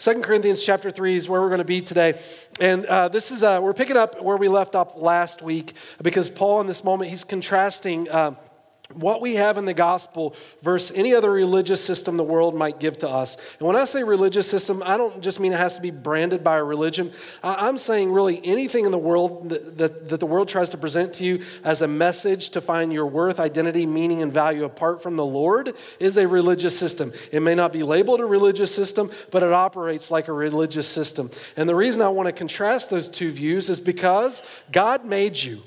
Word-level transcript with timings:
Second 0.00 0.22
Corinthians 0.22 0.64
chapter 0.64 0.90
3 0.90 1.14
is 1.14 1.28
where 1.28 1.42
we're 1.42 1.50
going 1.50 1.58
to 1.58 1.64
be 1.64 1.82
today. 1.82 2.18
And 2.58 2.86
uh, 2.86 3.08
this 3.08 3.30
is, 3.30 3.42
uh, 3.42 3.60
we're 3.60 3.74
picking 3.74 3.98
up 3.98 4.22
where 4.22 4.38
we 4.38 4.48
left 4.48 4.74
off 4.74 4.96
last 4.96 5.42
week 5.42 5.74
because 6.00 6.30
Paul, 6.30 6.62
in 6.62 6.66
this 6.66 6.82
moment, 6.82 7.10
he's 7.10 7.22
contrasting. 7.22 8.08
Uh, 8.08 8.34
what 8.94 9.20
we 9.20 9.34
have 9.36 9.58
in 9.58 9.64
the 9.64 9.74
gospel 9.74 10.34
versus 10.62 10.92
any 10.94 11.14
other 11.14 11.30
religious 11.30 11.82
system 11.82 12.16
the 12.16 12.24
world 12.24 12.54
might 12.54 12.80
give 12.80 12.98
to 12.98 13.08
us. 13.08 13.36
And 13.58 13.66
when 13.66 13.76
I 13.76 13.84
say 13.84 14.02
religious 14.02 14.48
system, 14.50 14.82
I 14.84 14.96
don't 14.96 15.20
just 15.20 15.40
mean 15.40 15.52
it 15.52 15.58
has 15.58 15.76
to 15.76 15.82
be 15.82 15.90
branded 15.90 16.42
by 16.42 16.58
a 16.58 16.64
religion. 16.64 17.12
I'm 17.42 17.78
saying 17.78 18.12
really 18.12 18.40
anything 18.44 18.84
in 18.84 18.90
the 18.90 18.98
world 18.98 19.50
that, 19.50 19.78
that, 19.78 20.08
that, 20.08 20.20
the 20.20 20.26
world 20.26 20.48
tries 20.48 20.70
to 20.70 20.78
present 20.78 21.14
to 21.14 21.24
you 21.24 21.44
as 21.64 21.82
a 21.82 21.88
message 21.88 22.50
to 22.50 22.60
find 22.60 22.92
your 22.92 23.06
worth, 23.06 23.40
identity, 23.40 23.86
meaning, 23.86 24.22
and 24.22 24.32
value 24.32 24.64
apart 24.64 25.02
from 25.02 25.16
the 25.16 25.24
Lord 25.24 25.74
is 25.98 26.16
a 26.16 26.26
religious 26.26 26.78
system. 26.78 27.12
It 27.32 27.40
may 27.40 27.54
not 27.54 27.72
be 27.72 27.82
labeled 27.82 28.20
a 28.20 28.26
religious 28.26 28.74
system, 28.74 29.10
but 29.30 29.42
it 29.42 29.52
operates 29.52 30.10
like 30.10 30.28
a 30.28 30.32
religious 30.32 30.88
system. 30.88 31.30
And 31.56 31.68
the 31.68 31.74
reason 31.74 32.02
I 32.02 32.08
want 32.08 32.26
to 32.26 32.32
contrast 32.32 32.90
those 32.90 33.08
two 33.08 33.32
views 33.32 33.70
is 33.70 33.80
because 33.80 34.42
God 34.70 35.04
made 35.04 35.40
you. 35.40 35.62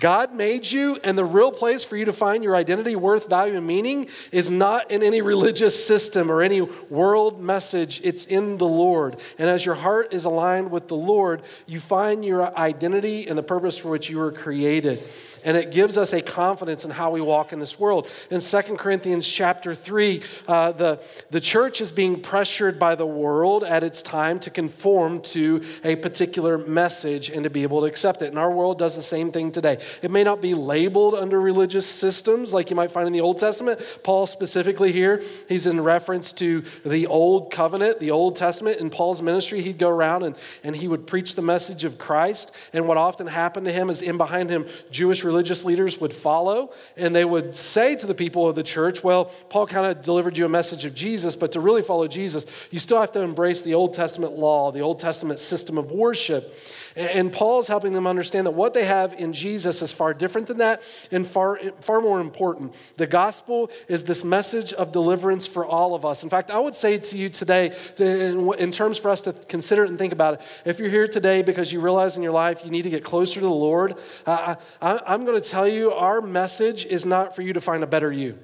God 0.00 0.34
made 0.34 0.70
you, 0.70 0.98
and 1.04 1.16
the 1.16 1.24
real 1.24 1.52
place 1.52 1.84
for 1.84 1.96
you 1.96 2.04
to 2.06 2.12
find 2.12 2.42
your 2.42 2.56
identity, 2.56 2.96
worth, 2.96 3.28
value, 3.28 3.56
and 3.56 3.66
meaning 3.66 4.08
is 4.32 4.50
not 4.50 4.90
in 4.90 5.02
any 5.02 5.20
religious 5.22 5.86
system 5.86 6.30
or 6.30 6.42
any 6.42 6.60
world 6.60 7.40
message. 7.40 8.00
It's 8.04 8.24
in 8.24 8.58
the 8.58 8.66
Lord. 8.66 9.20
And 9.38 9.48
as 9.48 9.64
your 9.64 9.76
heart 9.76 10.12
is 10.12 10.24
aligned 10.24 10.70
with 10.70 10.88
the 10.88 10.96
Lord, 10.96 11.42
you 11.66 11.80
find 11.80 12.24
your 12.24 12.56
identity 12.56 13.28
and 13.28 13.38
the 13.38 13.42
purpose 13.42 13.78
for 13.78 13.88
which 13.88 14.10
you 14.10 14.18
were 14.18 14.32
created 14.32 15.02
and 15.44 15.56
it 15.56 15.70
gives 15.70 15.98
us 15.98 16.12
a 16.12 16.22
confidence 16.22 16.84
in 16.84 16.90
how 16.90 17.10
we 17.10 17.20
walk 17.20 17.52
in 17.52 17.58
this 17.58 17.78
world. 17.78 18.08
In 18.30 18.40
2 18.40 18.62
Corinthians 18.76 19.28
chapter 19.28 19.74
3, 19.74 20.22
uh, 20.48 20.72
the, 20.72 21.00
the 21.30 21.40
church 21.40 21.80
is 21.80 21.92
being 21.92 22.20
pressured 22.20 22.78
by 22.78 22.94
the 22.94 23.06
world 23.06 23.62
at 23.62 23.84
its 23.84 24.02
time 24.02 24.40
to 24.40 24.50
conform 24.50 25.20
to 25.20 25.62
a 25.84 25.96
particular 25.96 26.56
message 26.56 27.28
and 27.28 27.44
to 27.44 27.50
be 27.50 27.62
able 27.62 27.80
to 27.80 27.86
accept 27.86 28.22
it. 28.22 28.28
And 28.28 28.38
our 28.38 28.50
world 28.50 28.78
does 28.78 28.96
the 28.96 29.02
same 29.02 29.30
thing 29.30 29.52
today. 29.52 29.78
It 30.02 30.10
may 30.10 30.24
not 30.24 30.40
be 30.40 30.54
labeled 30.54 31.14
under 31.14 31.40
religious 31.40 31.86
systems 31.86 32.52
like 32.52 32.70
you 32.70 32.76
might 32.76 32.90
find 32.90 33.06
in 33.06 33.12
the 33.12 33.20
Old 33.20 33.38
Testament. 33.38 33.80
Paul, 34.02 34.26
specifically 34.26 34.92
here, 34.92 35.22
he's 35.48 35.66
in 35.66 35.80
reference 35.80 36.32
to 36.34 36.64
the 36.84 37.06
Old 37.06 37.52
Covenant, 37.52 38.00
the 38.00 38.10
Old 38.10 38.36
Testament. 38.36 38.78
In 38.78 38.88
Paul's 38.88 39.20
ministry, 39.20 39.60
he'd 39.60 39.78
go 39.78 39.90
around 39.90 40.22
and, 40.22 40.36
and 40.62 40.74
he 40.74 40.88
would 40.88 41.06
preach 41.06 41.34
the 41.34 41.42
message 41.42 41.84
of 41.84 41.98
Christ. 41.98 42.52
And 42.72 42.88
what 42.88 42.96
often 42.96 43.26
happened 43.26 43.66
to 43.66 43.72
him 43.72 43.90
is 43.90 44.00
in 44.00 44.16
behind 44.16 44.48
him, 44.48 44.66
Jewish 44.90 45.22
religion 45.22 45.33
religious 45.34 45.64
leaders 45.64 46.00
would 46.00 46.12
follow, 46.12 46.70
and 46.96 47.14
they 47.14 47.24
would 47.24 47.56
say 47.56 47.96
to 47.96 48.06
the 48.06 48.14
people 48.14 48.48
of 48.48 48.54
the 48.54 48.62
church, 48.62 49.02
Well, 49.02 49.24
Paul 49.48 49.66
kind 49.66 49.84
of 49.84 50.00
delivered 50.00 50.38
you 50.38 50.44
a 50.44 50.48
message 50.48 50.84
of 50.84 50.94
Jesus, 50.94 51.34
but 51.34 51.50
to 51.52 51.60
really 51.60 51.82
follow 51.82 52.06
Jesus, 52.06 52.46
you 52.70 52.78
still 52.78 53.00
have 53.00 53.10
to 53.12 53.20
embrace 53.20 53.62
the 53.62 53.74
Old 53.74 53.94
Testament 53.94 54.34
law, 54.34 54.70
the 54.70 54.80
Old 54.80 55.00
Testament 55.00 55.40
system 55.40 55.76
of 55.76 55.90
worship. 55.90 56.56
And 56.94 57.32
Paul's 57.32 57.66
helping 57.66 57.92
them 57.92 58.06
understand 58.06 58.46
that 58.46 58.52
what 58.52 58.74
they 58.74 58.84
have 58.84 59.14
in 59.14 59.32
Jesus 59.32 59.82
is 59.82 59.90
far 59.92 60.14
different 60.14 60.46
than 60.46 60.58
that 60.58 60.82
and 61.10 61.26
far, 61.26 61.58
far 61.80 62.00
more 62.00 62.20
important. 62.20 62.76
The 62.96 63.08
gospel 63.08 63.72
is 63.88 64.04
this 64.04 64.22
message 64.22 64.72
of 64.72 64.92
deliverance 64.92 65.48
for 65.48 65.66
all 65.66 65.96
of 65.96 66.04
us. 66.04 66.22
In 66.22 66.30
fact, 66.30 66.52
I 66.52 66.60
would 66.60 66.76
say 66.76 66.98
to 66.98 67.18
you 67.18 67.28
today, 67.28 67.72
in 67.98 68.70
terms 68.70 68.98
for 68.98 69.10
us 69.10 69.22
to 69.22 69.32
consider 69.32 69.82
it 69.84 69.90
and 69.90 69.98
think 69.98 70.12
about 70.12 70.34
it, 70.34 70.40
if 70.64 70.78
you're 70.78 70.88
here 70.88 71.08
today 71.08 71.42
because 71.42 71.72
you 71.72 71.80
realize 71.80 72.16
in 72.16 72.22
your 72.22 72.32
life 72.32 72.64
you 72.64 72.70
need 72.70 72.82
to 72.82 72.90
get 72.90 73.02
closer 73.02 73.40
to 73.40 73.46
the 73.46 73.50
Lord, 73.50 73.96
I, 74.24 74.56
I'm 74.80 75.23
going 75.24 75.40
to 75.40 75.48
tell 75.48 75.68
you 75.68 75.92
our 75.92 76.20
message 76.20 76.84
is 76.86 77.04
not 77.04 77.34
for 77.34 77.42
you 77.42 77.52
to 77.52 77.60
find 77.60 77.82
a 77.82 77.86
better 77.86 78.12
you. 78.12 78.38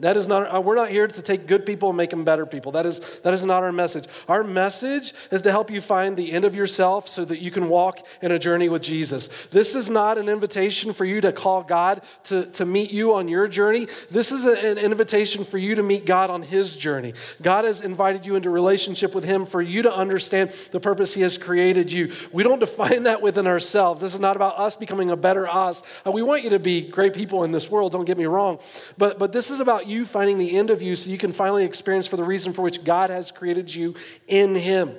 That 0.00 0.16
is 0.16 0.26
not, 0.26 0.52
uh, 0.52 0.60
we're 0.60 0.74
not 0.74 0.90
here 0.90 1.06
to 1.06 1.22
take 1.22 1.46
good 1.46 1.64
people 1.64 1.90
and 1.90 1.96
make 1.96 2.10
them 2.10 2.24
better 2.24 2.46
people. 2.46 2.72
That 2.72 2.84
is, 2.84 3.00
that 3.22 3.32
is 3.32 3.44
not 3.44 3.62
our 3.62 3.70
message. 3.70 4.06
Our 4.28 4.42
message 4.42 5.14
is 5.30 5.42
to 5.42 5.52
help 5.52 5.70
you 5.70 5.80
find 5.80 6.16
the 6.16 6.32
end 6.32 6.44
of 6.44 6.56
yourself 6.56 7.06
so 7.06 7.24
that 7.24 7.38
you 7.38 7.52
can 7.52 7.68
walk 7.68 8.04
in 8.20 8.32
a 8.32 8.38
journey 8.38 8.68
with 8.68 8.82
Jesus. 8.82 9.28
This 9.52 9.76
is 9.76 9.88
not 9.88 10.18
an 10.18 10.28
invitation 10.28 10.92
for 10.92 11.04
you 11.04 11.20
to 11.20 11.30
call 11.30 11.62
God 11.62 12.02
to, 12.24 12.46
to 12.46 12.64
meet 12.64 12.90
you 12.90 13.14
on 13.14 13.28
your 13.28 13.46
journey. 13.46 13.86
This 14.10 14.32
is 14.32 14.44
an 14.44 14.78
invitation 14.78 15.44
for 15.44 15.58
you 15.58 15.76
to 15.76 15.82
meet 15.84 16.06
God 16.06 16.28
on 16.28 16.42
His 16.42 16.76
journey. 16.76 17.14
God 17.40 17.64
has 17.64 17.80
invited 17.80 18.26
you 18.26 18.34
into 18.34 18.50
relationship 18.50 19.14
with 19.14 19.22
Him 19.22 19.46
for 19.46 19.62
you 19.62 19.82
to 19.82 19.94
understand 19.94 20.50
the 20.72 20.80
purpose 20.80 21.14
He 21.14 21.20
has 21.20 21.38
created 21.38 21.92
you. 21.92 22.10
We 22.32 22.42
don't 22.42 22.58
define 22.58 23.04
that 23.04 23.22
within 23.22 23.46
ourselves. 23.46 24.00
This 24.00 24.12
is 24.12 24.20
not 24.20 24.34
about 24.34 24.58
us 24.58 24.74
becoming 24.74 25.12
a 25.12 25.16
better 25.16 25.46
us. 25.46 25.84
Uh, 26.04 26.10
we 26.10 26.22
want 26.22 26.42
you 26.42 26.50
to 26.50 26.58
be 26.58 26.82
great 26.82 27.14
people 27.14 27.44
in 27.44 27.52
this 27.52 27.70
world, 27.70 27.92
don't 27.92 28.06
get 28.06 28.18
me 28.18 28.26
wrong. 28.26 28.58
But, 28.98 29.20
but 29.20 29.30
this 29.30 29.52
is 29.52 29.60
about 29.60 29.83
you 29.86 30.04
finding 30.04 30.38
the 30.38 30.56
end 30.56 30.70
of 30.70 30.82
you 30.82 30.96
so 30.96 31.10
you 31.10 31.18
can 31.18 31.32
finally 31.32 31.64
experience 31.64 32.06
for 32.06 32.16
the 32.16 32.24
reason 32.24 32.52
for 32.52 32.62
which 32.62 32.84
God 32.84 33.10
has 33.10 33.30
created 33.30 33.74
you 33.74 33.94
in 34.26 34.54
Him. 34.54 34.94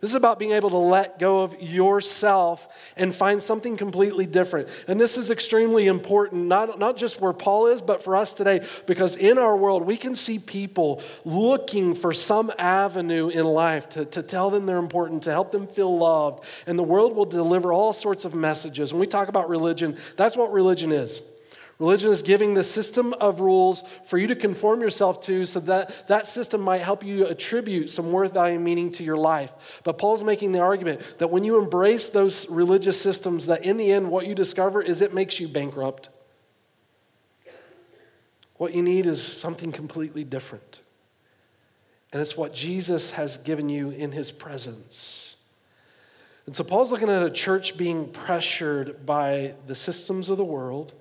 This 0.00 0.10
is 0.10 0.14
about 0.14 0.38
being 0.38 0.52
able 0.52 0.70
to 0.70 0.76
let 0.76 1.18
go 1.18 1.40
of 1.40 1.60
yourself 1.60 2.68
and 2.96 3.14
find 3.14 3.40
something 3.40 3.76
completely 3.76 4.26
different. 4.26 4.68
And 4.86 5.00
this 5.00 5.16
is 5.16 5.30
extremely 5.30 5.86
important, 5.86 6.46
not, 6.46 6.78
not 6.78 6.98
just 6.98 7.20
where 7.20 7.32
Paul 7.32 7.68
is, 7.68 7.80
but 7.80 8.04
for 8.04 8.14
us 8.14 8.34
today, 8.34 8.66
because 8.86 9.16
in 9.16 9.38
our 9.38 9.56
world, 9.56 9.84
we 9.84 9.96
can 9.96 10.14
see 10.14 10.38
people 10.38 11.02
looking 11.24 11.94
for 11.94 12.12
some 12.12 12.52
avenue 12.58 13.28
in 13.28 13.44
life 13.44 13.88
to, 13.90 14.04
to 14.04 14.22
tell 14.22 14.50
them 14.50 14.66
they're 14.66 14.76
important, 14.76 15.22
to 15.22 15.30
help 15.30 15.50
them 15.50 15.66
feel 15.66 15.96
loved. 15.96 16.44
And 16.66 16.78
the 16.78 16.82
world 16.82 17.16
will 17.16 17.24
deliver 17.24 17.72
all 17.72 17.94
sorts 17.94 18.26
of 18.26 18.34
messages. 18.34 18.92
When 18.92 19.00
we 19.00 19.06
talk 19.06 19.28
about 19.28 19.48
religion, 19.48 19.96
that's 20.16 20.36
what 20.36 20.52
religion 20.52 20.92
is. 20.92 21.22
Religion 21.78 22.10
is 22.10 22.22
giving 22.22 22.54
the 22.54 22.64
system 22.64 23.12
of 23.14 23.40
rules 23.40 23.84
for 24.06 24.16
you 24.16 24.26
to 24.28 24.34
conform 24.34 24.80
yourself 24.80 25.20
to 25.20 25.44
so 25.44 25.60
that 25.60 26.06
that 26.06 26.26
system 26.26 26.62
might 26.62 26.80
help 26.80 27.04
you 27.04 27.26
attribute 27.26 27.90
some 27.90 28.12
worth, 28.12 28.32
value, 28.32 28.58
meaning 28.58 28.90
to 28.92 29.04
your 29.04 29.18
life. 29.18 29.52
But 29.84 29.98
Paul's 29.98 30.24
making 30.24 30.52
the 30.52 30.60
argument 30.60 31.02
that 31.18 31.30
when 31.30 31.44
you 31.44 31.60
embrace 31.60 32.08
those 32.08 32.48
religious 32.48 32.98
systems, 32.98 33.46
that 33.46 33.62
in 33.62 33.76
the 33.76 33.92
end, 33.92 34.10
what 34.10 34.26
you 34.26 34.34
discover 34.34 34.80
is 34.80 35.02
it 35.02 35.12
makes 35.12 35.38
you 35.38 35.48
bankrupt. 35.48 36.08
What 38.56 38.72
you 38.72 38.82
need 38.82 39.04
is 39.04 39.22
something 39.22 39.70
completely 39.70 40.24
different. 40.24 40.80
And 42.10 42.22
it's 42.22 42.38
what 42.38 42.54
Jesus 42.54 43.10
has 43.10 43.36
given 43.36 43.68
you 43.68 43.90
in 43.90 44.12
his 44.12 44.32
presence. 44.32 45.36
And 46.46 46.56
so 46.56 46.64
Paul's 46.64 46.90
looking 46.90 47.10
at 47.10 47.22
a 47.22 47.30
church 47.30 47.76
being 47.76 48.08
pressured 48.08 49.04
by 49.04 49.56
the 49.66 49.74
systems 49.74 50.30
of 50.30 50.38
the 50.38 50.44
world 50.44 50.94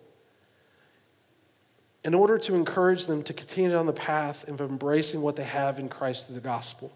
in 2.05 2.13
order 2.13 2.37
to 2.37 2.53
encourage 2.53 3.07
them 3.07 3.23
to 3.23 3.33
continue 3.33 3.71
down 3.71 3.87
the 3.87 3.91
path 3.91 4.47
of 4.47 4.61
embracing 4.61 5.23
what 5.23 5.35
they 5.35 5.43
have 5.43 5.79
in 5.79 5.89
Christ 5.89 6.27
through 6.27 6.35
the 6.35 6.41
gospel. 6.41 6.91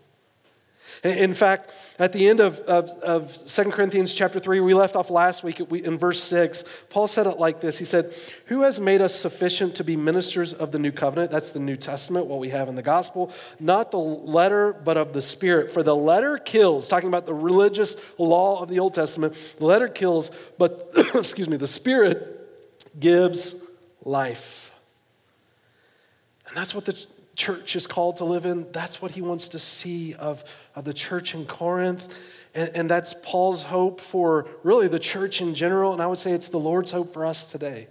In 1.04 1.34
fact, 1.34 1.72
at 1.98 2.14
the 2.14 2.28
end 2.28 2.40
of, 2.40 2.60
of, 2.62 2.90
of 3.00 3.46
2 3.48 3.72
Corinthians 3.72 4.14
chapter 4.14 4.40
3, 4.40 4.60
we 4.60 4.74
left 4.76 4.96
off 4.96 5.10
last 5.10 5.44
week 5.44 5.60
in 5.60 5.98
verse 5.98 6.22
6, 6.24 6.64
Paul 6.90 7.08
said 7.08 7.26
it 7.26 7.40
like 7.40 7.60
this 7.60 7.80
He 7.80 7.86
said, 7.86 8.14
Who 8.46 8.62
has 8.62 8.80
made 8.80 9.02
us 9.02 9.14
sufficient 9.14 9.76
to 9.76 9.84
be 9.84 9.96
ministers 9.96 10.54
of 10.54 10.72
the 10.72 10.80
new 10.80 10.92
covenant? 10.92 11.32
That's 11.32 11.52
the 11.52 11.60
New 11.60 11.76
Testament, 11.76 12.28
what 12.28 12.40
we 12.40 12.50
have 12.50 12.70
in 12.70 12.76
the 12.76 12.84
gospel. 12.84 13.32
Not 13.60 13.90
the 13.90 14.00
letter, 14.00 14.74
but 14.74 14.96
of 14.96 15.14
the 15.14 15.22
Spirit. 15.24 15.72
For 15.74 15.82
the 15.82 15.96
letter 15.96 16.38
kills, 16.38 16.88
talking 16.88 17.10
about 17.10 17.26
the 17.26 17.34
religious 17.34 17.96
law 18.20 18.62
of 18.62 18.70
the 18.70 18.80
Old 18.80 18.94
Testament, 18.94 19.36
the 19.58 19.66
letter 19.66 19.88
kills, 19.88 20.30
but, 20.60 20.92
excuse 21.16 21.50
me, 21.50 21.58
the 21.58 21.68
Spirit 21.68 23.00
gives 23.00 23.56
life. 24.04 24.69
And 26.50 26.58
that's 26.58 26.76
what 26.76 26.86
the 26.86 26.98
church 27.36 27.76
is 27.76 27.88
called 27.88 28.18
to 28.18 28.26
live 28.26 28.46
in. 28.46 28.70
That's 28.72 29.02
what 29.02 29.12
he 29.12 29.22
wants 29.22 29.48
to 29.50 29.60
see 29.60 30.14
of, 30.16 30.44
of 30.76 30.84
the 30.84 30.94
church 30.94 31.34
in 31.34 31.46
Corinth. 31.46 32.14
And, 32.54 32.70
and 32.76 32.90
that's 32.90 33.16
Paul's 33.24 33.64
hope 33.64 34.02
for 34.02 34.48
really 34.64 34.88
the 34.88 35.00
church 35.00 35.42
in 35.42 35.56
general. 35.56 35.94
And 35.94 36.02
I 36.02 36.08
would 36.08 36.18
say 36.18 36.32
it's 36.32 36.50
the 36.50 36.60
Lord's 36.60 36.92
hope 36.92 37.14
for 37.14 37.26
us 37.26 37.46
today. 37.46 37.88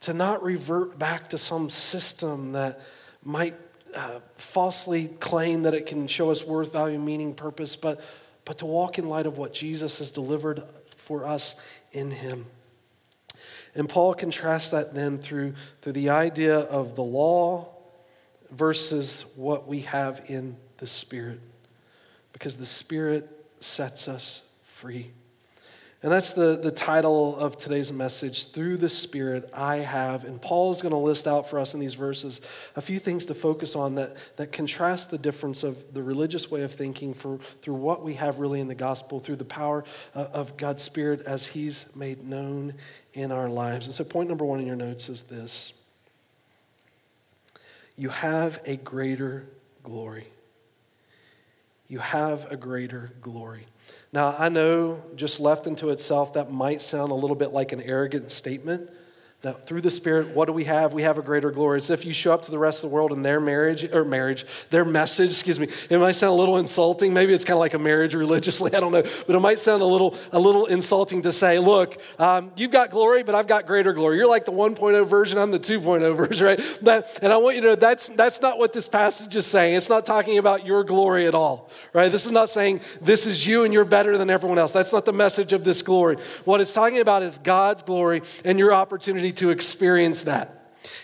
To 0.00 0.12
not 0.12 0.42
revert 0.42 0.98
back 0.98 1.30
to 1.30 1.38
some 1.38 1.70
system 1.70 2.52
that 2.52 2.80
might 3.22 3.54
uh, 3.94 4.20
falsely 4.36 5.08
claim 5.20 5.62
that 5.62 5.74
it 5.74 5.86
can 5.86 6.06
show 6.06 6.30
us 6.30 6.44
worth, 6.44 6.72
value, 6.72 6.98
meaning, 6.98 7.34
purpose, 7.34 7.76
but, 7.76 8.00
but 8.44 8.58
to 8.58 8.66
walk 8.66 8.98
in 8.98 9.08
light 9.08 9.26
of 9.26 9.38
what 9.38 9.54
Jesus 9.54 9.98
has 9.98 10.10
delivered 10.10 10.62
for 10.96 11.26
us 11.26 11.54
in 11.92 12.10
him. 12.10 12.46
And 13.76 13.88
Paul 13.88 14.14
contrasts 14.14 14.70
that 14.70 14.94
then 14.94 15.18
through, 15.18 15.54
through 15.82 15.92
the 15.92 16.08
idea 16.08 16.58
of 16.58 16.96
the 16.96 17.02
law 17.02 17.68
versus 18.50 19.26
what 19.36 19.68
we 19.68 19.80
have 19.80 20.22
in 20.26 20.56
the 20.78 20.86
Spirit. 20.86 21.40
Because 22.32 22.56
the 22.56 22.66
Spirit 22.66 23.28
sets 23.60 24.08
us 24.08 24.40
free. 24.62 25.12
And 26.02 26.12
that's 26.12 26.34
the, 26.34 26.56
the 26.56 26.70
title 26.70 27.36
of 27.36 27.56
today's 27.56 27.90
message. 27.90 28.52
Through 28.52 28.76
the 28.76 28.88
Spirit, 28.88 29.48
I 29.54 29.76
have. 29.76 30.24
And 30.24 30.40
Paul 30.40 30.70
is 30.70 30.82
going 30.82 30.92
to 30.92 30.98
list 30.98 31.26
out 31.26 31.48
for 31.48 31.58
us 31.58 31.72
in 31.72 31.80
these 31.80 31.94
verses 31.94 32.40
a 32.76 32.82
few 32.82 32.98
things 32.98 33.26
to 33.26 33.34
focus 33.34 33.74
on 33.74 33.94
that, 33.94 34.16
that 34.36 34.52
contrast 34.52 35.10
the 35.10 35.16
difference 35.16 35.62
of 35.62 35.94
the 35.94 36.02
religious 36.02 36.50
way 36.50 36.62
of 36.62 36.74
thinking 36.74 37.14
for, 37.14 37.38
through 37.62 37.74
what 37.74 38.04
we 38.04 38.14
have 38.14 38.38
really 38.38 38.60
in 38.60 38.68
the 38.68 38.74
gospel, 38.74 39.20
through 39.20 39.36
the 39.36 39.44
power 39.44 39.84
uh, 40.14 40.26
of 40.32 40.56
God's 40.58 40.82
Spirit 40.82 41.22
as 41.22 41.46
He's 41.46 41.86
made 41.94 42.28
known 42.28 42.74
in 43.14 43.32
our 43.32 43.48
lives. 43.48 43.86
And 43.86 43.94
so, 43.94 44.04
point 44.04 44.28
number 44.28 44.44
one 44.44 44.60
in 44.60 44.66
your 44.66 44.76
notes 44.76 45.08
is 45.08 45.22
this 45.22 45.72
you 47.96 48.10
have 48.10 48.60
a 48.66 48.76
greater 48.76 49.46
glory. 49.82 50.26
you 51.88 52.00
have 52.00 52.50
a 52.52 52.56
greater 52.56 53.12
glory. 53.22 53.66
Now, 54.16 54.34
I 54.38 54.48
know 54.48 55.02
just 55.14 55.40
left 55.40 55.66
into 55.66 55.90
itself, 55.90 56.32
that 56.32 56.50
might 56.50 56.80
sound 56.80 57.12
a 57.12 57.14
little 57.14 57.36
bit 57.36 57.52
like 57.52 57.72
an 57.72 57.82
arrogant 57.82 58.30
statement. 58.30 58.88
Now, 59.44 59.52
through 59.52 59.82
the 59.82 59.90
Spirit, 59.90 60.34
what 60.34 60.46
do 60.46 60.52
we 60.52 60.64
have? 60.64 60.94
We 60.94 61.02
have 61.02 61.18
a 61.18 61.22
greater 61.22 61.50
glory. 61.50 61.78
It's 61.78 61.90
if 61.90 62.06
you 62.06 62.14
show 62.14 62.32
up 62.32 62.42
to 62.46 62.50
the 62.50 62.58
rest 62.58 62.82
of 62.82 62.90
the 62.90 62.94
world 62.94 63.12
in 63.12 63.22
their 63.22 63.38
marriage, 63.38 63.84
or 63.84 64.02
marriage, 64.04 64.46
their 64.70 64.84
message, 64.84 65.30
excuse 65.30 65.60
me, 65.60 65.68
it 65.90 65.98
might 65.98 66.12
sound 66.12 66.32
a 66.32 66.36
little 66.36 66.56
insulting. 66.56 67.12
Maybe 67.12 67.34
it's 67.34 67.44
kind 67.44 67.54
of 67.54 67.60
like 67.60 67.74
a 67.74 67.78
marriage 67.78 68.14
religiously, 68.14 68.74
I 68.74 68.80
don't 68.80 68.92
know. 68.92 69.02
But 69.02 69.36
it 69.36 69.40
might 69.40 69.58
sound 69.58 69.82
a 69.82 69.86
little, 69.86 70.16
a 70.32 70.40
little 70.40 70.64
insulting 70.66 71.22
to 71.22 71.32
say, 71.32 71.58
look, 71.58 72.00
um, 72.18 72.50
you've 72.56 72.70
got 72.70 72.90
glory, 72.90 73.22
but 73.22 73.34
I've 73.34 73.46
got 73.46 73.66
greater 73.66 73.92
glory. 73.92 74.16
You're 74.16 74.26
like 74.26 74.46
the 74.46 74.52
1.0 74.52 75.06
version, 75.06 75.38
I'm 75.38 75.50
the 75.50 75.60
2.0 75.60 76.16
version, 76.28 76.46
right? 76.46 76.78
That, 76.82 77.18
and 77.22 77.30
I 77.30 77.36
want 77.36 77.56
you 77.56 77.62
to 77.62 77.68
know 77.68 77.76
that's, 77.76 78.08
that's 78.08 78.40
not 78.40 78.58
what 78.58 78.72
this 78.72 78.88
passage 78.88 79.36
is 79.36 79.46
saying. 79.46 79.74
It's 79.74 79.90
not 79.90 80.06
talking 80.06 80.38
about 80.38 80.64
your 80.64 80.82
glory 80.82 81.26
at 81.26 81.34
all, 81.34 81.70
right? 81.92 82.10
This 82.10 82.24
is 82.24 82.32
not 82.32 82.48
saying 82.48 82.80
this 83.02 83.26
is 83.26 83.46
you 83.46 83.64
and 83.64 83.72
you're 83.72 83.84
better 83.84 84.16
than 84.16 84.30
everyone 84.30 84.58
else. 84.58 84.72
That's 84.72 84.94
not 84.94 85.04
the 85.04 85.12
message 85.12 85.52
of 85.52 85.62
this 85.62 85.82
glory. 85.82 86.16
What 86.46 86.62
it's 86.62 86.72
talking 86.72 87.00
about 87.00 87.22
is 87.22 87.38
God's 87.38 87.82
glory 87.82 88.22
and 88.44 88.58
your 88.58 88.72
opportunity 88.72 89.25
to 89.32 89.50
experience 89.50 90.24
that. 90.24 90.55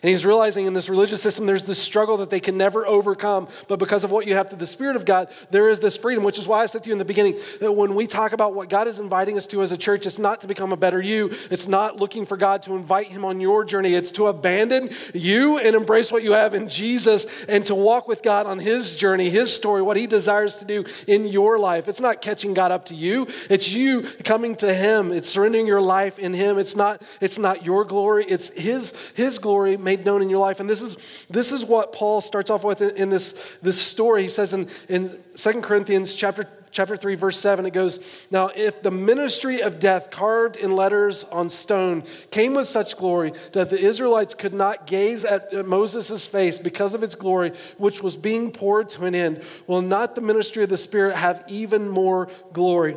And 0.02 0.11
he's 0.11 0.25
realizing 0.25 0.67
in 0.67 0.75
this 0.75 0.88
religious 0.88 1.23
system, 1.23 1.46
there's 1.46 1.64
this 1.64 1.81
struggle 1.81 2.17
that 2.19 2.31
they 2.31 2.40
can 2.40 2.56
never 2.56 2.87
overcome. 2.87 3.49
But 3.69 3.79
because 3.79 4.05
of 4.05 4.11
what 4.11 4.26
you 4.26 4.34
have 4.34 4.49
through 4.49 4.58
the 4.58 4.67
Spirit 4.67 4.96
of 4.96 5.05
God, 5.05 5.29
there 5.50 5.69
is 5.69 5.81
this 5.81 5.96
freedom, 5.96 6.25
which 6.25 6.38
is 6.38 6.49
why 6.49 6.62
I 6.62 6.67
said 6.67 6.82
to 6.84 6.88
you 6.88 6.93
in 6.93 6.99
the 6.99 7.05
beginning 7.05 7.38
that 7.61 7.73
when 7.73 7.94
we 7.94 8.06
talk 8.06 8.32
about 8.32 8.55
what 8.55 8.69
God 8.69 8.88
is 8.88 8.99
inviting 8.99 9.37
us 9.37 9.46
to 9.49 9.62
as 9.62 9.73
a 9.73 9.76
church, 9.76 10.06
it's 10.06 10.19
not 10.19 10.40
to 10.43 10.46
become 10.46 10.73
a 10.73 10.76
better 10.76 11.00
you. 11.00 11.34
It's 11.50 11.69
not 11.69 11.96
looking 11.96 12.26
for 12.26 12.37
God 12.37 12.62
to 12.64 12.75
invite 12.75 13.08
Him 13.08 13.25
on 13.25 13.40
your 13.40 13.64
journey. 13.64 13.94
It's 13.94 14.12
to 14.12 14.26
abandon 14.26 14.90
you 15.14 15.58
and 15.58 15.75
embrace 15.76 16.11
what 16.12 16.23
you 16.23 16.32
have 16.32 16.55
in 16.55 16.69
Jesus 16.69 17.26
and 17.49 17.64
to 17.67 17.75
walk 17.75 18.08
with 18.08 18.23
God 18.23 18.46
on 18.46 18.58
His 18.58 18.94
journey, 18.94 19.31
His 19.31 19.52
story, 19.52 19.82
what 19.82 19.96
He 19.96 20.06
desires 20.06 20.58
to 20.58 20.64
do 20.64 20.85
in 21.06 21.26
your 21.26 21.58
life. 21.58 21.88
It's 21.88 22.00
not 22.00 22.23
catching 22.23 22.55
God 22.55 22.70
up 22.70 22.87
to 22.87 22.94
you. 22.94 23.26
It's 23.49 23.70
you 23.70 24.02
coming 24.25 24.56
to 24.56 24.73
Him. 24.73 25.12
It's 25.12 25.28
surrendering 25.28 25.67
your 25.67 25.81
life 25.81 26.19
in 26.19 26.35
Him. 26.35 26.58
It's 26.58 26.76
not, 26.76 27.02
it's 27.20 27.38
not 27.38 27.64
your 27.64 27.85
glory. 27.85 28.25
It's 28.28 28.50
His, 28.50 28.93
His 29.14 29.38
glory 29.38 29.72
made 29.77 30.05
known 30.05 30.23
in 30.23 30.31
your 30.31 30.39
life. 30.39 30.61
And 30.61 30.69
this 30.69 30.83
is, 30.83 30.97
this 31.29 31.53
is 31.53 31.65
what 31.65 31.93
Paul 31.93 32.21
starts 32.21 32.51
off 32.51 32.65
with 32.65 32.81
in, 32.81 32.97
in 32.97 33.09
this, 33.11 33.35
this 33.63 33.81
story. 33.81 34.23
He 34.23 34.29
says 34.29 34.53
in, 34.53 34.69
in 34.89 35.19
2 35.37 35.61
Corinthians 35.61 36.15
chapter 36.15 36.49
chapter 36.73 36.97
3 36.97 37.17
verse 37.17 37.39
7 37.39 37.67
it 37.67 37.75
goes 37.75 38.27
now 38.31 38.49
if 38.57 38.83
the 38.83 38.91
ministry 38.91 39.61
of 39.61 39.79
death 39.79 40.11
carved 40.11 40.57
in 40.57 40.75
letters 40.75 41.23
on 41.25 41.51
stone 41.51 42.03
came 42.31 42.55
with 42.55 42.67
such 42.67 42.97
glory 42.97 43.35
that 43.53 43.69
the 43.69 43.79
israelites 43.79 44.33
could 44.33 44.55
not 44.55 44.87
gaze 44.87 45.23
at 45.25 45.53
moses' 45.67 46.27
face 46.27 46.59
because 46.59 46.95
of 46.95 47.03
its 47.03 47.15
glory 47.15 47.53
which 47.77 48.03
was 48.03 48.17
being 48.17 48.51
poured 48.51 48.89
to 48.89 49.05
an 49.05 49.15
end 49.15 49.43
will 49.67 49.83
not 49.83 50.15
the 50.15 50.23
ministry 50.23 50.63
of 50.63 50.71
the 50.71 50.77
spirit 50.79 51.15
have 51.15 51.45
even 51.47 51.87
more 51.87 52.29
glory 52.55 52.97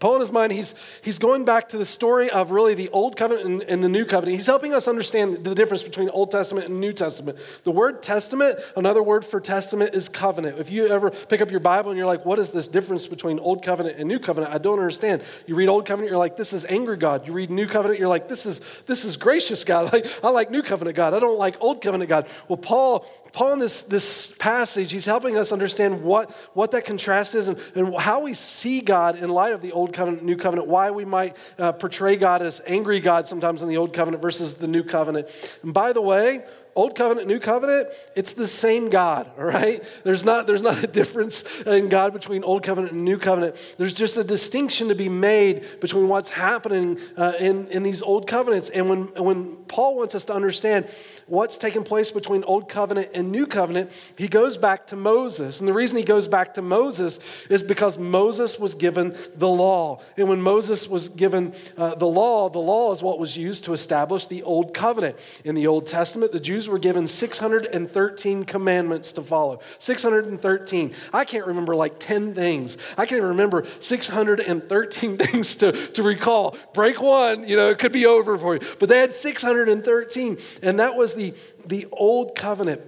Paul, 0.00 0.14
in 0.16 0.20
his 0.22 0.32
mind, 0.32 0.52
he's, 0.52 0.74
he's 1.02 1.18
going 1.18 1.44
back 1.44 1.68
to 1.68 1.78
the 1.78 1.84
story 1.84 2.30
of 2.30 2.50
really 2.50 2.74
the 2.74 2.88
Old 2.88 3.16
Covenant 3.16 3.46
and, 3.46 3.62
and, 3.62 3.84
the 3.84 3.88
New 3.88 4.06
Covenant. 4.06 4.34
He's 4.36 4.46
helping 4.46 4.72
us 4.72 4.88
understand 4.88 5.44
the 5.44 5.54
difference 5.54 5.82
between 5.82 6.08
Old 6.08 6.30
Testament 6.30 6.68
and 6.68 6.80
New 6.80 6.92
Testament. 6.92 7.38
The 7.64 7.70
word 7.70 8.02
testament, 8.02 8.58
another 8.76 9.02
word 9.02 9.26
for 9.26 9.40
testament, 9.40 9.94
is 9.94 10.08
covenant. 10.08 10.58
If 10.58 10.70
you 10.70 10.88
ever 10.88 11.10
pick 11.10 11.42
up 11.42 11.50
your 11.50 11.60
Bible 11.60 11.90
and 11.90 11.98
you're 11.98 12.06
like, 12.06 12.24
what 12.24 12.38
is 12.38 12.50
this 12.50 12.66
difference 12.66 13.06
between 13.06 13.38
Old 13.38 13.62
Covenant 13.62 13.98
and 13.98 14.08
New 14.08 14.18
Covenant? 14.18 14.54
I 14.54 14.58
don't 14.58 14.78
understand. 14.78 15.22
You 15.46 15.54
read 15.54 15.68
Old 15.68 15.84
Covenant, 15.84 16.10
you're 16.10 16.18
like, 16.18 16.38
this 16.38 16.54
is 16.54 16.64
angry 16.64 16.96
God. 16.96 17.26
You 17.26 17.34
read 17.34 17.50
New 17.50 17.66
Covenant, 17.66 18.00
you're 18.00 18.08
like, 18.08 18.26
this 18.26 18.46
is, 18.46 18.62
this 18.86 19.04
is 19.04 19.16
gracious 19.16 19.64
God. 19.64 19.84
Like, 19.94 20.24
I 20.24 20.30
like 20.30 20.50
New 20.50 20.62
Covenant 20.62 20.96
God. 20.96 21.14
I 21.14 21.20
don't 21.20 21.38
like 21.38 21.56
Old 21.60 21.80
Covenant 21.80 22.08
God. 22.08 22.26
Well, 22.48 22.56
Paul, 22.56 23.00
Paul 23.32 23.52
in 23.52 23.58
this, 23.60 23.84
this 23.84 24.32
passage, 24.38 24.90
he's 24.90 25.04
helping 25.04 25.36
us 25.36 25.52
understand 25.52 26.02
what, 26.02 26.32
what 26.54 26.72
that 26.72 26.84
contrast 26.84 27.36
is 27.36 27.46
and, 27.46 27.58
and 27.76 27.94
how 27.96 28.20
we 28.20 28.34
see 28.34 28.80
God 28.80 29.18
in 29.18 29.28
light 29.28 29.52
of 29.52 29.60
the 29.60 29.73
Old 29.74 29.92
Covenant, 29.92 30.24
New 30.24 30.36
Covenant, 30.36 30.68
why 30.68 30.90
we 30.90 31.04
might 31.04 31.36
uh, 31.58 31.72
portray 31.72 32.16
God 32.16 32.40
as 32.42 32.60
angry 32.66 33.00
God 33.00 33.28
sometimes 33.28 33.62
in 33.62 33.68
the 33.68 33.76
Old 33.76 33.92
Covenant 33.92 34.22
versus 34.22 34.54
the 34.54 34.68
New 34.68 34.82
Covenant. 34.82 35.28
And 35.62 35.74
by 35.74 35.92
the 35.92 36.00
way, 36.00 36.44
Old 36.76 36.96
Covenant, 36.96 37.28
New 37.28 37.38
Covenant, 37.38 37.88
it's 38.16 38.32
the 38.32 38.48
same 38.48 38.90
God, 38.90 39.30
all 39.38 39.44
right? 39.44 39.82
There's 40.02 40.24
not, 40.24 40.46
there's 40.46 40.62
not 40.62 40.82
a 40.82 40.86
difference 40.86 41.44
in 41.66 41.88
God 41.88 42.12
between 42.12 42.42
Old 42.42 42.64
Covenant 42.64 42.92
and 42.92 43.04
New 43.04 43.18
Covenant. 43.18 43.56
There's 43.78 43.94
just 43.94 44.16
a 44.16 44.24
distinction 44.24 44.88
to 44.88 44.94
be 44.94 45.08
made 45.08 45.80
between 45.80 46.08
what's 46.08 46.30
happening 46.30 46.98
uh, 47.16 47.34
in, 47.38 47.68
in 47.68 47.84
these 47.84 48.02
Old 48.02 48.26
Covenants. 48.26 48.70
And 48.70 48.88
when, 48.88 49.02
when 49.14 49.56
Paul 49.68 49.96
wants 49.96 50.16
us 50.16 50.24
to 50.26 50.34
understand 50.34 50.88
what's 51.26 51.58
taking 51.58 51.84
place 51.84 52.10
between 52.10 52.42
Old 52.44 52.68
Covenant 52.68 53.10
and 53.14 53.30
New 53.30 53.46
Covenant, 53.46 53.92
he 54.18 54.26
goes 54.26 54.58
back 54.58 54.88
to 54.88 54.96
Moses. 54.96 55.60
And 55.60 55.68
the 55.68 55.72
reason 55.72 55.96
he 55.96 56.02
goes 56.02 56.26
back 56.26 56.54
to 56.54 56.62
Moses 56.62 57.20
is 57.48 57.62
because 57.62 57.98
Moses 57.98 58.58
was 58.58 58.74
given 58.74 59.16
the 59.36 59.48
law. 59.48 60.00
And 60.16 60.28
when 60.28 60.42
Moses 60.42 60.88
was 60.88 61.08
given 61.08 61.54
uh, 61.76 61.94
the 61.94 62.06
law, 62.06 62.48
the 62.48 62.58
law 62.58 62.92
is 62.92 63.02
what 63.02 63.18
was 63.20 63.36
used 63.36 63.64
to 63.64 63.74
establish 63.74 64.26
the 64.26 64.42
Old 64.42 64.74
Covenant. 64.74 65.16
In 65.44 65.54
the 65.54 65.68
Old 65.68 65.86
Testament, 65.86 66.32
the 66.32 66.40
Jews 66.40 66.63
Jews 66.64 66.70
were 66.70 66.78
given 66.78 67.06
613 67.06 68.44
commandments 68.44 69.12
to 69.12 69.22
follow. 69.22 69.60
613. 69.78 70.94
I 71.12 71.24
can't 71.26 71.46
remember 71.46 71.76
like 71.76 71.98
10 71.98 72.34
things. 72.34 72.78
I 72.96 73.04
can't 73.04 73.22
remember 73.22 73.66
613 73.80 75.18
things 75.18 75.56
to, 75.56 75.72
to 75.72 76.02
recall. 76.02 76.56
Break 76.72 77.02
one, 77.02 77.46
you 77.46 77.56
know, 77.56 77.68
it 77.68 77.78
could 77.78 77.92
be 77.92 78.06
over 78.06 78.38
for 78.38 78.54
you. 78.54 78.60
But 78.78 78.88
they 78.88 78.98
had 78.98 79.12
613. 79.12 80.38
And 80.62 80.80
that 80.80 80.94
was 80.94 81.14
the, 81.14 81.34
the 81.66 81.86
old 81.92 82.34
covenant. 82.34 82.80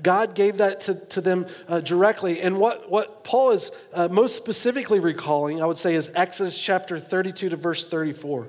God 0.00 0.34
gave 0.34 0.58
that 0.58 0.80
to, 0.80 0.94
to 0.94 1.20
them 1.20 1.46
uh, 1.66 1.80
directly. 1.80 2.40
And 2.40 2.58
what, 2.58 2.88
what 2.88 3.24
Paul 3.24 3.50
is 3.50 3.72
uh, 3.92 4.06
most 4.08 4.36
specifically 4.36 5.00
recalling, 5.00 5.60
I 5.60 5.66
would 5.66 5.78
say, 5.78 5.94
is 5.94 6.08
Exodus 6.14 6.56
chapter 6.56 7.00
32 7.00 7.48
to 7.48 7.56
verse 7.56 7.84
34. 7.84 8.48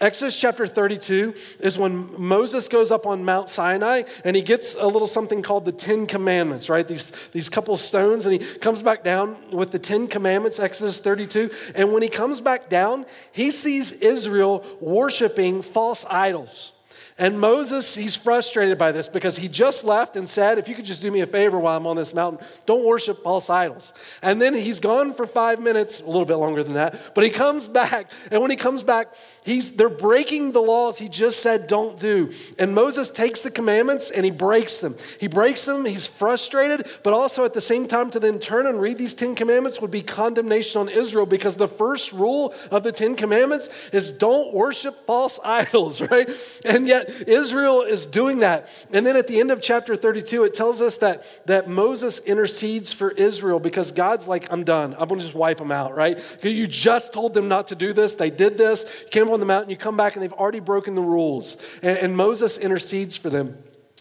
Exodus 0.00 0.38
chapter 0.38 0.66
32 0.66 1.34
is 1.60 1.78
when 1.78 2.20
Moses 2.20 2.68
goes 2.68 2.90
up 2.90 3.06
on 3.06 3.24
Mount 3.24 3.48
Sinai 3.48 4.02
and 4.24 4.34
he 4.34 4.42
gets 4.42 4.74
a 4.74 4.86
little 4.86 5.06
something 5.06 5.42
called 5.42 5.64
the 5.64 5.72
Ten 5.72 6.06
Commandments, 6.06 6.68
right? 6.68 6.86
These, 6.86 7.12
these 7.32 7.48
couple 7.48 7.76
stones, 7.76 8.26
and 8.26 8.32
he 8.32 8.58
comes 8.58 8.82
back 8.82 9.02
down 9.02 9.36
with 9.50 9.70
the 9.70 9.78
Ten 9.78 10.08
Commandments, 10.08 10.58
Exodus 10.58 11.00
32. 11.00 11.50
And 11.74 11.92
when 11.92 12.02
he 12.02 12.08
comes 12.08 12.40
back 12.40 12.68
down, 12.68 13.06
he 13.32 13.50
sees 13.50 13.92
Israel 13.92 14.64
worshiping 14.80 15.62
false 15.62 16.04
idols. 16.10 16.73
And 17.16 17.38
Moses, 17.38 17.94
he's 17.94 18.16
frustrated 18.16 18.76
by 18.76 18.90
this 18.90 19.06
because 19.06 19.36
he 19.36 19.48
just 19.48 19.84
left 19.84 20.16
and 20.16 20.28
said, 20.28 20.58
If 20.58 20.66
you 20.66 20.74
could 20.74 20.84
just 20.84 21.00
do 21.00 21.12
me 21.12 21.20
a 21.20 21.28
favor 21.28 21.56
while 21.60 21.76
I'm 21.76 21.86
on 21.86 21.94
this 21.94 22.12
mountain, 22.12 22.44
don't 22.66 22.84
worship 22.84 23.22
false 23.22 23.48
idols. 23.48 23.92
And 24.20 24.42
then 24.42 24.52
he's 24.52 24.80
gone 24.80 25.14
for 25.14 25.24
five 25.24 25.60
minutes, 25.60 26.00
a 26.00 26.06
little 26.06 26.24
bit 26.24 26.34
longer 26.36 26.64
than 26.64 26.72
that, 26.74 27.14
but 27.14 27.22
he 27.22 27.30
comes 27.30 27.68
back. 27.74 28.10
And 28.32 28.42
when 28.42 28.50
he 28.50 28.56
comes 28.56 28.82
back, 28.82 29.14
he's, 29.44 29.70
they're 29.70 29.88
breaking 29.88 30.50
the 30.52 30.60
laws 30.60 30.98
he 30.98 31.08
just 31.08 31.40
said 31.40 31.68
don't 31.68 32.00
do. 32.00 32.32
And 32.58 32.74
Moses 32.74 33.12
takes 33.12 33.42
the 33.42 33.50
commandments 33.50 34.10
and 34.10 34.24
he 34.24 34.32
breaks 34.32 34.80
them. 34.80 34.96
He 35.20 35.28
breaks 35.28 35.64
them, 35.64 35.84
he's 35.84 36.08
frustrated, 36.08 36.88
but 37.04 37.14
also 37.14 37.44
at 37.44 37.54
the 37.54 37.60
same 37.60 37.86
time 37.86 38.10
to 38.10 38.18
then 38.18 38.40
turn 38.40 38.66
and 38.66 38.80
read 38.80 38.98
these 38.98 39.14
Ten 39.14 39.36
Commandments 39.36 39.80
would 39.80 39.92
be 39.92 40.02
condemnation 40.02 40.80
on 40.80 40.88
Israel 40.88 41.26
because 41.26 41.56
the 41.56 41.68
first 41.68 42.12
rule 42.12 42.52
of 42.72 42.82
the 42.82 42.90
Ten 42.90 43.14
Commandments 43.14 43.68
is 43.92 44.10
don't 44.10 44.52
worship 44.52 45.06
false 45.06 45.38
idols, 45.44 46.00
right? 46.00 46.28
And 46.64 46.88
yet, 46.88 47.03
Israel 47.28 47.82
is 47.82 48.06
doing 48.06 48.38
that. 48.38 48.68
And 48.92 49.06
then 49.06 49.16
at 49.16 49.26
the 49.26 49.40
end 49.40 49.50
of 49.50 49.60
chapter 49.60 49.96
32, 49.96 50.44
it 50.44 50.54
tells 50.54 50.80
us 50.80 50.98
that, 50.98 51.24
that 51.46 51.68
Moses 51.68 52.18
intercedes 52.20 52.92
for 52.92 53.10
Israel 53.12 53.60
because 53.60 53.92
God's 53.92 54.28
like, 54.28 54.50
I'm 54.52 54.64
done. 54.64 54.94
I'm 54.98 55.08
going 55.08 55.20
to 55.20 55.26
just 55.26 55.34
wipe 55.34 55.58
them 55.58 55.72
out, 55.72 55.94
right? 55.94 56.18
You 56.42 56.66
just 56.66 57.12
told 57.12 57.34
them 57.34 57.48
not 57.48 57.68
to 57.68 57.74
do 57.74 57.92
this. 57.92 58.14
They 58.14 58.30
did 58.30 58.58
this. 58.58 58.84
You 59.02 59.08
came 59.10 59.26
up 59.28 59.32
on 59.32 59.40
the 59.40 59.46
mountain, 59.46 59.70
you 59.70 59.76
come 59.76 59.96
back, 59.96 60.14
and 60.14 60.22
they've 60.22 60.32
already 60.32 60.60
broken 60.60 60.94
the 60.94 61.02
rules. 61.02 61.56
And, 61.82 61.98
and 61.98 62.16
Moses 62.16 62.58
intercedes 62.58 63.16
for 63.16 63.30
them. 63.30 63.56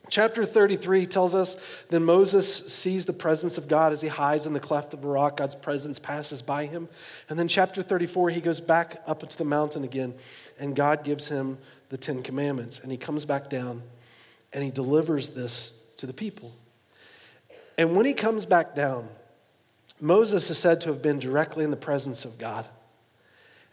Chapter 0.10 0.46
33 0.46 1.08
tells 1.08 1.34
us 1.34 1.56
then 1.90 2.04
Moses 2.04 2.72
sees 2.72 3.06
the 3.06 3.14
presence 3.14 3.58
of 3.58 3.68
God 3.68 3.94
as 3.94 4.02
he 4.02 4.10
hides 4.10 4.46
in 4.46 4.54
the 4.54 4.60
cleft 4.60 4.94
of 4.94 5.04
a 5.04 5.08
rock. 5.08 5.38
God's 5.38 5.56
presence 5.56 5.98
passes 5.98 6.42
by 6.42 6.66
him. 6.66 6.90
And 7.30 7.40
then, 7.40 7.48
chapter 7.48 7.82
34, 7.82 8.30
he 8.30 8.42
goes 8.42 8.62
back 8.62 9.02
up 9.08 9.24
into 9.24 9.38
the 9.38 9.46
mountain 9.46 9.84
again, 9.84 10.14
and 10.60 10.76
God 10.76 11.04
gives 11.04 11.30
him 11.30 11.58
the 11.90 11.98
Ten 11.98 12.24
Commandments. 12.24 12.80
And 12.80 12.92
he 12.92 12.98
comes 12.98 13.26
back 13.26 13.50
down 13.50 13.82
and 14.52 14.64
he 14.64 14.72
delivers 14.72 15.32
this 15.32 15.74
to 15.98 16.06
the 16.06 16.14
people. 16.14 16.54
And 17.78 17.96
when 17.96 18.06
he 18.06 18.14
comes 18.14 18.46
back 18.46 18.76
down, 18.76 19.10
Moses 20.00 20.50
is 20.50 20.58
said 20.58 20.82
to 20.82 20.90
have 20.90 21.02
been 21.02 21.20
directly 21.20 21.64
in 21.64 21.72
the 21.72 21.78
presence 21.78 22.26
of 22.26 22.38
God. 22.38 22.68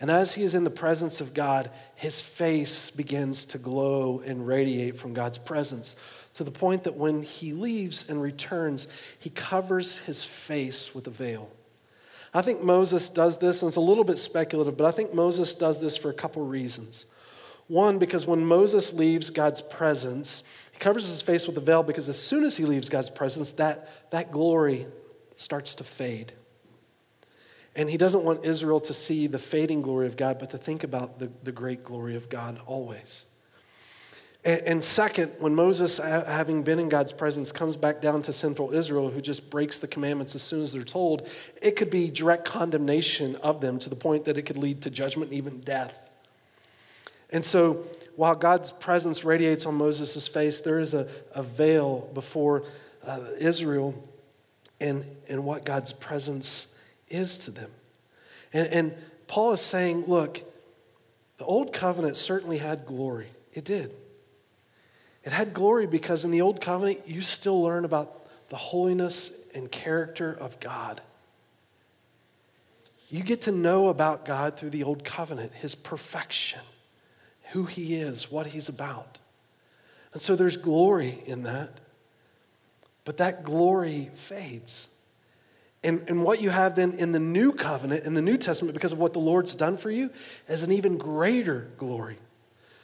And 0.00 0.10
as 0.10 0.32
he 0.32 0.42
is 0.42 0.54
in 0.54 0.64
the 0.64 0.70
presence 0.70 1.20
of 1.20 1.34
God, 1.34 1.70
his 1.94 2.22
face 2.22 2.88
begins 2.88 3.44
to 3.46 3.58
glow 3.58 4.22
and 4.24 4.46
radiate 4.46 4.96
from 4.96 5.12
God's 5.12 5.36
presence 5.36 5.94
to 6.34 6.44
the 6.44 6.50
point 6.50 6.84
that 6.84 6.96
when 6.96 7.22
he 7.22 7.52
leaves 7.52 8.08
and 8.08 8.22
returns, 8.22 8.86
he 9.18 9.28
covers 9.28 9.98
his 9.98 10.24
face 10.24 10.94
with 10.94 11.06
a 11.06 11.10
veil. 11.10 11.50
I 12.32 12.40
think 12.40 12.62
Moses 12.62 13.10
does 13.10 13.36
this, 13.38 13.60
and 13.60 13.68
it's 13.68 13.76
a 13.76 13.80
little 13.80 14.04
bit 14.04 14.18
speculative, 14.18 14.76
but 14.76 14.86
I 14.86 14.92
think 14.92 15.12
Moses 15.12 15.54
does 15.54 15.80
this 15.80 15.96
for 15.96 16.10
a 16.10 16.14
couple 16.14 16.46
reasons. 16.46 17.04
One, 17.70 17.98
because 18.00 18.26
when 18.26 18.44
Moses 18.44 18.92
leaves 18.92 19.30
God's 19.30 19.62
presence, 19.62 20.42
he 20.72 20.78
covers 20.80 21.06
his 21.06 21.22
face 21.22 21.46
with 21.46 21.56
a 21.56 21.60
veil 21.60 21.84
because 21.84 22.08
as 22.08 22.18
soon 22.18 22.42
as 22.42 22.56
he 22.56 22.64
leaves 22.64 22.88
God's 22.88 23.10
presence, 23.10 23.52
that, 23.52 24.10
that 24.10 24.32
glory 24.32 24.88
starts 25.36 25.76
to 25.76 25.84
fade. 25.84 26.32
And 27.76 27.88
he 27.88 27.96
doesn't 27.96 28.24
want 28.24 28.44
Israel 28.44 28.80
to 28.80 28.92
see 28.92 29.28
the 29.28 29.38
fading 29.38 29.82
glory 29.82 30.08
of 30.08 30.16
God, 30.16 30.40
but 30.40 30.50
to 30.50 30.58
think 30.58 30.82
about 30.82 31.20
the, 31.20 31.30
the 31.44 31.52
great 31.52 31.84
glory 31.84 32.16
of 32.16 32.28
God 32.28 32.60
always. 32.66 33.24
And, 34.44 34.62
and 34.62 34.84
second, 34.84 35.30
when 35.38 35.54
Moses, 35.54 35.98
having 35.98 36.64
been 36.64 36.80
in 36.80 36.88
God's 36.88 37.12
presence, 37.12 37.52
comes 37.52 37.76
back 37.76 38.02
down 38.02 38.22
to 38.22 38.32
sinful 38.32 38.74
Israel, 38.74 39.10
who 39.10 39.20
just 39.20 39.48
breaks 39.48 39.78
the 39.78 39.86
commandments 39.86 40.34
as 40.34 40.42
soon 40.42 40.64
as 40.64 40.72
they're 40.72 40.82
told, 40.82 41.28
it 41.62 41.76
could 41.76 41.90
be 41.90 42.10
direct 42.10 42.46
condemnation 42.46 43.36
of 43.36 43.60
them 43.60 43.78
to 43.78 43.88
the 43.88 43.94
point 43.94 44.24
that 44.24 44.36
it 44.36 44.42
could 44.42 44.58
lead 44.58 44.82
to 44.82 44.90
judgment 44.90 45.32
even 45.32 45.60
death. 45.60 46.09
And 47.30 47.44
so, 47.44 47.84
while 48.16 48.34
God's 48.34 48.72
presence 48.72 49.24
radiates 49.24 49.66
on 49.66 49.74
Moses' 49.76 50.28
face, 50.28 50.60
there 50.60 50.80
is 50.80 50.94
a, 50.94 51.08
a 51.32 51.42
veil 51.42 52.10
before 52.12 52.64
uh, 53.06 53.20
Israel 53.38 53.94
and, 54.80 55.04
and 55.28 55.44
what 55.44 55.64
God's 55.64 55.92
presence 55.92 56.66
is 57.08 57.38
to 57.38 57.50
them. 57.50 57.70
And, 58.52 58.66
and 58.68 58.94
Paul 59.26 59.52
is 59.52 59.60
saying, 59.60 60.04
look, 60.06 60.42
the 61.38 61.44
old 61.44 61.72
covenant 61.72 62.16
certainly 62.16 62.58
had 62.58 62.84
glory. 62.84 63.28
It 63.52 63.64
did. 63.64 63.94
It 65.24 65.32
had 65.32 65.54
glory 65.54 65.86
because 65.86 66.24
in 66.24 66.30
the 66.30 66.40
old 66.40 66.60
covenant, 66.60 67.06
you 67.06 67.22
still 67.22 67.62
learn 67.62 67.84
about 67.84 68.26
the 68.48 68.56
holiness 68.56 69.30
and 69.54 69.70
character 69.70 70.36
of 70.38 70.58
God. 70.60 71.00
You 73.08 73.22
get 73.22 73.42
to 73.42 73.52
know 73.52 73.88
about 73.88 74.24
God 74.24 74.56
through 74.56 74.70
the 74.70 74.84
old 74.84 75.04
covenant, 75.04 75.52
his 75.52 75.74
perfection, 75.74 76.60
who 77.50 77.64
he 77.64 77.94
is, 77.94 78.30
what 78.30 78.48
he's 78.48 78.68
about. 78.68 79.18
And 80.12 80.20
so 80.20 80.36
there's 80.36 80.56
glory 80.56 81.22
in 81.26 81.44
that. 81.44 81.80
But 83.04 83.18
that 83.18 83.44
glory 83.44 84.10
fades. 84.14 84.88
And, 85.82 86.04
and 86.08 86.22
what 86.22 86.42
you 86.42 86.50
have 86.50 86.76
then 86.76 86.92
in 86.92 87.12
the 87.12 87.20
new 87.20 87.52
covenant, 87.52 88.04
in 88.04 88.14
the 88.14 88.22
New 88.22 88.36
Testament, 88.36 88.74
because 88.74 88.92
of 88.92 88.98
what 88.98 89.14
the 89.14 89.18
Lord's 89.18 89.54
done 89.54 89.78
for 89.78 89.90
you, 89.90 90.10
is 90.48 90.62
an 90.62 90.72
even 90.72 90.98
greater 90.98 91.70
glory. 91.78 92.18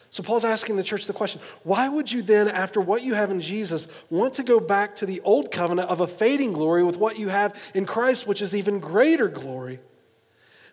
So 0.08 0.22
Paul's 0.22 0.44
asking 0.44 0.76
the 0.76 0.82
church 0.82 1.06
the 1.06 1.12
question 1.12 1.40
why 1.62 1.88
would 1.88 2.10
you 2.10 2.22
then, 2.22 2.48
after 2.48 2.80
what 2.80 3.02
you 3.02 3.14
have 3.14 3.30
in 3.30 3.40
Jesus, 3.40 3.86
want 4.08 4.34
to 4.34 4.42
go 4.42 4.58
back 4.58 4.96
to 4.96 5.06
the 5.06 5.20
old 5.20 5.50
covenant 5.50 5.90
of 5.90 6.00
a 6.00 6.06
fading 6.06 6.52
glory 6.52 6.82
with 6.82 6.96
what 6.96 7.18
you 7.18 7.28
have 7.28 7.54
in 7.74 7.84
Christ, 7.84 8.26
which 8.26 8.40
is 8.40 8.54
even 8.54 8.80
greater 8.80 9.28
glory? 9.28 9.78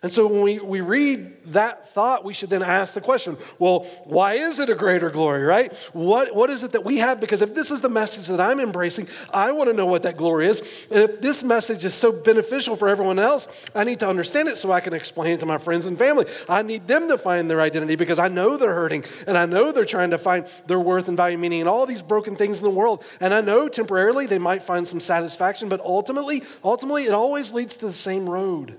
And 0.04 0.12
so 0.12 0.26
when 0.26 0.42
we, 0.42 0.58
we 0.58 0.82
read 0.82 1.52
that 1.52 1.94
thought, 1.94 2.26
we 2.26 2.34
should 2.34 2.50
then 2.50 2.62
ask 2.62 2.92
the 2.92 3.00
question 3.00 3.38
well, 3.58 3.84
why 4.04 4.34
is 4.34 4.58
it 4.58 4.68
a 4.68 4.74
greater 4.74 5.08
glory, 5.08 5.44
right? 5.44 5.72
What, 5.94 6.34
what 6.34 6.50
is 6.50 6.62
it 6.62 6.72
that 6.72 6.84
we 6.84 6.98
have? 6.98 7.20
Because 7.20 7.40
if 7.40 7.54
this 7.54 7.70
is 7.70 7.80
the 7.80 7.88
message 7.88 8.28
that 8.28 8.38
I'm 8.38 8.60
embracing, 8.60 9.08
I 9.32 9.52
want 9.52 9.70
to 9.70 9.72
know 9.72 9.86
what 9.86 10.02
that 10.02 10.18
glory 10.18 10.48
is. 10.48 10.60
And 10.90 11.04
if 11.04 11.22
this 11.22 11.42
message 11.42 11.86
is 11.86 11.94
so 11.94 12.12
beneficial 12.12 12.76
for 12.76 12.86
everyone 12.86 13.18
else, 13.18 13.48
I 13.74 13.84
need 13.84 13.98
to 14.00 14.06
understand 14.06 14.48
it 14.48 14.58
so 14.58 14.70
I 14.70 14.80
can 14.80 14.92
explain 14.92 15.32
it 15.32 15.40
to 15.40 15.46
my 15.46 15.56
friends 15.56 15.86
and 15.86 15.96
family. 15.96 16.26
I 16.50 16.60
need 16.60 16.86
them 16.86 17.08
to 17.08 17.16
find 17.16 17.50
their 17.50 17.62
identity 17.62 17.96
because 17.96 18.18
I 18.18 18.28
know 18.28 18.58
they're 18.58 18.74
hurting 18.74 19.06
and 19.26 19.38
I 19.38 19.46
know 19.46 19.72
they're 19.72 19.86
trying 19.86 20.10
to 20.10 20.18
find 20.18 20.46
their 20.66 20.80
worth 20.80 21.08
and 21.08 21.16
value, 21.16 21.38
meaning 21.38 21.62
in 21.62 21.66
all 21.66 21.86
these 21.86 22.02
broken 22.02 22.36
things 22.36 22.58
in 22.58 22.64
the 22.64 22.68
world. 22.68 23.02
And 23.20 23.32
I 23.32 23.40
know 23.40 23.68
temporarily 23.68 24.26
they 24.26 24.38
might 24.38 24.64
find 24.64 24.86
some 24.86 25.00
satisfaction, 25.00 25.70
but 25.70 25.80
ultimately, 25.80 26.42
ultimately, 26.62 27.04
it 27.04 27.14
always 27.14 27.54
leads 27.54 27.78
to 27.78 27.86
the 27.86 27.94
same 27.94 28.28
road. 28.28 28.76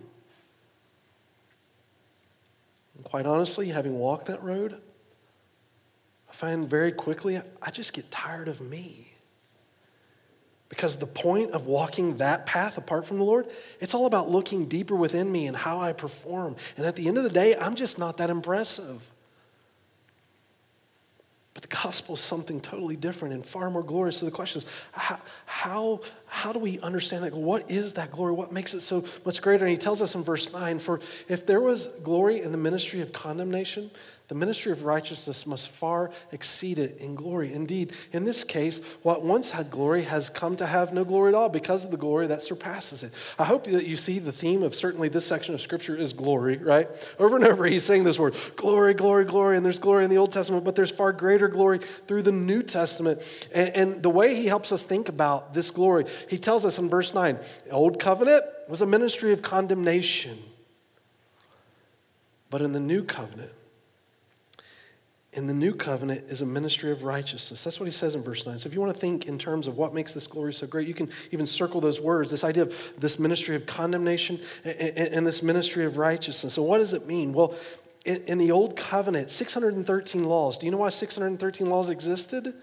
Quite 3.05 3.25
honestly, 3.25 3.69
having 3.69 3.97
walked 3.97 4.25
that 4.25 4.43
road, 4.43 4.81
I 6.29 6.33
find 6.33 6.69
very 6.69 6.91
quickly 6.91 7.39
I 7.61 7.71
just 7.71 7.93
get 7.93 8.11
tired 8.11 8.49
of 8.49 8.59
me. 8.59 9.13
Because 10.67 10.97
the 10.97 11.07
point 11.07 11.51
of 11.51 11.67
walking 11.67 12.17
that 12.17 12.45
path 12.45 12.77
apart 12.77 13.05
from 13.05 13.19
the 13.19 13.23
Lord, 13.23 13.47
it's 13.79 13.93
all 13.93 14.07
about 14.07 14.29
looking 14.29 14.65
deeper 14.65 14.95
within 14.95 15.31
me 15.31 15.45
and 15.45 15.55
how 15.55 15.79
I 15.79 15.93
perform. 15.93 16.55
And 16.75 16.85
at 16.85 16.95
the 16.95 17.07
end 17.07 17.17
of 17.17 17.23
the 17.23 17.29
day, 17.29 17.55
I'm 17.55 17.75
just 17.75 17.99
not 17.99 18.17
that 18.17 18.29
impressive. 18.31 18.99
But 21.53 21.61
the 21.61 21.69
gospel 21.69 22.15
is 22.15 22.21
something 22.21 22.59
totally 22.59 22.97
different 22.97 23.33
and 23.33 23.45
far 23.45 23.69
more 23.69 23.83
glorious. 23.83 24.17
So 24.17 24.25
the 24.25 24.31
question 24.31 24.63
is, 24.63 24.65
how, 24.91 25.19
how, 25.45 26.01
how 26.27 26.51
do 26.51 26.59
we 26.59 26.79
understand 26.79 27.23
that? 27.23 27.33
What 27.33 27.69
is 27.69 27.93
that 27.93 28.11
glory? 28.11 28.33
What 28.33 28.51
makes 28.51 28.73
it 28.73 28.81
so 28.81 29.05
much 29.25 29.41
greater? 29.41 29.65
And 29.65 29.71
he 29.71 29.77
tells 29.77 30.01
us 30.01 30.15
in 30.15 30.23
verse 30.23 30.51
9 30.51 30.79
For 30.79 30.99
if 31.27 31.45
there 31.45 31.61
was 31.61 31.87
glory 32.03 32.41
in 32.41 32.51
the 32.51 32.57
ministry 32.57 33.01
of 33.01 33.13
condemnation, 33.13 33.91
the 34.27 34.35
ministry 34.35 34.71
of 34.71 34.83
righteousness 34.83 35.45
must 35.45 35.69
far 35.69 36.09
exceed 36.31 36.79
it 36.79 36.97
in 36.97 37.13
glory. 37.13 37.53
Indeed, 37.53 37.93
in 38.11 38.23
this 38.23 38.43
case, 38.43 38.79
what 39.03 39.23
once 39.23 39.51
had 39.51 39.69
glory 39.69 40.01
has 40.03 40.31
come 40.31 40.55
to 40.57 40.65
have 40.65 40.93
no 40.93 41.03
glory 41.03 41.29
at 41.29 41.35
all 41.35 41.47
because 41.47 41.85
of 41.85 41.91
the 41.91 41.97
glory 41.97 42.25
that 42.27 42.41
surpasses 42.41 43.03
it. 43.03 43.13
I 43.37 43.43
hope 43.43 43.65
that 43.65 43.85
you 43.85 43.97
see 43.97 44.17
the 44.17 44.31
theme 44.31 44.63
of 44.63 44.73
certainly 44.73 45.09
this 45.09 45.27
section 45.27 45.53
of 45.53 45.61
Scripture 45.61 45.95
is 45.95 46.11
glory, 46.11 46.57
right? 46.57 46.89
Over 47.19 47.35
and 47.35 47.45
over, 47.45 47.65
he's 47.65 47.83
saying 47.83 48.03
this 48.03 48.17
word 48.17 48.35
glory, 48.55 48.95
glory, 48.95 49.25
glory, 49.25 49.57
and 49.57 49.65
there's 49.65 49.79
glory 49.79 50.03
in 50.03 50.09
the 50.09 50.17
Old 50.17 50.31
Testament, 50.31 50.65
but 50.65 50.75
there's 50.75 50.91
far 50.91 51.11
greater 51.11 51.47
glory 51.47 51.79
through 52.07 52.23
the 52.23 52.31
New 52.31 52.63
Testament. 52.63 53.21
And, 53.53 53.69
and 53.75 54.03
the 54.03 54.09
way 54.09 54.33
he 54.33 54.47
helps 54.47 54.71
us 54.71 54.81
think 54.81 55.07
about 55.07 55.53
this 55.53 55.69
glory, 55.69 56.05
he 56.29 56.37
tells 56.37 56.65
us 56.65 56.77
in 56.77 56.89
verse 56.89 57.13
9 57.13 57.39
Old 57.71 57.99
covenant 57.99 58.43
was 58.67 58.81
a 58.81 58.85
ministry 58.85 59.33
of 59.33 59.41
condemnation, 59.41 60.39
but 62.49 62.61
in 62.61 62.71
the 62.71 62.79
New 62.79 63.03
covenant, 63.03 63.51
in 65.35 65.47
the 65.47 65.53
new 65.53 65.73
covenant 65.73 66.23
is 66.29 66.41
a 66.41 66.45
ministry 66.45 66.91
of 66.91 67.03
righteousness. 67.03 67.61
That's 67.61 67.77
what 67.77 67.87
he 67.87 67.91
says 67.91 68.15
in 68.15 68.23
verse 68.23 68.45
9. 68.45 68.57
So 68.57 68.67
if 68.67 68.73
you 68.73 68.79
want 68.79 68.93
to 68.93 68.99
think 68.99 69.25
in 69.25 69.37
terms 69.37 69.67
of 69.67 69.77
what 69.77 69.93
makes 69.93 70.13
this 70.13 70.27
glory 70.27 70.53
so 70.53 70.65
great, 70.65 70.87
you 70.87 70.93
can 70.93 71.09
even 71.31 71.45
circle 71.45 71.81
those 71.81 71.99
words 71.99 72.31
this 72.31 72.45
idea 72.45 72.63
of 72.63 72.93
this 72.97 73.19
ministry 73.19 73.55
of 73.55 73.65
condemnation 73.65 74.39
and, 74.63 75.27
this 75.27 75.43
ministry 75.43 75.83
of 75.83 75.97
righteousness. 75.97 76.53
So, 76.53 76.63
what 76.63 76.77
does 76.77 76.93
it 76.93 77.05
mean? 77.05 77.33
Well, 77.33 77.53
in, 78.05 78.37
the 78.37 78.51
old 78.51 78.77
covenant, 78.77 79.29
613 79.29 80.23
laws. 80.23 80.57
Do 80.57 80.67
you 80.67 80.71
know 80.71 80.77
why 80.77 80.89
613 80.89 81.67
laws 81.67 81.89
existed? 81.89 82.53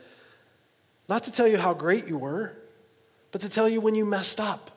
Not 1.08 1.24
to 1.24 1.32
tell 1.32 1.48
you 1.48 1.58
how 1.58 1.74
great 1.74 2.06
you 2.06 2.16
were, 2.16 2.56
but 3.32 3.40
to 3.40 3.48
tell 3.48 3.68
you 3.68 3.80
when 3.80 3.94
you 3.94 4.04
messed 4.04 4.40
up. 4.40 4.70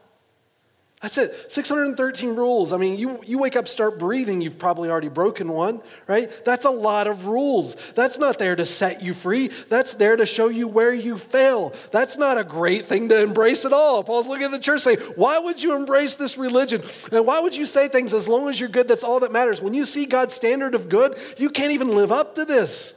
That's 1.02 1.20
it. 1.20 1.52
613 1.52 2.36
rules. 2.36 2.74
I 2.74 2.78
mean, 2.78 2.98
you, 2.98 3.20
you 3.24 3.38
wake 3.38 3.56
up, 3.56 3.68
start 3.68 4.00
breathing, 4.00 4.42
you've 4.42 4.58
probably 4.58 4.90
already 4.90 5.10
broken 5.10 5.50
one, 5.50 5.82
right? 6.08 6.32
That's 6.46 6.66
a 6.66 6.72
lot 6.72 7.06
of 7.06 7.26
rules. 7.28 7.76
That's 7.94 8.18
not 8.18 8.40
there 8.40 8.56
to 8.56 8.66
set 8.66 9.04
you 9.04 9.14
free. 9.14 9.52
That's 9.70 9.94
there 9.94 10.16
to 10.16 10.26
show 10.26 10.48
you 10.48 10.68
where 10.68 10.94
you 10.94 11.20
fail. 11.20 11.74
That's 11.92 12.18
not 12.18 12.40
a 12.40 12.44
great 12.44 12.88
thing 12.88 13.10
to 13.10 13.22
embrace 13.22 13.66
at 13.66 13.74
all. 13.74 14.04
Paul's 14.04 14.28
looking 14.28 14.46
at 14.46 14.52
the 14.52 14.58
church 14.58 14.82
saying, 14.82 15.00
Why 15.16 15.38
would 15.38 15.62
you 15.62 15.76
embrace 15.76 16.16
this 16.16 16.40
religion? 16.40 16.82
And 17.12 17.26
why 17.26 17.40
would 17.40 17.56
you 17.56 17.68
say 17.68 17.88
things 17.88 18.14
as 18.14 18.28
long 18.28 18.50
as 18.50 18.60
you're 18.60 18.70
good, 18.70 18.88
that's 18.88 19.04
all 19.04 19.20
that 19.20 19.32
matters? 19.32 19.62
When 19.62 19.76
you 19.76 19.86
see 19.86 20.08
God's 20.08 20.34
standard 20.34 20.74
of 20.74 20.90
good, 20.90 21.20
you 21.38 21.52
can't 21.52 21.74
even 21.74 21.90
live 21.90 22.12
up 22.12 22.34
to 22.36 22.46
this. 22.46 22.96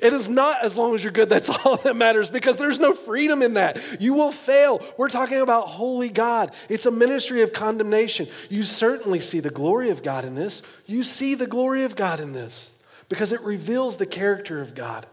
It 0.00 0.12
is 0.12 0.28
not 0.28 0.64
as 0.64 0.76
long 0.76 0.94
as 0.94 1.04
you're 1.04 1.12
good, 1.12 1.28
that's 1.28 1.48
all 1.64 1.76
that 1.78 1.94
matters 1.94 2.30
because 2.30 2.56
there's 2.56 2.80
no 2.80 2.92
freedom 2.92 3.42
in 3.42 3.54
that. 3.54 3.78
You 4.00 4.14
will 4.14 4.32
fail. 4.32 4.84
We're 4.96 5.08
talking 5.08 5.40
about 5.40 5.68
holy 5.68 6.08
God. 6.08 6.52
It's 6.68 6.86
a 6.86 6.90
ministry 6.90 7.42
of 7.42 7.52
condemnation. 7.52 8.28
You 8.48 8.64
certainly 8.64 9.20
see 9.20 9.40
the 9.40 9.50
glory 9.50 9.90
of 9.90 10.02
God 10.02 10.24
in 10.24 10.34
this. 10.34 10.62
You 10.86 11.02
see 11.02 11.34
the 11.34 11.46
glory 11.46 11.84
of 11.84 11.96
God 11.96 12.20
in 12.20 12.32
this 12.32 12.72
because 13.08 13.32
it 13.32 13.40
reveals 13.42 13.96
the 13.96 14.06
character 14.06 14.60
of 14.60 14.74
God. 14.74 15.06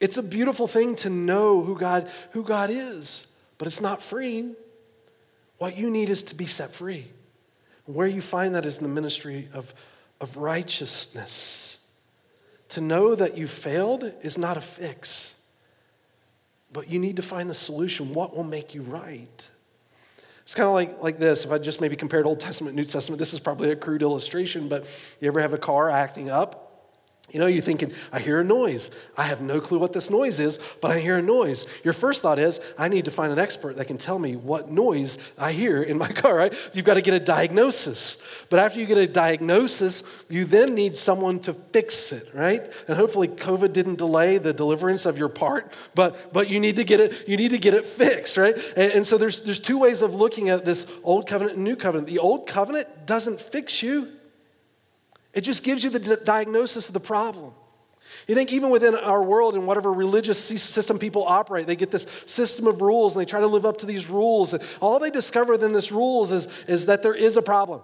It's 0.00 0.16
a 0.16 0.22
beautiful 0.22 0.66
thing 0.66 0.96
to 0.96 1.10
know 1.10 1.62
who 1.62 1.78
God, 1.78 2.10
who 2.32 2.42
God 2.42 2.70
is, 2.70 3.26
but 3.58 3.66
it's 3.66 3.80
not 3.80 4.02
freeing. 4.02 4.56
What 5.58 5.76
you 5.76 5.90
need 5.90 6.08
is 6.08 6.22
to 6.24 6.34
be 6.34 6.46
set 6.46 6.74
free. 6.74 7.06
Where 7.84 8.08
you 8.08 8.22
find 8.22 8.54
that 8.54 8.64
is 8.64 8.78
in 8.78 8.82
the 8.82 8.88
ministry 8.88 9.48
of, 9.52 9.74
of 10.20 10.36
righteousness. 10.36 11.76
To 12.70 12.80
know 12.80 13.14
that 13.14 13.36
you 13.36 13.46
failed 13.46 14.12
is 14.22 14.38
not 14.38 14.56
a 14.56 14.60
fix, 14.60 15.34
but 16.72 16.88
you 16.88 16.98
need 16.98 17.16
to 17.16 17.22
find 17.22 17.50
the 17.50 17.54
solution. 17.54 18.14
What 18.14 18.36
will 18.36 18.44
make 18.44 18.74
you 18.74 18.82
right? 18.82 19.48
It's 20.42 20.54
kind 20.54 20.66
of 20.66 20.74
like, 20.74 21.02
like 21.02 21.18
this. 21.18 21.44
If 21.44 21.52
I 21.52 21.58
just 21.58 21.80
maybe 21.80 21.96
compared 21.96 22.26
Old 22.26 22.40
Testament, 22.40 22.76
New 22.76 22.84
Testament, 22.84 23.18
this 23.18 23.32
is 23.32 23.40
probably 23.40 23.70
a 23.70 23.76
crude 23.76 24.02
illustration, 24.02 24.68
but 24.68 24.86
you 25.20 25.28
ever 25.28 25.40
have 25.40 25.52
a 25.52 25.58
car 25.58 25.90
acting 25.90 26.30
up? 26.30 26.59
You 27.32 27.38
know, 27.38 27.46
you're 27.46 27.62
thinking, 27.62 27.92
I 28.12 28.18
hear 28.18 28.40
a 28.40 28.44
noise. 28.44 28.90
I 29.16 29.24
have 29.24 29.40
no 29.40 29.60
clue 29.60 29.78
what 29.78 29.92
this 29.92 30.10
noise 30.10 30.40
is, 30.40 30.58
but 30.80 30.90
I 30.90 30.98
hear 30.98 31.18
a 31.18 31.22
noise. 31.22 31.64
Your 31.84 31.92
first 31.92 32.22
thought 32.22 32.38
is, 32.38 32.58
I 32.76 32.88
need 32.88 33.04
to 33.04 33.10
find 33.10 33.32
an 33.32 33.38
expert 33.38 33.76
that 33.76 33.86
can 33.86 33.98
tell 33.98 34.18
me 34.18 34.36
what 34.36 34.70
noise 34.70 35.16
I 35.38 35.52
hear 35.52 35.82
in 35.82 35.96
my 35.96 36.08
car, 36.12 36.34
right? 36.34 36.54
You've 36.72 36.84
got 36.84 36.94
to 36.94 37.02
get 37.02 37.14
a 37.14 37.20
diagnosis. 37.20 38.16
But 38.48 38.58
after 38.58 38.80
you 38.80 38.86
get 38.86 38.98
a 38.98 39.06
diagnosis, 39.06 40.02
you 40.28 40.44
then 40.44 40.74
need 40.74 40.96
someone 40.96 41.38
to 41.40 41.54
fix 41.54 42.12
it, 42.12 42.30
right? 42.34 42.72
And 42.88 42.96
hopefully 42.96 43.28
COVID 43.28 43.72
didn't 43.72 43.96
delay 43.96 44.38
the 44.38 44.52
deliverance 44.52 45.06
of 45.06 45.16
your 45.16 45.28
part, 45.28 45.72
but, 45.94 46.32
but 46.32 46.48
you 46.48 46.58
need 46.58 46.76
to 46.76 46.84
get 46.84 47.00
it, 47.00 47.28
you 47.28 47.36
need 47.36 47.50
to 47.50 47.58
get 47.58 47.74
it 47.74 47.86
fixed, 47.86 48.36
right? 48.36 48.56
And, 48.76 48.92
and 48.92 49.06
so 49.06 49.18
there's, 49.18 49.42
there's 49.42 49.60
two 49.60 49.78
ways 49.78 50.02
of 50.02 50.14
looking 50.14 50.48
at 50.48 50.64
this 50.64 50.86
old 51.04 51.28
covenant 51.28 51.56
and 51.56 51.64
new 51.64 51.76
covenant. 51.76 52.08
The 52.08 52.18
old 52.18 52.48
covenant 52.48 53.06
doesn't 53.06 53.40
fix 53.40 53.82
you. 53.82 54.08
It 55.32 55.42
just 55.42 55.62
gives 55.62 55.84
you 55.84 55.90
the 55.90 55.98
d- 55.98 56.16
diagnosis 56.24 56.88
of 56.88 56.94
the 56.94 57.00
problem. 57.00 57.52
You 58.26 58.34
think 58.34 58.52
even 58.52 58.70
within 58.70 58.94
our 58.94 59.22
world 59.22 59.54
and 59.54 59.66
whatever 59.66 59.92
religious 59.92 60.42
system 60.42 60.98
people 60.98 61.24
operate, 61.24 61.66
they 61.66 61.76
get 61.76 61.90
this 61.90 62.06
system 62.26 62.66
of 62.66 62.82
rules 62.82 63.14
and 63.14 63.20
they 63.20 63.26
try 63.26 63.40
to 63.40 63.46
live 63.46 63.64
up 63.64 63.78
to 63.78 63.86
these 63.86 64.08
rules. 64.08 64.52
And 64.52 64.62
all 64.80 64.98
they 64.98 65.10
discover 65.10 65.52
within 65.52 65.72
this 65.72 65.92
rules 65.92 66.32
is, 66.32 66.48
is 66.66 66.86
that 66.86 67.02
there 67.02 67.14
is 67.14 67.36
a 67.36 67.42
problem. 67.42 67.82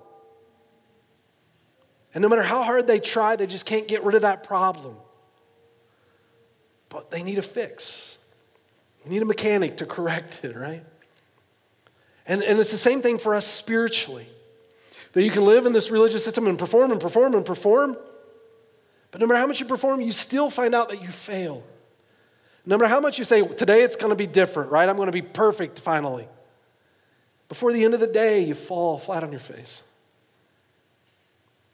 And 2.14 2.22
no 2.22 2.28
matter 2.28 2.42
how 2.42 2.62
hard 2.62 2.86
they 2.86 2.98
try, 2.98 3.36
they 3.36 3.46
just 3.46 3.66
can't 3.66 3.86
get 3.86 4.02
rid 4.02 4.14
of 4.14 4.22
that 4.22 4.42
problem. 4.42 4.96
But 6.88 7.10
they 7.10 7.22
need 7.22 7.38
a 7.38 7.42
fix. 7.42 8.18
They 9.04 9.10
need 9.10 9.22
a 9.22 9.26
mechanic 9.26 9.76
to 9.78 9.86
correct 9.86 10.44
it, 10.44 10.56
right? 10.56 10.84
And, 12.26 12.42
and 12.42 12.58
it's 12.58 12.70
the 12.72 12.76
same 12.76 13.02
thing 13.02 13.18
for 13.18 13.34
us 13.34 13.46
spiritually. 13.46 14.28
That 15.16 15.24
you 15.24 15.30
can 15.30 15.46
live 15.46 15.64
in 15.64 15.72
this 15.72 15.90
religious 15.90 16.22
system 16.22 16.46
and 16.46 16.58
perform 16.58 16.92
and 16.92 17.00
perform 17.00 17.34
and 17.34 17.42
perform, 17.42 17.96
but 19.10 19.18
no 19.18 19.26
matter 19.26 19.40
how 19.40 19.46
much 19.46 19.60
you 19.60 19.64
perform, 19.64 20.02
you 20.02 20.12
still 20.12 20.50
find 20.50 20.74
out 20.74 20.90
that 20.90 21.00
you 21.00 21.08
fail. 21.08 21.64
No 22.66 22.76
matter 22.76 22.90
how 22.90 23.00
much 23.00 23.18
you 23.18 23.24
say, 23.24 23.40
today 23.40 23.80
it's 23.80 23.96
going 23.96 24.10
to 24.10 24.14
be 24.14 24.26
different, 24.26 24.70
right? 24.70 24.86
I'm 24.86 24.96
going 24.96 25.06
to 25.06 25.12
be 25.12 25.22
perfect 25.22 25.80
finally. 25.80 26.28
Before 27.48 27.72
the 27.72 27.82
end 27.82 27.94
of 27.94 28.00
the 28.00 28.06
day, 28.06 28.42
you 28.42 28.54
fall 28.54 28.98
flat 28.98 29.24
on 29.24 29.30
your 29.30 29.40
face. 29.40 29.80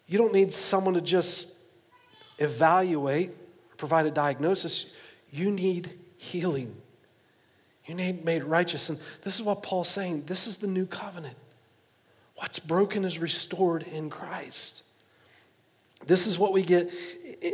You 0.06 0.18
don't 0.18 0.32
need 0.32 0.52
someone 0.52 0.94
to 0.94 1.00
just 1.00 1.50
evaluate, 2.38 3.32
provide 3.76 4.06
a 4.06 4.12
diagnosis. 4.12 4.86
You 5.32 5.50
need 5.50 5.90
healing. 6.16 6.76
You 7.86 7.96
need 7.96 8.24
made 8.24 8.44
righteous. 8.44 8.88
And 8.88 9.00
this 9.22 9.34
is 9.34 9.42
what 9.42 9.64
Paul's 9.64 9.88
saying. 9.88 10.26
This 10.26 10.46
is 10.46 10.58
the 10.58 10.68
new 10.68 10.86
covenant. 10.86 11.36
What's 12.42 12.58
broken 12.58 13.04
is 13.04 13.20
restored 13.20 13.84
in 13.84 14.10
Christ. 14.10 14.82
This 16.08 16.26
is 16.26 16.40
what 16.40 16.52
we 16.52 16.64
get 16.64 16.90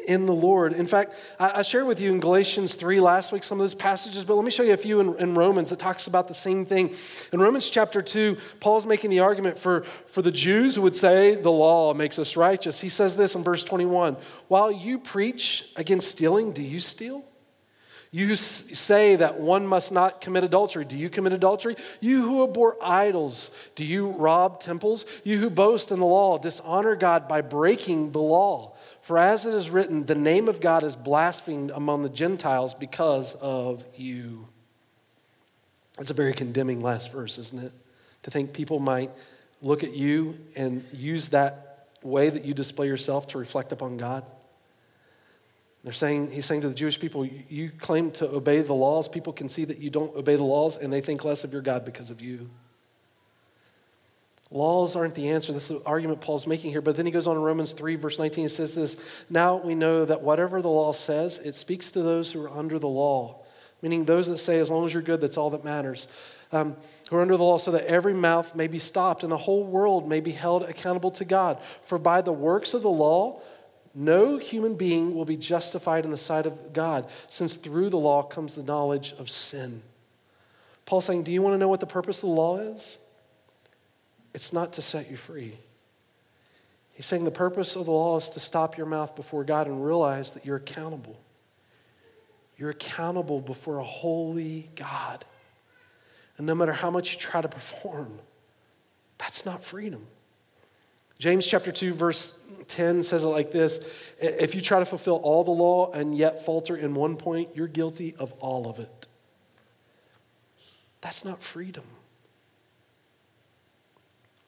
in 0.07 0.25
the 0.25 0.33
Lord. 0.33 0.73
In 0.73 0.87
fact, 0.87 1.13
I 1.39 1.61
shared 1.61 1.87
with 1.87 2.01
you 2.01 2.11
in 2.11 2.21
Galatians 2.21 2.75
3 2.75 2.99
last 2.99 3.31
week 3.31 3.45
some 3.45 3.61
of 3.61 3.65
those 3.65 3.75
passages, 3.75 4.25
but 4.25 4.35
let 4.35 4.47
me 4.47 4.51
show 4.51 4.63
you 4.63 4.73
a 4.73 4.79
few 4.79 5.15
in, 5.19 5.35
Romans 5.35 5.69
that 5.69 5.79
talks 5.79 6.07
about 6.07 6.27
the 6.27 6.33
same 6.33 6.65
thing. 6.65 6.95
In 7.35 7.39
Romans 7.39 7.69
chapter 7.69 8.01
2, 8.01 8.39
Paul's 8.61 8.87
making 8.87 9.11
the 9.11 9.21
argument 9.21 9.59
for, 9.59 9.85
for 10.07 10.23
the 10.23 10.33
Jews 10.33 10.77
who 10.77 10.81
would 10.81 10.97
say 10.97 11.35
the 11.35 11.53
law 11.53 11.93
makes 11.93 12.19
us 12.19 12.35
righteous. 12.35 12.81
He 12.81 12.89
says 12.89 13.15
this 13.15 13.35
in 13.35 13.45
verse 13.45 13.63
21 13.65 14.17
While 14.49 14.73
you 14.73 14.99
preach 14.99 15.67
against 15.77 16.11
stealing, 16.11 16.53
do 16.53 16.63
you 16.63 16.81
steal? 16.81 17.28
You 18.11 18.37
say 18.37 19.17
that 19.17 19.39
one 19.39 19.67
must 19.67 19.93
not 19.93 20.23
commit 20.23 20.43
adultery. 20.43 20.85
Do 20.87 20.97
you 20.97 21.11
commit 21.11 21.35
adultery? 21.35 21.77
You 22.01 22.23
who 22.23 22.45
abhor 22.45 22.77
idols, 22.83 23.51
do 23.75 23.85
you 23.85 24.11
rob 24.13 24.61
temples? 24.61 25.05
You 25.25 25.39
who 25.39 25.51
boast 25.51 25.91
in 25.91 26.01
the 26.01 26.07
law, 26.07 26.39
dishonor 26.39 26.97
God 26.97 27.29
by 27.29 27.43
breaking 27.43 28.13
the 28.13 28.21
law. 28.21 28.75
For 29.03 29.19
as 29.19 29.45
it 29.45 29.53
is 29.53 29.69
written, 29.69 30.07
the 30.07 30.15
name 30.15 30.49
of 30.49 30.61
God 30.61 30.85
is 30.85 30.97
blasphemed 30.97 31.71
among 31.71 32.03
the 32.03 32.09
Gentiles 32.09 32.73
because 32.73 33.35
of 33.35 33.85
you. 33.95 34.49
That's 35.99 36.11
a 36.11 36.15
very 36.15 36.33
condemning 36.33 36.81
last 36.81 37.13
verse, 37.13 37.37
isn't 37.39 37.63
it? 37.63 37.73
To 38.23 38.31
think 38.31 38.55
people 38.55 38.79
might 38.79 39.11
look 39.61 39.83
at 39.83 39.93
you 39.93 40.39
and 40.57 40.83
use 40.93 41.29
that 41.31 41.89
way 42.03 42.31
that 42.31 42.45
you 42.45 42.55
display 42.55 42.87
yourself 42.87 43.27
to 43.29 43.39
reflect 43.39 43.73
upon 43.73 43.99
God. 43.99 44.25
They're 45.85 45.93
saying, 45.93 46.33
he's 46.33 46.45
saying 46.45 46.63
to 46.63 46.69
the 46.69 46.75
Jewish 46.75 46.99
people, 46.99 47.25
you 47.25 47.71
claim 47.71 48.11
to 48.13 48.29
obey 48.29 48.61
the 48.63 48.75
laws. 48.75 49.09
People 49.09 49.33
can 49.33 49.49
see 49.49 49.65
that 49.65 49.79
you 49.79 49.91
don't 49.91 50.15
obey 50.17 50.37
the 50.37 50.45
laws, 50.45 50.77
and 50.77 50.93
they 50.93 51.01
think 51.01 51.25
less 51.25 51.45
of 51.45 51.53
your 51.53 51.63
God 51.63 51.85
because 51.85 52.11
of 52.11 52.21
you. 52.21 52.51
Laws 54.51 54.97
aren't 54.97 55.15
the 55.15 55.29
answer. 55.29 55.53
This 55.53 55.65
is 55.65 55.79
the 55.79 55.83
argument 55.85 56.21
Paul's 56.21 56.47
making 56.47 56.71
here. 56.71 56.81
But 56.81 56.97
then 56.97 57.05
he 57.05 57.13
goes 57.13 57.27
on 57.27 57.37
in 57.37 57.43
Romans 57.43 57.73
3, 57.73 57.97
verse 57.97 58.19
19, 58.19 58.45
he 58.45 58.49
says 58.49 58.75
this 58.75 58.97
Now 59.29 59.57
we 59.57 59.75
know 59.75 60.05
that 60.05 60.23
whatever 60.23 60.63
the 60.63 60.69
law 60.69 60.93
says, 60.93 61.39
it 61.39 61.55
speaks 61.55 61.91
to 61.93 62.03
those 62.03 62.33
who 62.33 62.43
are 62.43 62.51
under 62.51 62.79
the 62.79 62.89
law, 62.89 63.43
meaning 63.83 64.05
those 64.05 64.27
that 64.29 64.39
say, 64.39 64.59
as 64.59 64.71
long 64.71 64.87
as 64.87 64.93
you're 64.93 65.03
good, 65.03 65.21
that's 65.21 65.37
all 65.37 65.51
that 65.51 65.65
matters. 65.65 66.09
Um, 66.51 66.77
who 67.11 67.17
are 67.17 67.21
under 67.21 67.37
the 67.37 67.45
law, 67.45 67.59
so 67.59 67.73
that 67.73 67.85
every 67.85 68.15
mouth 68.15 68.55
may 68.55 68.69
be 68.69 68.79
stopped 68.79 69.23
and 69.23 69.31
the 69.31 69.37
whole 69.37 69.65
world 69.65 70.09
may 70.09 70.21
be 70.21 70.33
held 70.33 70.63
accountable 70.63 71.11
to 71.13 71.27
God. 71.27 71.59
For 71.83 71.99
by 71.99 72.23
the 72.23 72.33
works 72.33 72.73
of 72.73 72.81
the 72.81 72.91
law, 72.91 73.43
no 73.99 74.39
human 74.39 74.77
being 74.77 75.13
will 75.13 75.25
be 75.25 75.37
justified 75.37 76.05
in 76.05 76.13
the 76.13 76.17
sight 76.17 76.47
of 76.47 76.73
God, 76.73 77.09
since 77.29 77.57
through 77.57 77.91
the 77.91 77.99
law 77.99 78.23
comes 78.23 78.55
the 78.55 78.63
knowledge 78.63 79.13
of 79.19 79.29
sin. 79.29 79.83
Paul's 80.87 81.07
saying, 81.07 81.25
Do 81.25 81.33
you 81.33 81.43
want 81.43 81.55
to 81.55 81.59
know 81.59 81.67
what 81.67 81.81
the 81.81 81.87
purpose 81.87 82.19
of 82.19 82.29
the 82.29 82.35
law 82.35 82.59
is? 82.59 82.99
It's 84.35 84.53
not 84.53 84.75
to 84.75 84.83
set 84.83 85.11
you 85.11 85.17
free. 85.17 85.59
He's 86.93 87.07
saying 87.07 87.25
the 87.25 87.33
purpose 87.33 87.75
of 87.75 87.87
the 87.87 87.91
law 87.91 88.17
is 88.19 88.31
to 88.31 88.41
stop 88.41 88.77
your 88.77 88.87
mouth 88.87 89.17
before 89.17 89.43
God 89.43 89.67
and 89.67 89.85
realize 89.85 90.31
that 90.31 90.47
you're 90.47 90.59
accountable. 90.59 91.19
You're 92.57 92.71
accountable 92.71 93.41
before 93.41 93.79
a 93.79 93.85
holy 93.85 94.71
God. 94.77 95.25
And 96.37 96.47
no 96.47 96.55
matter 96.55 96.73
how 96.73 96.93
much 96.93 97.15
you 97.15 97.19
try 97.19 97.41
to 97.41 97.49
perform, 97.49 98.21
that's 99.17 99.45
not 99.45 99.65
freedom. 99.65 100.07
James 101.19 101.47
chapter 101.47 101.73
2, 101.73 101.95
verse 101.95 102.35
10 102.69 103.03
says 103.03 103.25
it 103.25 103.29
like 103.29 103.51
this 103.51 103.81
If 104.19 104.55
you 104.55 104.61
try 104.61 104.79
to 104.79 104.87
fulfill 104.87 105.17
all 105.17 105.45
the 105.45 105.51
law 105.51 105.91
and 105.93 106.17
yet 106.17 106.45
falter 106.45 106.77
in 106.77 106.95
one 106.95 107.17
point, 107.17 107.51
you're 107.55 107.67
guilty 107.67 108.15
of 108.19 108.33
all 108.35 108.69
of 108.69 108.79
it. 108.79 109.07
That's 111.01 111.25
not 111.25 111.43
freedom. 111.43 111.85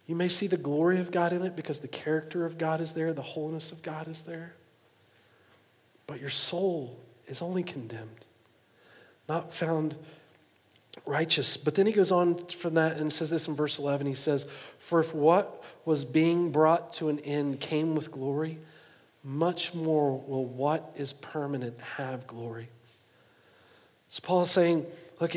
You 0.06 0.16
may 0.16 0.28
see 0.28 0.48
the 0.48 0.56
glory 0.56 0.98
of 0.98 1.12
God 1.12 1.32
in 1.32 1.42
it 1.42 1.54
because 1.54 1.78
the 1.80 1.88
character 1.88 2.44
of 2.44 2.58
God 2.58 2.80
is 2.80 2.92
there, 2.92 3.12
the 3.12 3.22
holiness 3.22 3.70
of 3.70 3.82
God 3.82 4.08
is 4.08 4.22
there. 4.22 4.54
But 6.08 6.20
your 6.20 6.30
soul 6.30 6.98
is 7.28 7.42
only 7.42 7.62
condemned, 7.62 8.26
not 9.28 9.54
found 9.54 9.94
righteous. 11.06 11.56
But 11.56 11.76
then 11.76 11.86
he 11.86 11.92
goes 11.92 12.10
on 12.10 12.44
from 12.48 12.74
that 12.74 12.96
and 12.96 13.12
says 13.12 13.30
this 13.30 13.46
in 13.46 13.54
verse 13.54 13.78
11. 13.78 14.08
He 14.08 14.16
says, 14.16 14.46
For 14.80 14.98
if 14.98 15.14
what 15.14 15.59
was 15.90 16.04
being 16.04 16.52
brought 16.52 16.92
to 16.92 17.08
an 17.08 17.18
end 17.18 17.58
came 17.58 17.96
with 17.96 18.12
glory, 18.12 18.60
much 19.24 19.74
more 19.74 20.20
will 20.20 20.44
what 20.44 20.92
is 20.94 21.14
permanent 21.14 21.76
have 21.80 22.28
glory. 22.28 22.68
So 24.06 24.20
Paul 24.22 24.42
is 24.42 24.52
saying, 24.52 24.86
look, 25.20 25.34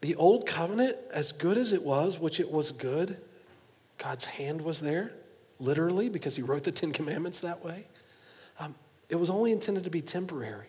the 0.00 0.14
old 0.14 0.46
covenant, 0.46 0.96
as 1.12 1.32
good 1.32 1.58
as 1.58 1.74
it 1.74 1.82
was, 1.82 2.18
which 2.18 2.40
it 2.40 2.50
was 2.50 2.72
good, 2.72 3.18
God's 3.98 4.24
hand 4.24 4.62
was 4.62 4.80
there, 4.80 5.12
literally, 5.58 6.08
because 6.08 6.36
he 6.36 6.42
wrote 6.42 6.64
the 6.64 6.72
Ten 6.72 6.90
Commandments 6.90 7.40
that 7.40 7.62
way. 7.62 7.86
Um, 8.58 8.74
it 9.10 9.16
was 9.16 9.28
only 9.28 9.52
intended 9.52 9.84
to 9.84 9.90
be 9.90 10.00
temporary. 10.00 10.68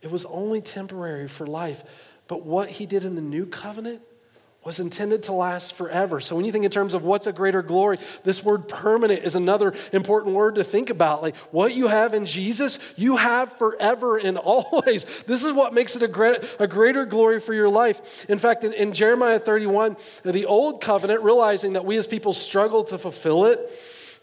It 0.00 0.10
was 0.10 0.24
only 0.24 0.62
temporary 0.62 1.28
for 1.28 1.46
life. 1.46 1.82
But 2.28 2.46
what 2.46 2.70
he 2.70 2.86
did 2.86 3.04
in 3.04 3.14
the 3.14 3.20
new 3.20 3.44
covenant 3.44 4.00
was 4.68 4.80
intended 4.80 5.22
to 5.22 5.32
last 5.32 5.72
forever. 5.72 6.20
So 6.20 6.36
when 6.36 6.44
you 6.44 6.52
think 6.52 6.66
in 6.66 6.70
terms 6.70 6.92
of 6.92 7.02
what's 7.02 7.26
a 7.26 7.32
greater 7.32 7.62
glory, 7.62 7.98
this 8.22 8.44
word 8.44 8.68
permanent 8.68 9.24
is 9.24 9.34
another 9.34 9.72
important 9.94 10.34
word 10.34 10.56
to 10.56 10.62
think 10.62 10.90
about. 10.90 11.22
Like 11.22 11.36
what 11.52 11.74
you 11.74 11.88
have 11.88 12.12
in 12.12 12.26
Jesus, 12.26 12.78
you 12.94 13.16
have 13.16 13.50
forever 13.54 14.18
and 14.18 14.36
always. 14.44 15.06
This 15.26 15.42
is 15.42 15.54
what 15.54 15.72
makes 15.72 15.96
it 15.96 16.02
a, 16.02 16.06
great, 16.06 16.44
a 16.58 16.66
greater 16.66 17.06
glory 17.06 17.40
for 17.40 17.54
your 17.54 17.70
life. 17.70 18.26
In 18.28 18.38
fact, 18.38 18.62
in, 18.62 18.74
in 18.74 18.92
Jeremiah 18.92 19.38
31, 19.38 19.96
the 20.22 20.44
old 20.44 20.82
covenant, 20.82 21.22
realizing 21.22 21.72
that 21.72 21.86
we 21.86 21.96
as 21.96 22.06
people 22.06 22.34
struggle 22.34 22.84
to 22.84 22.98
fulfill 22.98 23.46
it, 23.46 23.58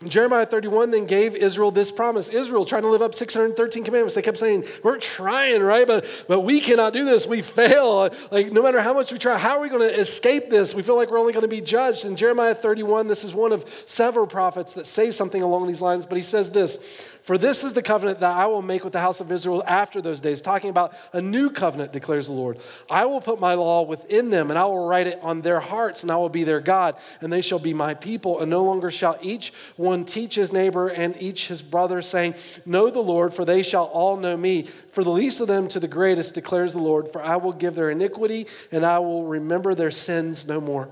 Jeremiah 0.05 0.45
31 0.45 0.91
then 0.91 1.05
gave 1.05 1.35
Israel 1.35 1.71
this 1.71 1.91
promise. 1.91 2.29
Israel 2.29 2.65
trying 2.65 2.81
to 2.81 2.89
live 2.89 3.01
up 3.01 3.15
613 3.15 3.83
commandments. 3.83 4.13
They 4.13 4.21
kept 4.21 4.37
saying, 4.37 4.65
We're 4.83 4.97
trying, 4.97 5.63
right? 5.63 5.87
But, 5.87 6.05
but 6.27 6.41
we 6.41 6.59
cannot 6.59 6.91
do 6.91 7.05
this. 7.05 7.25
We 7.25 7.41
fail. 7.41 8.13
Like, 8.29 8.51
no 8.51 8.61
matter 8.61 8.81
how 8.81 8.93
much 8.93 9.11
we 9.11 9.17
try, 9.17 9.37
how 9.37 9.57
are 9.57 9.61
we 9.61 9.69
going 9.69 9.87
to 9.87 9.99
escape 9.99 10.49
this? 10.49 10.75
We 10.75 10.83
feel 10.83 10.97
like 10.97 11.09
we're 11.09 11.19
only 11.19 11.33
going 11.33 11.43
to 11.43 11.47
be 11.47 11.61
judged. 11.61 12.03
In 12.03 12.15
Jeremiah 12.15 12.53
31, 12.53 13.07
this 13.07 13.23
is 13.23 13.33
one 13.33 13.53
of 13.53 13.65
several 13.85 14.27
prophets 14.27 14.73
that 14.73 14.85
say 14.85 15.11
something 15.11 15.41
along 15.41 15.67
these 15.67 15.81
lines, 15.81 16.05
but 16.05 16.17
he 16.17 16.23
says 16.23 16.49
this 16.49 16.77
for 17.25 17.39
this 17.39 17.63
is 17.63 17.73
the 17.73 17.81
covenant 17.81 18.19
that 18.19 18.37
I 18.37 18.45
will 18.45 18.61
make 18.61 18.83
with 18.83 18.93
the 18.93 18.99
house 18.99 19.19
of 19.19 19.31
Israel 19.31 19.63
after 19.65 19.99
those 19.99 20.21
days, 20.21 20.43
talking 20.43 20.69
about 20.69 20.93
a 21.11 21.19
new 21.19 21.49
covenant, 21.49 21.91
declares 21.91 22.27
the 22.27 22.33
Lord. 22.33 22.59
I 22.87 23.05
will 23.05 23.19
put 23.19 23.39
my 23.39 23.55
law 23.55 23.81
within 23.81 24.29
them, 24.29 24.51
and 24.51 24.59
I 24.59 24.65
will 24.65 24.87
write 24.87 25.07
it 25.07 25.19
on 25.23 25.41
their 25.41 25.59
hearts, 25.59 26.03
and 26.03 26.11
I 26.11 26.17
will 26.17 26.29
be 26.29 26.43
their 26.43 26.59
God, 26.59 26.97
and 27.21 27.33
they 27.33 27.41
shall 27.41 27.57
be 27.57 27.73
my 27.73 27.95
people. 27.95 28.41
And 28.41 28.51
no 28.51 28.63
longer 28.63 28.91
shall 28.91 29.17
each 29.23 29.53
one 29.75 30.05
teach 30.05 30.35
his 30.35 30.53
neighbor 30.53 30.87
and 30.87 31.19
each 31.19 31.47
his 31.47 31.63
brother, 31.63 31.99
saying, 32.03 32.35
Know 32.63 32.91
the 32.91 32.99
Lord, 32.99 33.33
for 33.33 33.43
they 33.43 33.63
shall 33.63 33.85
all 33.85 34.17
know 34.17 34.37
me. 34.37 34.67
For 34.91 35.03
the 35.03 35.09
least 35.09 35.41
of 35.41 35.47
them 35.47 35.67
to 35.69 35.79
the 35.79 35.87
greatest, 35.87 36.35
declares 36.35 36.73
the 36.73 36.79
Lord, 36.79 37.11
for 37.11 37.23
I 37.23 37.37
will 37.37 37.53
give 37.53 37.73
their 37.73 37.89
iniquity, 37.89 38.45
and 38.71 38.85
I 38.85 38.99
will 38.99 39.25
remember 39.25 39.73
their 39.73 39.89
sins 39.89 40.45
no 40.45 40.61
more. 40.61 40.89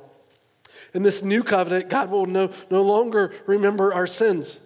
In 0.96 1.04
this 1.04 1.22
new 1.22 1.44
covenant, 1.44 1.90
God 1.90 2.10
will 2.10 2.26
no, 2.26 2.50
no 2.72 2.82
longer 2.82 3.34
remember 3.46 3.94
our 3.94 4.08
sins. 4.08 4.58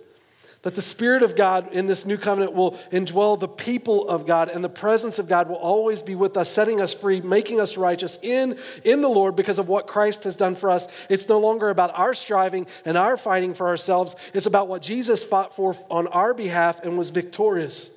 That 0.67 0.75
the 0.75 0.81
Spirit 0.81 1.23
of 1.23 1.37
God 1.37 1.71
in 1.71 1.87
this 1.87 2.05
new 2.05 2.17
covenant 2.17 2.51
will 2.51 2.73
indwell 2.91 3.39
the 3.39 3.47
people 3.47 4.09
of 4.09 4.25
God, 4.25 4.49
and 4.49 4.61
the 4.61 4.67
presence 4.67 5.17
of 5.17 5.25
God 5.25 5.47
will 5.47 5.55
always 5.55 6.01
be 6.01 6.13
with 6.13 6.35
us, 6.35 6.49
setting 6.49 6.81
us 6.81 6.93
free, 6.93 7.21
making 7.21 7.61
us 7.61 7.77
righteous 7.77 8.19
in, 8.21 8.59
in 8.83 8.99
the 8.99 9.07
Lord 9.07 9.37
because 9.37 9.59
of 9.59 9.69
what 9.69 9.87
Christ 9.87 10.25
has 10.25 10.35
done 10.35 10.55
for 10.55 10.69
us. 10.69 10.89
It's 11.09 11.29
no 11.29 11.39
longer 11.39 11.69
about 11.69 11.97
our 11.97 12.13
striving 12.13 12.67
and 12.83 12.97
our 12.97 13.15
fighting 13.15 13.53
for 13.53 13.69
ourselves, 13.69 14.17
it's 14.33 14.45
about 14.45 14.67
what 14.67 14.81
Jesus 14.81 15.23
fought 15.23 15.55
for 15.55 15.73
on 15.89 16.07
our 16.07 16.33
behalf 16.33 16.81
and 16.83 16.97
was 16.97 17.11
victorious. 17.11 17.89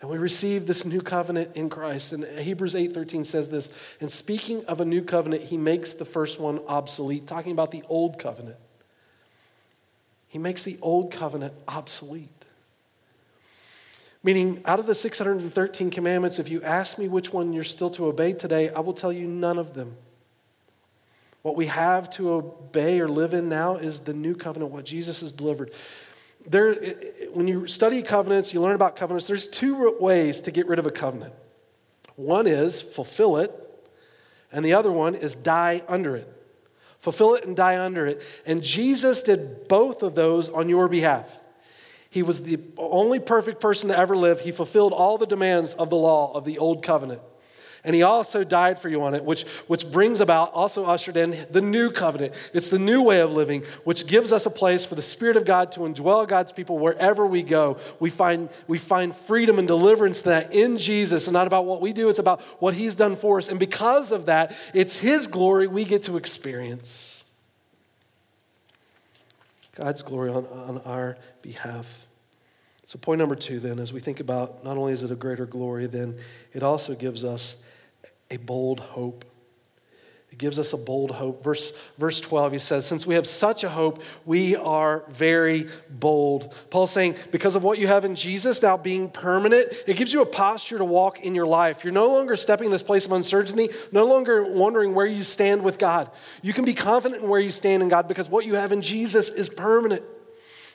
And 0.00 0.10
we 0.10 0.18
receive 0.18 0.66
this 0.66 0.84
new 0.84 1.02
covenant 1.02 1.54
in 1.54 1.70
Christ. 1.70 2.14
And 2.14 2.24
Hebrews 2.24 2.74
8:13 2.74 3.22
says 3.22 3.48
this, 3.48 3.72
and 4.00 4.10
speaking 4.10 4.64
of 4.64 4.80
a 4.80 4.84
new 4.84 5.02
covenant, 5.02 5.44
he 5.44 5.56
makes 5.56 5.92
the 5.92 6.04
first 6.04 6.40
one 6.40 6.58
obsolete, 6.66 7.28
talking 7.28 7.52
about 7.52 7.70
the 7.70 7.84
old 7.88 8.18
covenant. 8.18 8.56
He 10.36 10.38
makes 10.38 10.64
the 10.64 10.76
old 10.82 11.10
covenant 11.10 11.54
obsolete. 11.66 12.44
Meaning, 14.22 14.60
out 14.66 14.78
of 14.78 14.84
the 14.84 14.94
613 14.94 15.88
commandments, 15.88 16.38
if 16.38 16.50
you 16.50 16.62
ask 16.62 16.98
me 16.98 17.08
which 17.08 17.32
one 17.32 17.54
you're 17.54 17.64
still 17.64 17.88
to 17.92 18.04
obey 18.04 18.34
today, 18.34 18.68
I 18.68 18.80
will 18.80 18.92
tell 18.92 19.10
you 19.10 19.26
none 19.26 19.56
of 19.56 19.72
them. 19.72 19.96
What 21.40 21.56
we 21.56 21.68
have 21.68 22.10
to 22.10 22.32
obey 22.32 23.00
or 23.00 23.08
live 23.08 23.32
in 23.32 23.48
now 23.48 23.76
is 23.76 24.00
the 24.00 24.12
new 24.12 24.34
covenant, 24.34 24.72
what 24.72 24.84
Jesus 24.84 25.22
has 25.22 25.32
delivered. 25.32 25.72
There, 26.46 26.74
when 27.32 27.48
you 27.48 27.66
study 27.66 28.02
covenants, 28.02 28.52
you 28.52 28.60
learn 28.60 28.74
about 28.74 28.94
covenants, 28.94 29.26
there's 29.26 29.48
two 29.48 29.96
ways 29.98 30.42
to 30.42 30.50
get 30.50 30.66
rid 30.66 30.78
of 30.78 30.84
a 30.84 30.90
covenant. 30.90 31.32
One 32.16 32.46
is 32.46 32.82
fulfill 32.82 33.38
it, 33.38 33.50
and 34.52 34.62
the 34.62 34.74
other 34.74 34.92
one 34.92 35.14
is 35.14 35.34
die 35.34 35.82
under 35.88 36.14
it. 36.14 36.35
Fulfill 37.06 37.36
it 37.36 37.44
and 37.44 37.54
die 37.54 37.78
under 37.78 38.04
it. 38.04 38.20
And 38.46 38.60
Jesus 38.60 39.22
did 39.22 39.68
both 39.68 40.02
of 40.02 40.16
those 40.16 40.48
on 40.48 40.68
your 40.68 40.88
behalf. 40.88 41.30
He 42.10 42.24
was 42.24 42.42
the 42.42 42.58
only 42.76 43.20
perfect 43.20 43.60
person 43.60 43.90
to 43.90 43.96
ever 43.96 44.16
live. 44.16 44.40
He 44.40 44.50
fulfilled 44.50 44.92
all 44.92 45.16
the 45.16 45.24
demands 45.24 45.72
of 45.74 45.88
the 45.88 45.94
law 45.94 46.32
of 46.32 46.44
the 46.44 46.58
old 46.58 46.82
covenant. 46.82 47.20
And 47.86 47.94
he 47.94 48.02
also 48.02 48.42
died 48.42 48.80
for 48.80 48.88
you 48.88 49.04
on 49.04 49.14
it, 49.14 49.24
which, 49.24 49.44
which 49.68 49.88
brings 49.88 50.20
about, 50.20 50.52
also 50.52 50.86
ushered 50.86 51.16
in, 51.16 51.46
the 51.52 51.60
new 51.60 51.92
covenant. 51.92 52.34
It's 52.52 52.68
the 52.68 52.80
new 52.80 53.00
way 53.00 53.20
of 53.20 53.30
living, 53.30 53.62
which 53.84 54.08
gives 54.08 54.32
us 54.32 54.44
a 54.44 54.50
place 54.50 54.84
for 54.84 54.96
the 54.96 55.02
Spirit 55.02 55.36
of 55.36 55.44
God 55.44 55.70
to 55.72 55.80
indwell 55.80 56.26
God's 56.26 56.50
people 56.50 56.78
wherever 56.78 57.24
we 57.24 57.44
go. 57.44 57.78
We 58.00 58.10
find, 58.10 58.48
we 58.66 58.76
find 58.76 59.14
freedom 59.14 59.60
and 59.60 59.68
deliverance 59.68 60.22
that 60.22 60.52
in 60.52 60.78
Jesus, 60.78 61.28
and 61.28 61.32
not 61.32 61.46
about 61.46 61.64
what 61.64 61.80
we 61.80 61.92
do, 61.92 62.08
it's 62.08 62.18
about 62.18 62.40
what 62.58 62.74
he's 62.74 62.96
done 62.96 63.14
for 63.14 63.38
us. 63.38 63.46
And 63.46 63.60
because 63.60 64.10
of 64.10 64.26
that, 64.26 64.56
it's 64.74 64.98
his 64.98 65.28
glory 65.28 65.68
we 65.68 65.84
get 65.84 66.02
to 66.04 66.16
experience. 66.16 67.22
God's 69.76 70.02
glory 70.02 70.30
on, 70.30 70.44
on 70.46 70.78
our 70.78 71.18
behalf. 71.40 72.04
So, 72.86 72.98
point 72.98 73.20
number 73.20 73.36
two, 73.36 73.60
then, 73.60 73.78
as 73.78 73.92
we 73.92 74.00
think 74.00 74.18
about 74.18 74.64
not 74.64 74.76
only 74.76 74.92
is 74.92 75.04
it 75.04 75.12
a 75.12 75.16
greater 75.16 75.46
glory, 75.46 75.86
then 75.86 76.18
it 76.52 76.64
also 76.64 76.96
gives 76.96 77.22
us 77.22 77.54
a 78.30 78.36
bold 78.36 78.80
hope. 78.80 79.24
It 80.36 80.38
gives 80.38 80.58
us 80.58 80.74
a 80.74 80.76
bold 80.76 81.12
hope. 81.12 81.42
Verse, 81.42 81.72
verse 81.96 82.20
12, 82.20 82.52
he 82.52 82.58
says, 82.58 82.84
Since 82.86 83.06
we 83.06 83.14
have 83.14 83.26
such 83.26 83.64
a 83.64 83.70
hope, 83.70 84.02
we 84.26 84.54
are 84.54 85.04
very 85.08 85.68
bold. 85.88 86.52
Paul's 86.68 86.90
saying, 86.90 87.16
because 87.30 87.56
of 87.56 87.62
what 87.62 87.78
you 87.78 87.86
have 87.86 88.04
in 88.04 88.14
Jesus 88.14 88.60
now 88.60 88.76
being 88.76 89.08
permanent, 89.08 89.72
it 89.86 89.96
gives 89.96 90.12
you 90.12 90.20
a 90.20 90.26
posture 90.26 90.76
to 90.76 90.84
walk 90.84 91.20
in 91.20 91.34
your 91.34 91.46
life. 91.46 91.84
You're 91.84 91.92
no 91.94 92.08
longer 92.08 92.36
stepping 92.36 92.66
in 92.66 92.70
this 92.70 92.82
place 92.82 93.06
of 93.06 93.12
uncertainty, 93.12 93.70
no 93.92 94.04
longer 94.04 94.44
wondering 94.44 94.94
where 94.94 95.06
you 95.06 95.22
stand 95.22 95.62
with 95.62 95.78
God. 95.78 96.10
You 96.42 96.52
can 96.52 96.66
be 96.66 96.74
confident 96.74 97.22
in 97.22 97.30
where 97.30 97.40
you 97.40 97.50
stand 97.50 97.82
in 97.82 97.88
God 97.88 98.06
because 98.06 98.28
what 98.28 98.44
you 98.44 98.56
have 98.56 98.72
in 98.72 98.82
Jesus 98.82 99.30
is 99.30 99.48
permanent. 99.48 100.02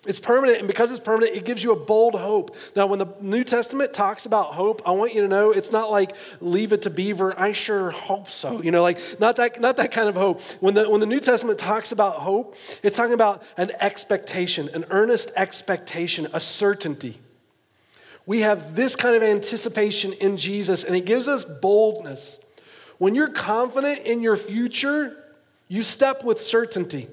It's 0.08 0.20
permanent, 0.20 0.58
and 0.58 0.68
because 0.68 0.90
it's 0.90 1.00
permanent, 1.00 1.36
it 1.36 1.46
gives 1.46 1.64
you 1.64 1.74
a 1.74 1.76
bold 1.76 2.16
hope. 2.16 2.56
Now, 2.76 2.88
when 2.88 2.98
the 2.98 3.08
New 3.22 3.44
Testament 3.44 3.94
talks 3.94 4.26
about 4.26 4.56
hope, 4.56 4.82
I 4.84 4.92
want 4.92 5.14
you 5.14 5.22
to 5.22 5.28
know 5.28 5.52
it's 5.52 5.72
not 5.72 5.92
like 5.92 6.16
leave 6.40 6.74
it 6.74 6.82
to 6.84 6.90
beaver, 6.90 7.40
I 7.40 7.52
sure 7.52 7.92
hope 7.92 8.32
so. 8.32 8.64
You 8.64 8.72
know, 8.72 8.82
like 8.82 9.20
not 9.20 9.36
that, 9.36 9.62
not 9.62 9.78
that 9.78 9.92
kind 9.92 10.10
of 10.10 10.16
hope. 10.16 10.42
When 10.60 10.74
the, 10.74 10.90
when 10.90 11.02
the 11.02 11.06
New 11.06 11.20
Testament 11.20 11.60
talks 11.60 11.92
about 11.92 12.16
hope, 12.16 12.56
it's 12.82 12.98
talking 12.98 13.14
about 13.14 13.44
an 13.58 13.72
expectation, 13.80 14.70
an 14.74 14.86
earnest 14.90 15.30
expectation, 15.36 16.28
a 16.34 16.40
certainty. 16.40 17.20
We 18.26 18.40
have 18.40 18.76
this 18.76 18.96
kind 18.96 19.16
of 19.16 19.22
anticipation 19.22 20.14
in 20.14 20.36
Jesus, 20.36 20.84
and 20.84 20.96
it 20.96 21.06
gives 21.06 21.28
us 21.28 21.46
boldness. 21.46 22.40
When 22.98 23.14
you're 23.14 23.30
confident 23.30 24.00
in 24.00 24.22
your 24.22 24.36
future, 24.36 25.16
you 25.68 25.84
step 25.84 26.24
with 26.24 26.42
certainty. 26.42 27.08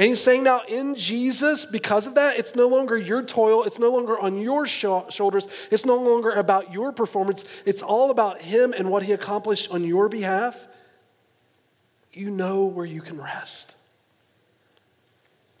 And 0.00 0.08
he's 0.08 0.22
saying 0.22 0.44
now 0.44 0.62
in 0.66 0.94
Jesus, 0.94 1.66
because 1.66 2.06
of 2.06 2.14
that, 2.14 2.38
it's 2.38 2.56
no 2.56 2.68
longer 2.68 2.96
your 2.96 3.22
toil, 3.22 3.64
it's 3.64 3.78
no 3.78 3.90
longer 3.90 4.18
on 4.18 4.40
your 4.40 4.66
shoulders, 4.66 5.46
it's 5.70 5.84
no 5.84 5.96
longer 5.96 6.30
about 6.30 6.72
your 6.72 6.90
performance, 6.90 7.44
it's 7.66 7.82
all 7.82 8.10
about 8.10 8.40
him 8.40 8.72
and 8.72 8.90
what 8.90 9.02
he 9.02 9.12
accomplished 9.12 9.70
on 9.70 9.84
your 9.84 10.08
behalf. 10.08 10.66
You 12.14 12.30
know 12.30 12.64
where 12.64 12.86
you 12.86 13.02
can 13.02 13.20
rest. 13.20 13.74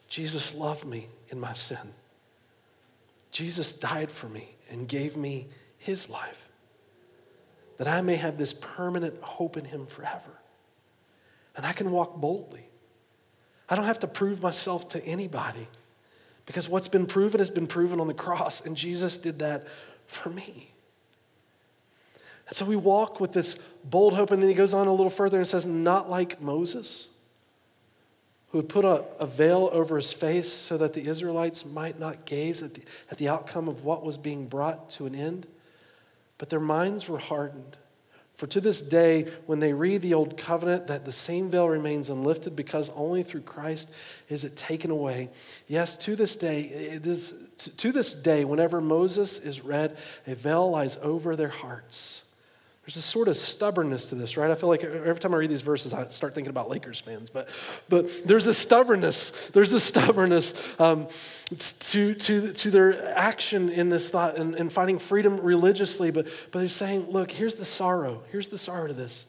Jesus 0.08 0.54
loved 0.54 0.86
me 0.86 1.08
in 1.28 1.38
my 1.38 1.52
sin. 1.52 1.92
Jesus 3.30 3.74
died 3.74 4.10
for 4.10 4.30
me 4.30 4.54
and 4.70 4.88
gave 4.88 5.18
me 5.18 5.48
his 5.76 6.08
life 6.08 6.48
that 7.76 7.86
I 7.86 8.00
may 8.00 8.16
have 8.16 8.38
this 8.38 8.54
permanent 8.54 9.20
hope 9.20 9.58
in 9.58 9.66
him 9.66 9.84
forever. 9.84 10.40
And 11.58 11.66
I 11.66 11.74
can 11.74 11.90
walk 11.90 12.16
boldly. 12.16 12.69
I 13.70 13.76
don't 13.76 13.84
have 13.84 14.00
to 14.00 14.08
prove 14.08 14.42
myself 14.42 14.88
to 14.88 15.04
anybody 15.04 15.68
because 16.44 16.68
what's 16.68 16.88
been 16.88 17.06
proven 17.06 17.38
has 17.38 17.50
been 17.50 17.68
proven 17.68 18.00
on 18.00 18.08
the 18.08 18.14
cross, 18.14 18.60
and 18.60 18.76
Jesus 18.76 19.16
did 19.16 19.38
that 19.38 19.68
for 20.08 20.28
me. 20.28 20.72
And 22.48 22.56
so 22.56 22.64
we 22.64 22.74
walk 22.74 23.20
with 23.20 23.30
this 23.30 23.54
bold 23.84 24.14
hope, 24.14 24.32
and 24.32 24.42
then 24.42 24.48
he 24.48 24.56
goes 24.56 24.74
on 24.74 24.88
a 24.88 24.90
little 24.90 25.10
further 25.10 25.38
and 25.38 25.46
says, 25.46 25.66
Not 25.66 26.10
like 26.10 26.42
Moses, 26.42 27.06
who 28.50 28.58
had 28.58 28.68
put 28.68 28.84
a, 28.84 29.04
a 29.20 29.26
veil 29.26 29.70
over 29.72 29.94
his 29.94 30.12
face 30.12 30.52
so 30.52 30.76
that 30.78 30.92
the 30.92 31.06
Israelites 31.06 31.64
might 31.64 32.00
not 32.00 32.24
gaze 32.24 32.64
at 32.64 32.74
the, 32.74 32.82
at 33.08 33.18
the 33.18 33.28
outcome 33.28 33.68
of 33.68 33.84
what 33.84 34.04
was 34.04 34.18
being 34.18 34.48
brought 34.48 34.90
to 34.90 35.06
an 35.06 35.14
end, 35.14 35.46
but 36.38 36.48
their 36.48 36.58
minds 36.58 37.08
were 37.08 37.18
hardened. 37.18 37.76
For 38.40 38.46
to 38.46 38.60
this 38.62 38.80
day, 38.80 39.26
when 39.44 39.60
they 39.60 39.74
read 39.74 40.00
the 40.00 40.14
Old 40.14 40.38
Covenant, 40.38 40.86
that 40.86 41.04
the 41.04 41.12
same 41.12 41.50
veil 41.50 41.68
remains 41.68 42.08
unlifted 42.08 42.56
because 42.56 42.88
only 42.96 43.22
through 43.22 43.42
Christ 43.42 43.90
is 44.30 44.44
it 44.44 44.56
taken 44.56 44.90
away. 44.90 45.28
Yes, 45.66 45.94
to 45.98 46.16
this 46.16 46.36
day, 46.36 46.62
it 46.62 47.06
is, 47.06 47.34
to 47.76 47.92
this 47.92 48.14
day, 48.14 48.46
whenever 48.46 48.80
Moses 48.80 49.36
is 49.36 49.60
read, 49.60 49.98
a 50.26 50.34
veil 50.34 50.70
lies 50.70 50.96
over 51.02 51.36
their 51.36 51.50
hearts. 51.50 52.22
There's 52.84 52.96
a 52.96 53.02
sort 53.02 53.28
of 53.28 53.36
stubbornness 53.36 54.06
to 54.06 54.14
this, 54.14 54.36
right? 54.36 54.50
I 54.50 54.54
feel 54.54 54.68
like 54.68 54.82
every 54.82 55.20
time 55.20 55.34
I 55.34 55.38
read 55.38 55.50
these 55.50 55.60
verses, 55.60 55.92
I 55.92 56.08
start 56.08 56.34
thinking 56.34 56.50
about 56.50 56.70
Lakers 56.70 56.98
fans. 56.98 57.28
But, 57.28 57.48
but 57.88 58.26
there's 58.26 58.46
a 58.46 58.54
stubbornness. 58.54 59.32
There's 59.52 59.72
a 59.72 59.78
stubbornness 59.78 60.54
um, 60.80 61.06
to, 61.58 62.14
to, 62.14 62.52
to 62.52 62.70
their 62.70 63.16
action 63.16 63.68
in 63.68 63.90
this 63.90 64.08
thought 64.08 64.38
and, 64.38 64.54
and 64.54 64.72
finding 64.72 64.98
freedom 64.98 65.38
religiously. 65.40 66.10
But, 66.10 66.26
but 66.50 66.60
they're 66.60 66.68
saying, 66.68 67.10
look, 67.10 67.30
here's 67.30 67.54
the 67.54 67.66
sorrow. 67.66 68.22
Here's 68.32 68.48
the 68.48 68.58
sorrow 68.58 68.86
to 68.86 68.94
this. 68.94 69.26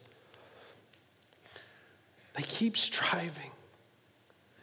They 2.35 2.43
keep 2.43 2.77
striving. 2.77 3.51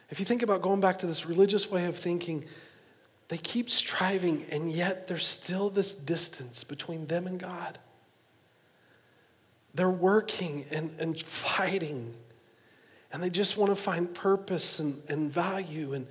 If 0.09 0.19
you 0.19 0.25
think 0.25 0.43
about 0.43 0.63
going 0.63 0.81
back 0.81 1.01
to 1.01 1.07
this 1.07 1.27
religious 1.27 1.71
way 1.71 1.85
of 1.85 1.97
thinking, 1.97 2.47
they 3.29 3.37
keep 3.37 3.69
striving, 3.69 4.45
and 4.51 4.71
yet 4.71 5.07
there's 5.07 5.27
still 5.27 5.69
this 5.69 5.95
distance 5.95 6.65
between 6.65 7.07
them 7.07 7.27
and 7.27 7.39
God. 7.39 7.79
They're 9.79 9.89
working 9.89 10.65
and, 10.73 10.91
and 10.99 11.17
fighting. 11.17 12.13
And 13.13 13.23
they 13.23 13.31
just 13.31 13.57
want 13.57 13.71
to 13.71 13.77
find 13.77 14.13
purpose 14.13 14.81
and, 14.81 15.01
and 15.09 15.31
value. 15.33 15.95
And, 15.95 16.09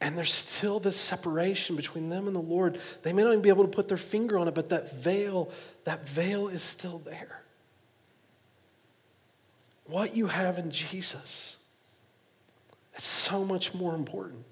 and 0.00 0.16
there's 0.16 0.32
still 0.32 0.80
this 0.80 0.96
separation 0.96 1.76
between 1.76 2.08
them 2.08 2.28
and 2.28 2.34
the 2.34 2.40
Lord. 2.40 2.78
They 3.02 3.12
may 3.12 3.22
not 3.22 3.32
even 3.32 3.42
be 3.42 3.50
able 3.50 3.64
to 3.64 3.70
put 3.70 3.86
their 3.86 3.98
finger 3.98 4.38
on 4.38 4.48
it, 4.48 4.54
but 4.54 4.70
that 4.70 4.96
veil, 4.96 5.50
that 5.84 6.08
veil 6.08 6.48
is 6.48 6.62
still 6.62 7.00
there. 7.00 7.42
What 9.84 10.16
you 10.16 10.26
have 10.28 10.56
in 10.56 10.70
Jesus, 10.70 11.56
it's 12.94 13.06
so 13.06 13.44
much 13.44 13.74
more 13.74 13.94
important. 13.94 14.42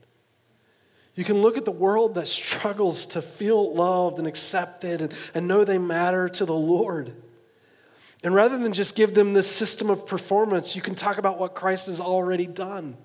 You 1.15 1.25
can 1.25 1.41
look 1.41 1.57
at 1.57 1.65
the 1.65 1.71
world 1.71 2.17
that 2.17 2.29
struggles 2.29 3.07
to 3.07 3.23
feel 3.23 3.75
loved 3.75 4.19
and 4.19 4.29
accepted 4.29 5.01
and, 5.01 5.15
and 5.35 5.49
know 5.49 5.65
they 5.65 5.79
matter 5.79 6.29
to 6.29 6.45
the 6.45 6.53
Lord. 6.53 7.15
And 8.23 8.35
rather 8.35 8.59
than 8.59 8.73
just 8.73 8.95
give 8.95 9.15
them 9.15 9.33
this 9.33 9.51
system 9.51 9.89
of 9.89 10.07
performance, 10.07 10.77
you 10.77 10.83
can 10.83 10.95
talk 10.95 11.19
about 11.19 11.39
what 11.39 11.55
Christ 11.55 11.87
has 11.87 12.01
already 12.01 12.47
done. 12.47 12.97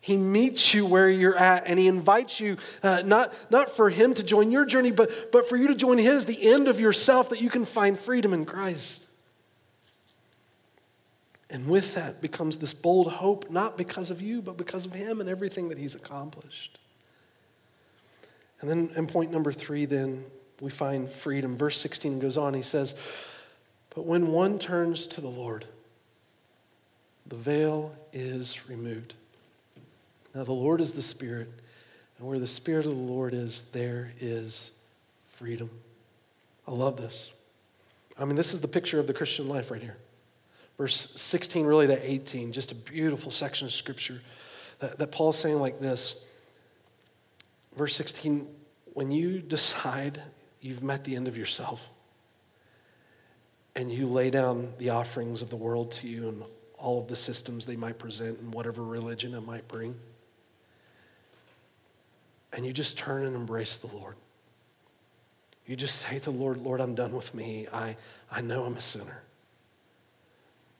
He 0.00 0.16
meets 0.16 0.74
you 0.74 0.84
where 0.84 1.08
you're 1.08 1.36
at 1.36 1.64
and 1.66 1.78
he 1.78 1.86
invites 1.86 2.40
you 2.40 2.56
uh, 2.82 3.02
not, 3.02 3.32
not 3.50 3.76
for 3.76 3.88
him 3.88 4.14
to 4.14 4.24
join 4.24 4.50
your 4.50 4.64
journey, 4.64 4.90
but, 4.90 5.30
but 5.30 5.48
for 5.48 5.56
you 5.56 5.68
to 5.68 5.76
join 5.76 5.98
his, 5.98 6.24
the 6.24 6.50
end 6.52 6.66
of 6.66 6.80
yourself, 6.80 7.30
that 7.30 7.40
you 7.40 7.48
can 7.48 7.64
find 7.64 7.96
freedom 7.96 8.32
in 8.32 8.44
Christ. 8.44 9.06
And 11.50 11.68
with 11.68 11.94
that 11.94 12.20
becomes 12.20 12.56
this 12.56 12.74
bold 12.74 13.12
hope, 13.12 13.50
not 13.50 13.76
because 13.76 14.10
of 14.10 14.22
you, 14.22 14.42
but 14.42 14.56
because 14.56 14.86
of 14.86 14.92
him 14.92 15.20
and 15.20 15.28
everything 15.28 15.68
that 15.68 15.78
he's 15.78 15.94
accomplished. 15.94 16.78
And 18.60 18.70
then 18.70 18.90
in 18.96 19.06
point 19.06 19.30
number 19.30 19.52
three, 19.52 19.84
then 19.84 20.24
we 20.60 20.70
find 20.70 21.10
freedom. 21.10 21.56
Verse 21.56 21.78
16 21.78 22.20
goes 22.20 22.36
on, 22.36 22.54
he 22.54 22.62
says, 22.62 22.94
but 23.94 24.06
when 24.06 24.28
one 24.28 24.58
turns 24.58 25.06
to 25.08 25.20
the 25.20 25.28
Lord, 25.28 25.66
the 27.26 27.36
veil 27.36 27.94
is 28.12 28.68
removed. 28.68 29.14
Now, 30.34 30.44
the 30.44 30.52
Lord 30.52 30.80
is 30.80 30.92
the 30.92 31.02
Spirit, 31.02 31.50
and 32.18 32.26
where 32.26 32.38
the 32.38 32.46
Spirit 32.46 32.86
of 32.86 32.94
the 32.94 33.00
Lord 33.02 33.34
is, 33.34 33.64
there 33.72 34.12
is 34.18 34.70
freedom. 35.26 35.70
I 36.66 36.70
love 36.70 36.96
this. 36.96 37.32
I 38.18 38.24
mean, 38.24 38.36
this 38.36 38.54
is 38.54 38.60
the 38.60 38.68
picture 38.68 38.98
of 38.98 39.06
the 39.06 39.14
Christian 39.14 39.48
life 39.48 39.70
right 39.70 39.82
here. 39.82 39.96
Verse 40.78 41.12
16, 41.14 41.66
really 41.66 41.86
to 41.86 42.10
18, 42.10 42.52
just 42.52 42.72
a 42.72 42.74
beautiful 42.74 43.30
section 43.30 43.66
of 43.66 43.72
scripture 43.72 44.20
that, 44.78 44.98
that 44.98 45.12
Paul's 45.12 45.38
saying 45.38 45.58
like 45.58 45.80
this. 45.80 46.14
Verse 47.76 47.94
16, 47.94 48.46
when 48.94 49.10
you 49.10 49.40
decide 49.40 50.22
you've 50.60 50.82
met 50.82 51.04
the 51.04 51.14
end 51.14 51.28
of 51.28 51.36
yourself 51.36 51.80
and 53.74 53.92
you 53.92 54.06
lay 54.06 54.30
down 54.30 54.72
the 54.78 54.90
offerings 54.90 55.42
of 55.42 55.50
the 55.50 55.56
world 55.56 55.90
to 55.92 56.08
you 56.08 56.28
and 56.28 56.42
all 56.78 57.00
of 57.00 57.08
the 57.08 57.16
systems 57.16 57.64
they 57.64 57.76
might 57.76 57.98
present 57.98 58.38
and 58.38 58.52
whatever 58.52 58.82
religion 58.82 59.34
it 59.34 59.40
might 59.40 59.66
bring, 59.68 59.94
and 62.52 62.66
you 62.66 62.72
just 62.72 62.98
turn 62.98 63.24
and 63.24 63.34
embrace 63.34 63.76
the 63.76 63.86
Lord. 63.86 64.16
You 65.66 65.76
just 65.76 65.96
say 65.96 66.18
to 66.18 66.24
the 66.24 66.30
Lord, 66.30 66.58
Lord, 66.58 66.80
I'm 66.80 66.94
done 66.94 67.12
with 67.12 67.34
me. 67.34 67.66
I, 67.72 67.96
I 68.30 68.40
know 68.40 68.64
I'm 68.64 68.76
a 68.76 68.80
sinner. 68.80 69.22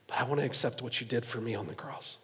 But 0.09 0.21
I 0.21 0.25
want 0.25 0.41
to 0.41 0.47
accept 0.47 0.83
what 0.83 1.01
you 1.01 1.07
did 1.07 1.25
for 1.25 1.41
me 1.41 1.55
on 1.55 1.67
the 1.67 1.75
cross. 1.75 2.19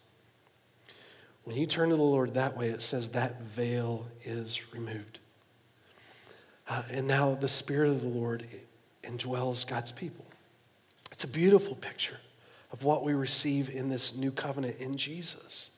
When 1.45 1.57
you 1.57 1.67
turn 1.67 1.89
to 1.91 1.97
the 1.97 2.03
Lord 2.03 2.35
that 2.35 2.57
way, 2.57 2.69
it 2.69 2.83
says 2.83 3.09
that 3.11 3.41
veil 3.41 4.07
is 4.25 4.73
removed. 4.75 5.21
Uh, 6.69 6.83
and 6.91 7.07
now 7.07 7.35
the 7.35 7.49
Spirit 7.49 7.89
of 7.91 8.03
the 8.03 8.09
Lord 8.09 8.45
indwells 9.03 9.67
God's 9.67 9.93
people. 9.93 10.27
It's 11.19 11.25
a 11.25 11.27
beautiful 11.27 11.75
picture 11.75 12.19
of 12.71 12.85
what 12.85 13.03
we 13.03 13.13
receive 13.13 13.71
in 13.71 13.89
this 13.89 14.15
new 14.15 14.31
covenant 14.31 14.77
in 14.77 14.97
Jesus 14.97 15.71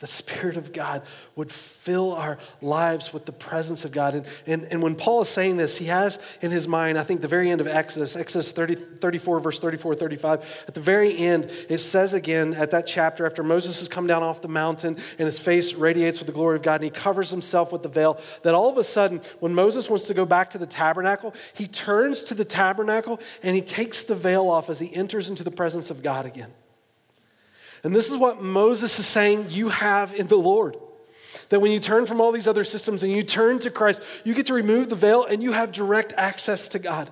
the 0.00 0.06
Spirit 0.08 0.56
of 0.56 0.72
God 0.72 1.02
would 1.36 1.52
fill 1.52 2.14
our 2.14 2.38
lives 2.60 3.12
with 3.12 3.26
the 3.26 3.32
presence 3.32 3.84
of 3.84 3.92
God. 3.92 4.14
And, 4.14 4.26
and, 4.44 4.64
and 4.72 4.82
when 4.82 4.96
Paul 4.96 5.22
is 5.22 5.28
saying 5.28 5.56
this, 5.56 5.76
he 5.76 5.84
has 5.84 6.18
in 6.42 6.50
his 6.50 6.66
mind, 6.66 6.98
I 6.98 7.04
think, 7.04 7.20
the 7.20 7.28
very 7.28 7.48
end 7.48 7.60
of 7.60 7.68
Exodus, 7.68 8.16
Exodus 8.16 8.50
30, 8.50 8.74
34, 8.74 9.38
verse 9.38 9.60
34, 9.60 9.94
35. 9.94 10.64
At 10.66 10.74
the 10.74 10.80
very 10.80 11.16
end, 11.16 11.48
it 11.68 11.78
says 11.78 12.12
again 12.12 12.54
at 12.54 12.72
that 12.72 12.88
chapter, 12.88 13.24
after 13.24 13.44
Moses 13.44 13.78
has 13.78 13.88
come 13.88 14.08
down 14.08 14.24
off 14.24 14.42
the 14.42 14.48
mountain 14.48 14.96
and 15.18 15.26
his 15.26 15.38
face 15.38 15.74
radiates 15.74 16.18
with 16.18 16.26
the 16.26 16.32
glory 16.32 16.56
of 16.56 16.62
God 16.62 16.76
and 16.76 16.84
he 16.84 16.90
covers 16.90 17.30
himself 17.30 17.70
with 17.70 17.84
the 17.84 17.88
veil, 17.88 18.20
that 18.42 18.52
all 18.54 18.68
of 18.68 18.78
a 18.78 18.84
sudden, 18.84 19.20
when 19.38 19.54
Moses 19.54 19.88
wants 19.88 20.08
to 20.08 20.14
go 20.14 20.24
back 20.24 20.50
to 20.50 20.58
the 20.58 20.66
tabernacle, 20.66 21.32
he 21.52 21.68
turns 21.68 22.24
to 22.24 22.34
the 22.34 22.44
tabernacle 22.44 23.20
and 23.44 23.54
he 23.54 23.62
takes 23.62 24.02
the 24.02 24.16
veil 24.16 24.48
off 24.48 24.68
as 24.68 24.80
he 24.80 24.92
enters 24.92 25.28
into 25.28 25.44
the 25.44 25.52
presence 25.52 25.88
of 25.88 26.02
God 26.02 26.26
again. 26.26 26.50
And 27.84 27.94
this 27.94 28.10
is 28.10 28.16
what 28.16 28.42
Moses 28.42 28.98
is 28.98 29.06
saying 29.06 29.50
you 29.50 29.68
have 29.68 30.14
in 30.14 30.26
the 30.26 30.36
Lord. 30.36 30.76
That 31.50 31.60
when 31.60 31.70
you 31.70 31.78
turn 31.78 32.06
from 32.06 32.20
all 32.20 32.32
these 32.32 32.48
other 32.48 32.64
systems 32.64 33.02
and 33.02 33.12
you 33.12 33.22
turn 33.22 33.58
to 33.60 33.70
Christ, 33.70 34.02
you 34.24 34.34
get 34.34 34.46
to 34.46 34.54
remove 34.54 34.88
the 34.88 34.96
veil 34.96 35.24
and 35.24 35.42
you 35.42 35.52
have 35.52 35.70
direct 35.70 36.12
access 36.16 36.68
to 36.68 36.78
God. 36.78 37.10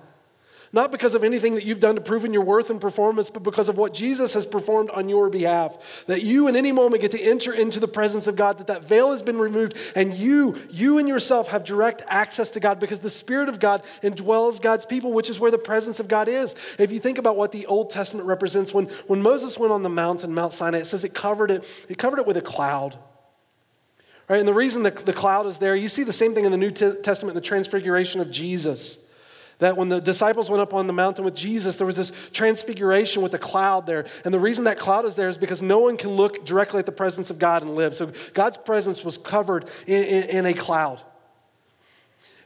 Not 0.75 0.91
because 0.91 1.13
of 1.13 1.23
anything 1.23 1.53
that 1.53 1.65
you've 1.65 1.79
done 1.79 1.93
to 1.93 2.01
prove 2.01 2.25
in 2.25 2.33
your 2.33 2.41
worth 2.41 2.71
and 2.71 2.81
performance, 2.81 3.29
but 3.29 3.43
because 3.43 3.69
of 3.69 3.77
what 3.77 3.93
Jesus 3.93 4.33
has 4.33 4.43
performed 4.43 4.89
on 4.89 5.07
your 5.07 5.29
behalf. 5.29 6.03
That 6.07 6.23
you 6.23 6.47
in 6.47 6.55
any 6.55 6.71
moment 6.71 7.03
get 7.03 7.11
to 7.11 7.21
enter 7.21 7.53
into 7.53 7.79
the 7.79 7.87
presence 7.87 8.25
of 8.25 8.35
God, 8.35 8.57
that 8.57 8.65
that 8.67 8.83
veil 8.83 9.11
has 9.11 9.21
been 9.21 9.37
removed, 9.37 9.77
and 9.95 10.15
you, 10.15 10.57
you 10.71 10.97
and 10.97 11.07
yourself 11.07 11.49
have 11.49 11.63
direct 11.63 12.01
access 12.07 12.49
to 12.51 12.59
God 12.59 12.79
because 12.79 13.01
the 13.01 13.11
Spirit 13.11 13.49
of 13.49 13.59
God 13.59 13.83
indwells 14.01 14.59
God's 14.59 14.83
people, 14.83 15.13
which 15.13 15.29
is 15.29 15.39
where 15.39 15.51
the 15.51 15.59
presence 15.59 15.99
of 15.99 16.07
God 16.07 16.27
is. 16.27 16.55
If 16.79 16.91
you 16.91 16.99
think 16.99 17.19
about 17.19 17.37
what 17.37 17.51
the 17.51 17.67
Old 17.67 17.91
Testament 17.91 18.27
represents, 18.27 18.73
when, 18.73 18.85
when 19.05 19.21
Moses 19.21 19.59
went 19.59 19.71
on 19.71 19.83
the 19.83 19.89
mountain, 19.89 20.33
Mount 20.33 20.53
Sinai, 20.53 20.79
it 20.79 20.85
says 20.85 21.03
it 21.03 21.13
covered 21.13 21.51
it, 21.51 21.85
it 21.87 21.99
covered 21.99 22.17
it 22.17 22.25
with 22.25 22.37
a 22.37 22.41
cloud. 22.41 22.97
Right? 24.27 24.39
And 24.39 24.47
the 24.47 24.55
reason 24.55 24.81
the, 24.81 24.89
the 24.89 25.13
cloud 25.13 25.45
is 25.45 25.59
there, 25.59 25.75
you 25.75 25.87
see 25.87 26.03
the 26.03 26.13
same 26.13 26.33
thing 26.33 26.45
in 26.45 26.51
the 26.51 26.57
New 26.57 26.71
Testament, 26.71 27.35
the 27.35 27.41
transfiguration 27.41 28.21
of 28.21 28.31
Jesus. 28.31 28.97
That 29.63 29.77
when 29.77 29.87
the 29.87 30.01
disciples 30.01 30.49
went 30.49 30.61
up 30.61 30.73
on 30.73 30.87
the 30.87 30.93
mountain 30.93 31.23
with 31.23 31.35
Jesus, 31.35 31.77
there 31.77 31.87
was 31.87 31.95
this 31.95 32.11
transfiguration 32.33 33.21
with 33.21 33.33
a 33.33 33.37
cloud 33.37 33.85
there. 33.85 34.05
And 34.25 34.33
the 34.33 34.39
reason 34.39 34.65
that 34.65 34.77
cloud 34.77 35.05
is 35.05 35.15
there 35.15 35.29
is 35.29 35.37
because 35.37 35.61
no 35.61 35.79
one 35.79 35.95
can 35.95 36.09
look 36.09 36.45
directly 36.45 36.79
at 36.79 36.85
the 36.85 36.91
presence 36.91 37.29
of 37.29 37.39
God 37.39 37.61
and 37.61 37.73
live. 37.73 37.95
So 37.95 38.11
God's 38.33 38.57
presence 38.57 39.05
was 39.05 39.17
covered 39.17 39.69
in, 39.87 40.03
in, 40.03 40.23
in 40.23 40.45
a 40.47 40.53
cloud. 40.53 41.01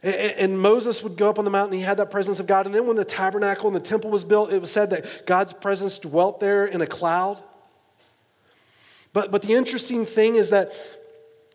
And, 0.03 0.59
Moses 0.59 1.01
would 1.01 1.17
go 1.17 1.27
up 1.27 1.39
on 1.39 1.45
the 1.45 1.49
mountain, 1.49 1.75
he 1.75 1.83
had 1.83 1.97
that 1.97 2.11
presence 2.11 2.39
of 2.39 2.45
God. 2.45 2.67
And 2.67 2.75
then 2.75 2.85
when 2.85 2.97
the 2.97 3.03
tabernacle 3.03 3.65
and 3.65 3.75
the 3.75 3.79
temple 3.79 4.11
was 4.11 4.23
built, 4.23 4.53
it 4.53 4.61
was 4.61 4.71
said 4.71 4.91
that 4.91 5.25
God's 5.25 5.53
presence 5.53 5.97
dwelt 5.97 6.39
there 6.39 6.67
in 6.67 6.81
a 6.81 6.87
cloud. 6.87 7.41
But, 9.11 9.31
but 9.31 9.41
the 9.41 9.55
interesting 9.55 10.05
thing 10.05 10.35
is 10.35 10.51
that 10.51 10.71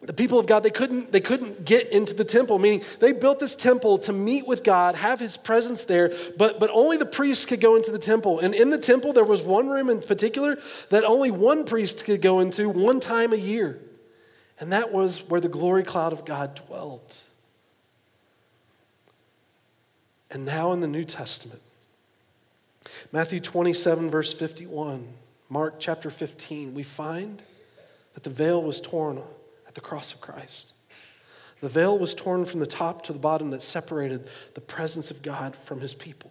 the 0.04 0.12
people 0.12 0.38
of 0.38 0.46
God, 0.46 0.64
they 0.64 0.70
couldn't, 0.70 1.12
they 1.12 1.20
couldn't 1.20 1.64
get 1.64 1.88
into 1.90 2.12
the 2.12 2.24
temple, 2.24 2.58
meaning 2.58 2.82
they 2.98 3.12
built 3.12 3.38
this 3.38 3.54
temple 3.54 3.98
to 3.98 4.12
meet 4.12 4.46
with 4.46 4.64
God, 4.64 4.96
have 4.96 5.20
his 5.20 5.36
presence 5.36 5.84
there, 5.84 6.12
but, 6.36 6.58
but 6.58 6.70
only 6.72 6.96
the 6.96 7.06
priests 7.06 7.46
could 7.46 7.60
go 7.60 7.76
into 7.76 7.92
the 7.92 7.98
temple. 7.98 8.40
And 8.40 8.54
in 8.54 8.70
the 8.70 8.78
temple, 8.78 9.12
there 9.12 9.24
was 9.24 9.42
one 9.42 9.68
room 9.68 9.88
in 9.88 10.00
particular 10.00 10.58
that 10.90 11.04
only 11.04 11.30
one 11.30 11.64
priest 11.64 12.04
could 12.04 12.20
go 12.20 12.40
into 12.40 12.68
one 12.68 12.98
time 12.98 13.32
a 13.32 13.36
year. 13.36 13.80
And 14.58 14.72
that 14.72 14.92
was 14.92 15.28
where 15.28 15.40
the 15.40 15.48
glory 15.48 15.84
cloud 15.84 16.12
of 16.12 16.24
God 16.24 16.60
dwelt. 16.66 17.22
And 20.32 20.44
now 20.44 20.72
in 20.72 20.80
the 20.80 20.88
New 20.88 21.04
Testament, 21.04 21.62
Matthew 23.12 23.38
27, 23.38 24.10
verse 24.10 24.32
51, 24.32 25.06
Mark 25.48 25.78
chapter 25.78 26.10
15, 26.10 26.74
we 26.74 26.82
find 26.82 27.42
that 28.14 28.24
the 28.24 28.30
veil 28.30 28.60
was 28.60 28.80
torn 28.80 29.22
at 29.72 29.74
the 29.74 29.80
cross 29.80 30.12
of 30.12 30.20
Christ. 30.20 30.74
The 31.62 31.68
veil 31.70 31.98
was 31.98 32.12
torn 32.12 32.44
from 32.44 32.60
the 32.60 32.66
top 32.66 33.02
to 33.04 33.12
the 33.14 33.18
bottom 33.18 33.48
that 33.50 33.62
separated 33.62 34.28
the 34.52 34.60
presence 34.60 35.10
of 35.10 35.22
God 35.22 35.56
from 35.64 35.80
his 35.80 35.94
people. 35.94 36.30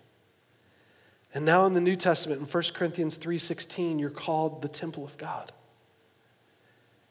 And 1.34 1.44
now 1.44 1.66
in 1.66 1.74
the 1.74 1.82
New 1.82 1.96
Testament, 1.96 2.40
in 2.40 2.46
1 2.46 2.64
Corinthians 2.76 3.18
3.16, 3.18 4.00
you're 4.00 4.12
called 4.12 4.62
the 4.62 4.68
temple 4.68 5.04
of 5.04 5.18
God. 5.18 5.52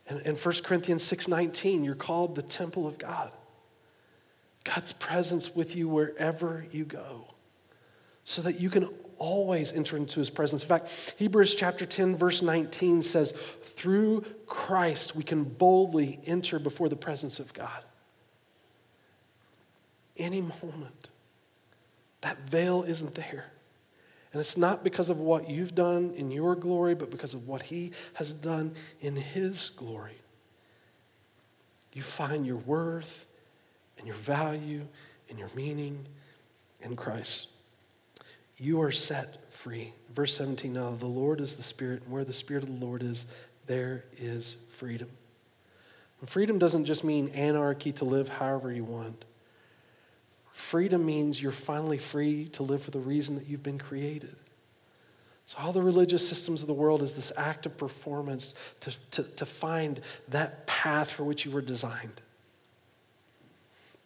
And 0.08 0.20
in 0.20 0.36
1 0.36 0.54
Corinthians 0.62 1.02
6.19, 1.02 1.84
you're 1.84 1.96
called 1.96 2.36
the 2.36 2.42
temple 2.42 2.86
of 2.86 2.96
God. 2.96 3.32
God's 4.62 4.92
presence 4.92 5.56
with 5.56 5.74
you 5.74 5.88
wherever 5.88 6.64
you 6.70 6.84
go 6.84 7.26
so 8.22 8.40
that 8.42 8.60
you 8.60 8.70
can 8.70 8.88
always 9.20 9.72
enter 9.72 9.96
into 9.96 10.18
his 10.18 10.30
presence. 10.30 10.62
In 10.62 10.68
fact, 10.68 11.14
Hebrews 11.18 11.54
chapter 11.54 11.86
10, 11.86 12.16
verse 12.16 12.42
19 12.42 13.02
says, 13.02 13.32
Through 13.62 14.24
Christ 14.46 15.14
we 15.14 15.22
can 15.22 15.44
boldly 15.44 16.18
enter 16.24 16.58
before 16.58 16.88
the 16.88 16.96
presence 16.96 17.38
of 17.38 17.52
God. 17.52 17.84
Any 20.16 20.40
moment, 20.40 21.10
that 22.22 22.40
veil 22.48 22.82
isn't 22.82 23.14
there. 23.14 23.52
And 24.32 24.40
it's 24.40 24.56
not 24.56 24.82
because 24.82 25.08
of 25.08 25.18
what 25.18 25.48
you've 25.48 25.74
done 25.74 26.12
in 26.16 26.30
your 26.30 26.56
glory, 26.56 26.94
but 26.94 27.10
because 27.10 27.34
of 27.34 27.46
what 27.46 27.62
he 27.62 27.92
has 28.14 28.32
done 28.32 28.74
in 29.00 29.16
his 29.16 29.68
glory. 29.68 30.18
You 31.92 32.02
find 32.02 32.46
your 32.46 32.56
worth 32.56 33.26
and 33.98 34.06
your 34.06 34.16
value 34.16 34.86
and 35.28 35.38
your 35.38 35.50
meaning 35.54 36.06
in 36.80 36.96
Christ 36.96 37.49
you 38.60 38.82
are 38.82 38.92
set 38.92 39.52
free. 39.52 39.92
Verse 40.14 40.36
17 40.36 40.72
now, 40.72 40.94
the 40.98 41.06
Lord 41.06 41.40
is 41.40 41.56
the 41.56 41.62
Spirit, 41.62 42.02
and 42.02 42.12
where 42.12 42.24
the 42.24 42.32
Spirit 42.32 42.62
of 42.62 42.78
the 42.78 42.84
Lord 42.84 43.02
is, 43.02 43.24
there 43.66 44.04
is 44.18 44.56
freedom. 44.68 45.08
And 46.20 46.28
freedom 46.28 46.58
doesn't 46.58 46.84
just 46.84 47.02
mean 47.02 47.28
anarchy 47.28 47.92
to 47.92 48.04
live 48.04 48.28
however 48.28 48.70
you 48.70 48.84
want. 48.84 49.24
Freedom 50.50 51.04
means 51.04 51.40
you're 51.40 51.52
finally 51.52 51.96
free 51.96 52.46
to 52.48 52.62
live 52.62 52.82
for 52.82 52.90
the 52.90 52.98
reason 52.98 53.36
that 53.36 53.46
you've 53.46 53.62
been 53.62 53.78
created. 53.78 54.36
So, 55.46 55.58
all 55.58 55.72
the 55.72 55.82
religious 55.82 56.28
systems 56.28 56.60
of 56.60 56.68
the 56.68 56.74
world 56.74 57.02
is 57.02 57.14
this 57.14 57.32
act 57.36 57.66
of 57.66 57.76
performance 57.76 58.54
to, 58.80 59.10
to, 59.12 59.22
to 59.22 59.46
find 59.46 60.00
that 60.28 60.66
path 60.66 61.10
for 61.10 61.24
which 61.24 61.44
you 61.44 61.50
were 61.50 61.62
designed. 61.62 62.20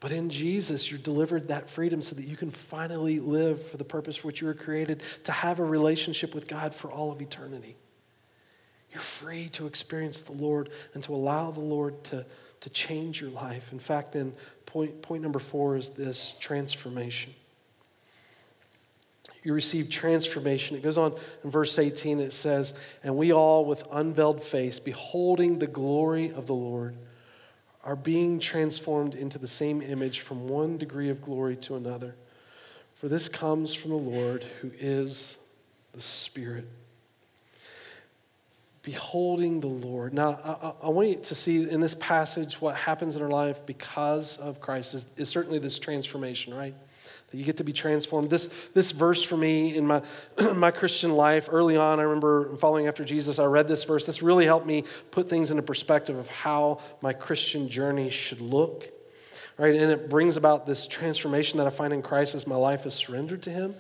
But 0.05 0.13
in 0.13 0.29
Jesus, 0.29 0.91
you're 0.91 1.01
delivered 1.01 1.49
that 1.49 1.71
freedom 1.71 2.03
so 2.03 2.15
that 2.17 2.27
you 2.27 2.37
can 2.37 2.51
finally 2.51 3.21
live 3.21 3.67
for 3.69 3.79
the 3.79 3.85
purpose 3.85 4.17
for 4.17 4.27
which 4.27 4.43
you 4.43 4.47
were 4.47 4.53
created 4.53 5.03
to 5.25 5.33
have 5.33 5.61
a 5.61 5.65
relationship 5.65 6.35
with 6.35 6.47
God 6.47 6.75
for 6.75 6.93
all 6.93 7.11
of 7.11 7.23
eternity. 7.23 7.75
You're 8.93 9.01
free 9.01 9.49
to 9.53 9.67
experience 9.67 10.21
the 10.21 10.33
Lord 10.33 10.69
and 10.93 11.03
to 11.05 11.15
allow 11.15 11.53
the 11.53 11.61
Lord 11.61 12.05
to, 12.05 12.27
to 12.61 12.69
change 12.69 13.23
your 13.23 13.31
life. 13.31 13.73
In 13.73 13.79
fact, 13.79 14.13
then, 14.13 14.35
point, 14.67 15.01
point 15.01 15.23
number 15.23 15.39
four 15.39 15.75
is 15.75 15.89
this 15.89 16.35
transformation. 16.39 17.33
You 19.43 19.55
receive 19.55 19.89
transformation. 19.89 20.77
It 20.77 20.83
goes 20.83 20.99
on 20.99 21.15
in 21.45 21.51
verse 21.51 21.79
18, 21.79 22.21
it 22.21 22.35
says, 22.35 22.75
And 23.03 23.17
we 23.17 23.33
all, 23.33 23.65
with 23.65 23.83
unveiled 23.91 24.43
face, 24.43 24.81
beholding 24.81 25.61
the 25.61 25.67
glory 25.67 26.31
of 26.31 26.47
the 26.47 26.53
Lord, 26.53 26.95
are 27.85 27.97
being 27.97 28.39
transformed 28.39 29.15
into 29.15 29.39
the 29.39 29.47
same 29.47 29.83
image 29.83 30.21
from 30.21 30.49
one 30.49 30.79
degree 30.79 31.11
of 31.11 31.23
glory 31.23 31.57
to 31.57 31.77
another. 31.77 32.17
For 32.95 33.09
this 33.09 33.29
comes 33.29 33.75
from 33.75 33.91
the 33.91 33.99
Lord 33.99 34.45
who 34.61 34.71
is 34.79 35.37
the 35.93 36.01
Spirit. 36.01 36.67
Beholding 38.83 39.61
the 39.61 39.67
Lord. 39.67 40.15
Now, 40.15 40.75
I, 40.83 40.87
I, 40.87 40.89
want 40.91 41.09
you 41.09 41.15
to 41.17 41.35
see 41.35 41.69
in 41.69 41.81
this 41.81 41.95
passage 41.95 42.61
what 42.61 42.77
happens 42.77 43.17
in 43.17 43.23
our 43.23 43.31
life 43.31 43.65
because 43.65 44.37
of 44.39 44.61
Christ 44.61 44.95
is, 44.95 45.07
is 45.17 45.29
certainly 45.29 45.59
this 45.59 45.79
transformation, 45.79 46.53
right? 46.53 46.75
That 47.35 47.39
you 47.41 47.45
get 47.45 47.57
to 47.57 47.65
be 47.65 47.73
transformed. 47.73 48.31
This, 48.31 48.49
this 48.75 48.93
verse 48.93 49.21
for 49.21 49.37
me 49.37 49.77
in 49.77 49.89
my, 49.89 50.03
my 50.55 50.71
Christian 50.71 51.11
life, 51.15 51.49
early 51.51 51.77
on, 51.77 51.99
I 51.99 52.05
remember 52.05 52.55
following 52.59 52.87
after 52.87 53.05
Jesus, 53.05 53.41
I 53.41 53.45
read 53.47 53.67
this 53.67 53.83
verse. 53.83 54.07
This 54.07 54.23
really 54.23 54.45
helped 54.45 54.67
me 54.67 54.85
put 55.11 55.29
things 55.29 55.51
into 55.51 55.61
perspective 55.61 56.17
of 56.17 56.29
how 56.31 56.81
my 57.01 57.13
Christian 57.13 57.69
journey 57.69 58.09
should 58.09 58.41
look. 58.41 58.89
Right? 59.59 59.75
And 59.75 59.91
it 59.91 60.09
brings 60.09 60.37
about 60.37 60.65
this 60.65 60.87
transformation 60.87 61.59
that 61.59 61.67
I 61.67 61.71
find 61.71 61.93
in 61.93 62.03
Christ 62.03 62.37
as 62.37 62.47
my 62.47 62.55
life 62.55 62.87
is 62.87 62.95
surrendered 62.95 63.43
to 63.43 63.51
Him. 63.51 63.75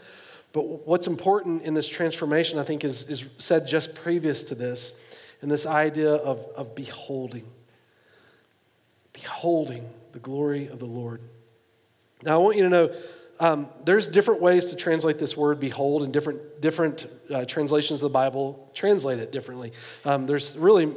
But 0.52 0.84
what's 0.84 1.06
important 1.06 1.62
in 1.62 1.74
this 1.74 1.88
transformation, 1.88 2.58
I 2.58 2.64
think, 2.64 2.82
is, 2.82 3.04
is 3.04 3.24
said 3.38 3.68
just 3.68 3.94
previous 3.94 4.42
to 4.44 4.56
this, 4.56 4.92
and 5.42 5.50
this 5.50 5.64
idea 5.64 6.12
of, 6.12 6.44
of 6.56 6.74
beholding. 6.74 7.46
Beholding 9.12 9.88
the 10.10 10.18
glory 10.18 10.66
of 10.66 10.80
the 10.80 10.86
Lord. 10.86 11.20
Now, 12.24 12.34
I 12.34 12.38
want 12.38 12.56
you 12.56 12.62
to 12.62 12.68
know 12.68 12.94
um, 13.40 13.68
there's 13.84 14.08
different 14.08 14.40
ways 14.40 14.66
to 14.66 14.76
translate 14.76 15.18
this 15.18 15.36
word 15.36 15.60
behold, 15.60 16.02
and 16.02 16.12
different, 16.12 16.60
different 16.60 17.06
uh, 17.32 17.44
translations 17.44 18.02
of 18.02 18.12
the 18.12 18.14
Bible 18.14 18.70
translate 18.74 19.18
it 19.18 19.32
differently. 19.32 19.72
Um, 20.04 20.26
there's 20.26 20.56
really 20.56 20.94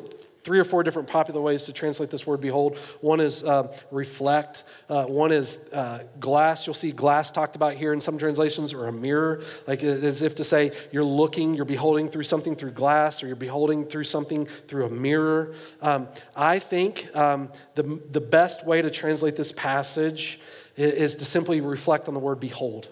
three 0.47 0.59
or 0.59 0.63
four 0.63 0.81
different 0.81 1.09
popular 1.09 1.41
ways 1.41 1.65
to 1.65 1.73
translate 1.73 2.09
this 2.09 2.25
word 2.25 2.39
behold. 2.39 2.77
One 3.01 3.19
is 3.19 3.43
uh, 3.43 3.75
reflect, 3.91 4.63
uh, 4.87 5.03
one 5.03 5.33
is 5.33 5.59
uh, 5.73 6.03
glass. 6.21 6.65
You'll 6.65 6.73
see 6.73 6.93
glass 6.93 7.33
talked 7.33 7.57
about 7.57 7.73
here 7.73 7.91
in 7.91 7.99
some 7.99 8.17
translations, 8.17 8.71
or 8.71 8.87
a 8.87 8.91
mirror, 8.93 9.41
like 9.67 9.83
as 9.83 10.21
if 10.21 10.35
to 10.35 10.45
say 10.45 10.71
you're 10.93 11.03
looking, 11.03 11.53
you're 11.53 11.65
beholding 11.65 12.07
through 12.07 12.23
something 12.23 12.55
through 12.55 12.71
glass, 12.71 13.21
or 13.21 13.27
you're 13.27 13.35
beholding 13.35 13.85
through 13.85 14.05
something 14.05 14.45
through 14.69 14.85
a 14.85 14.89
mirror. 14.89 15.53
Um, 15.81 16.07
I 16.33 16.59
think 16.59 17.13
um, 17.13 17.49
the, 17.75 17.99
the 18.11 18.21
best 18.21 18.65
way 18.65 18.81
to 18.81 18.89
translate 18.89 19.35
this 19.35 19.51
passage 19.51 20.39
is 20.77 21.15
to 21.15 21.25
simply 21.25 21.59
reflect 21.59 22.07
on 22.07 22.13
the 22.13 22.19
word 22.19 22.39
behold. 22.39 22.89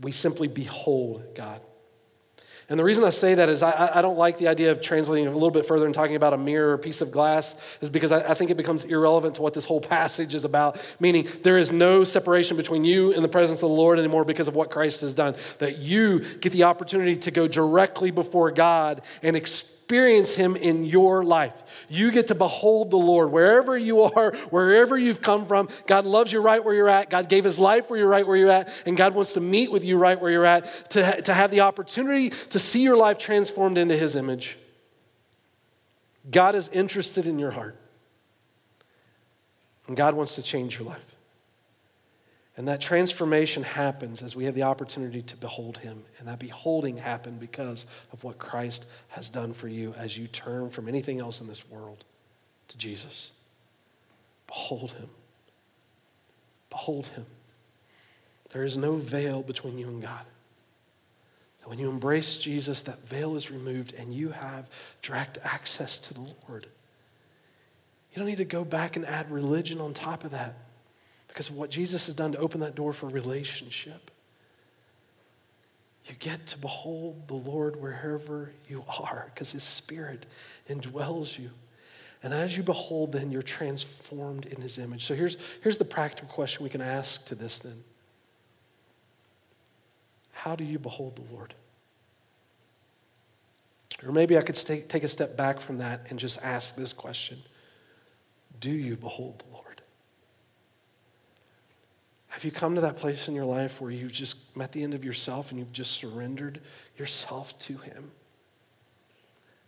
We 0.00 0.12
simply 0.12 0.48
behold 0.48 1.34
God. 1.34 1.60
And 2.68 2.78
the 2.80 2.84
reason 2.84 3.04
I 3.04 3.10
say 3.10 3.34
that 3.34 3.50
is 3.50 3.62
I, 3.62 3.98
I, 3.98 4.00
don't 4.00 4.16
like 4.16 4.38
the 4.38 4.48
idea 4.48 4.72
of 4.72 4.80
translating 4.80 5.26
a 5.26 5.32
little 5.32 5.50
bit 5.50 5.66
further 5.66 5.84
and 5.84 5.94
talking 5.94 6.16
about 6.16 6.32
a 6.32 6.38
mirror 6.38 6.72
or 6.72 6.78
piece 6.78 7.02
of 7.02 7.10
glass, 7.10 7.54
is 7.82 7.90
because 7.90 8.10
I, 8.10 8.30
I 8.30 8.34
think 8.34 8.50
it 8.50 8.56
becomes 8.56 8.84
irrelevant 8.84 9.34
to 9.34 9.42
what 9.42 9.52
this 9.52 9.66
whole 9.66 9.82
passage 9.82 10.34
is 10.34 10.46
about. 10.46 10.80
Meaning, 10.98 11.28
there 11.42 11.58
is 11.58 11.72
no 11.72 12.04
separation 12.04 12.56
between 12.56 12.82
you 12.82 13.12
and 13.12 13.22
the 13.22 13.28
presence 13.28 13.58
of 13.58 13.68
the 13.68 13.74
Lord 13.74 13.98
anymore 13.98 14.24
because 14.24 14.48
of 14.48 14.54
what 14.54 14.70
Christ 14.70 15.02
has 15.02 15.14
done. 15.14 15.36
That 15.58 15.78
you 15.78 16.20
get 16.20 16.52
the 16.52 16.62
opportunity 16.62 17.16
to 17.16 17.30
go 17.30 17.46
directly 17.46 18.10
before 18.10 18.50
God 18.50 19.02
and 19.22 19.36
experience 19.36 19.73
experience 19.84 20.34
Him 20.34 20.56
in 20.56 20.84
your 20.84 21.22
life. 21.24 21.52
You 21.90 22.10
get 22.10 22.28
to 22.28 22.34
behold 22.34 22.90
the 22.90 22.96
Lord 22.96 23.30
wherever 23.30 23.76
you 23.76 24.02
are, 24.02 24.32
wherever 24.48 24.96
you've 24.96 25.20
come 25.20 25.44
from. 25.44 25.68
God 25.86 26.06
loves 26.06 26.32
you 26.32 26.40
right 26.40 26.64
where 26.64 26.74
you're 26.74 26.88
at. 26.88 27.10
God 27.10 27.28
gave 27.28 27.44
His 27.44 27.58
life 27.58 27.90
where 27.90 27.98
you're 27.98 28.08
right 28.08 28.26
where 28.26 28.36
you're 28.36 28.50
at. 28.50 28.70
And 28.86 28.96
God 28.96 29.14
wants 29.14 29.34
to 29.34 29.40
meet 29.40 29.70
with 29.70 29.84
you 29.84 29.98
right 29.98 30.18
where 30.18 30.30
you're 30.30 30.46
at 30.46 30.90
to, 30.92 31.20
to 31.22 31.34
have 31.34 31.50
the 31.50 31.60
opportunity 31.60 32.30
to 32.30 32.58
see 32.58 32.80
your 32.80 32.96
life 32.96 33.18
transformed 33.18 33.76
into 33.76 33.94
His 33.94 34.16
image. 34.16 34.56
God 36.30 36.54
is 36.54 36.68
interested 36.68 37.26
in 37.26 37.38
your 37.38 37.50
heart. 37.50 37.76
And 39.86 39.94
God 39.94 40.14
wants 40.14 40.36
to 40.36 40.42
change 40.42 40.78
your 40.78 40.88
life. 40.88 41.13
And 42.56 42.68
that 42.68 42.80
transformation 42.80 43.64
happens 43.64 44.22
as 44.22 44.36
we 44.36 44.44
have 44.44 44.54
the 44.54 44.62
opportunity 44.62 45.22
to 45.22 45.36
behold 45.36 45.78
him. 45.78 46.04
And 46.18 46.28
that 46.28 46.38
beholding 46.38 46.96
happened 46.96 47.40
because 47.40 47.84
of 48.12 48.22
what 48.22 48.38
Christ 48.38 48.86
has 49.08 49.28
done 49.28 49.52
for 49.52 49.66
you 49.66 49.92
as 49.94 50.16
you 50.16 50.28
turn 50.28 50.70
from 50.70 50.88
anything 50.88 51.18
else 51.18 51.40
in 51.40 51.48
this 51.48 51.68
world 51.68 52.04
to 52.68 52.78
Jesus. 52.78 53.30
Behold 54.46 54.92
him. 54.92 55.08
Behold 56.70 57.08
him. 57.08 57.26
There 58.50 58.62
is 58.62 58.76
no 58.76 58.96
veil 58.96 59.42
between 59.42 59.76
you 59.76 59.88
and 59.88 60.00
God. 60.00 60.24
And 61.60 61.70
when 61.70 61.80
you 61.80 61.90
embrace 61.90 62.36
Jesus, 62.36 62.82
that 62.82 63.04
veil 63.08 63.34
is 63.34 63.50
removed 63.50 63.94
and 63.94 64.14
you 64.14 64.28
have 64.28 64.68
direct 65.02 65.38
access 65.42 65.98
to 65.98 66.14
the 66.14 66.20
Lord. 66.48 66.68
You 68.12 68.18
don't 68.18 68.26
need 68.26 68.38
to 68.38 68.44
go 68.44 68.64
back 68.64 68.94
and 68.94 69.04
add 69.04 69.28
religion 69.28 69.80
on 69.80 69.92
top 69.92 70.22
of 70.22 70.30
that 70.30 70.54
because 71.34 71.50
of 71.50 71.56
what 71.56 71.68
Jesus 71.68 72.06
has 72.06 72.14
done 72.14 72.30
to 72.30 72.38
open 72.38 72.60
that 72.60 72.76
door 72.76 72.92
for 72.92 73.08
relationship. 73.08 74.12
You 76.06 76.14
get 76.20 76.46
to 76.48 76.58
behold 76.58 77.26
the 77.26 77.34
Lord 77.34 77.74
wherever 77.74 78.52
you 78.68 78.84
are 79.00 79.32
because 79.34 79.50
his 79.50 79.64
spirit 79.64 80.26
indwells 80.68 81.36
you. 81.36 81.50
And 82.22 82.32
as 82.32 82.56
you 82.56 82.62
behold, 82.62 83.10
then 83.10 83.32
you're 83.32 83.42
transformed 83.42 84.46
in 84.46 84.60
his 84.60 84.78
image. 84.78 85.04
So 85.06 85.16
here's, 85.16 85.36
here's 85.60 85.76
the 85.76 85.84
practical 85.84 86.28
question 86.28 86.62
we 86.62 86.70
can 86.70 86.80
ask 86.80 87.24
to 87.26 87.34
this 87.34 87.58
then 87.58 87.82
How 90.30 90.54
do 90.54 90.62
you 90.62 90.78
behold 90.78 91.16
the 91.16 91.34
Lord? 91.34 91.52
Or 94.06 94.12
maybe 94.12 94.38
I 94.38 94.42
could 94.42 94.56
stay, 94.56 94.82
take 94.82 95.02
a 95.02 95.08
step 95.08 95.36
back 95.36 95.58
from 95.58 95.78
that 95.78 96.06
and 96.10 96.18
just 96.18 96.38
ask 96.42 96.76
this 96.76 96.92
question 96.92 97.42
Do 98.60 98.70
you 98.70 98.96
behold 98.96 99.40
the 99.40 99.46
Lord? 99.46 99.53
Have 102.34 102.44
you 102.44 102.50
come 102.50 102.74
to 102.74 102.80
that 102.80 102.96
place 102.96 103.28
in 103.28 103.34
your 103.36 103.44
life 103.44 103.80
where 103.80 103.92
you've 103.92 104.10
just 104.10 104.56
met 104.56 104.72
the 104.72 104.82
end 104.82 104.92
of 104.92 105.04
yourself 105.04 105.50
and 105.50 105.58
you've 105.60 105.70
just 105.70 105.92
surrendered 105.92 106.60
yourself 106.98 107.56
to 107.60 107.76
Him? 107.76 108.10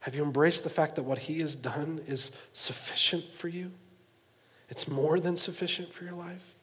Have 0.00 0.16
you 0.16 0.24
embraced 0.24 0.64
the 0.64 0.68
fact 0.68 0.96
that 0.96 1.04
what 1.04 1.16
He 1.16 1.38
has 1.42 1.54
done 1.54 2.00
is 2.08 2.32
sufficient 2.54 3.32
for 3.32 3.46
you? 3.46 3.70
It's 4.68 4.88
more 4.88 5.20
than 5.20 5.36
sufficient 5.36 5.94
for 5.94 6.02
your 6.02 6.14
life? 6.14 6.55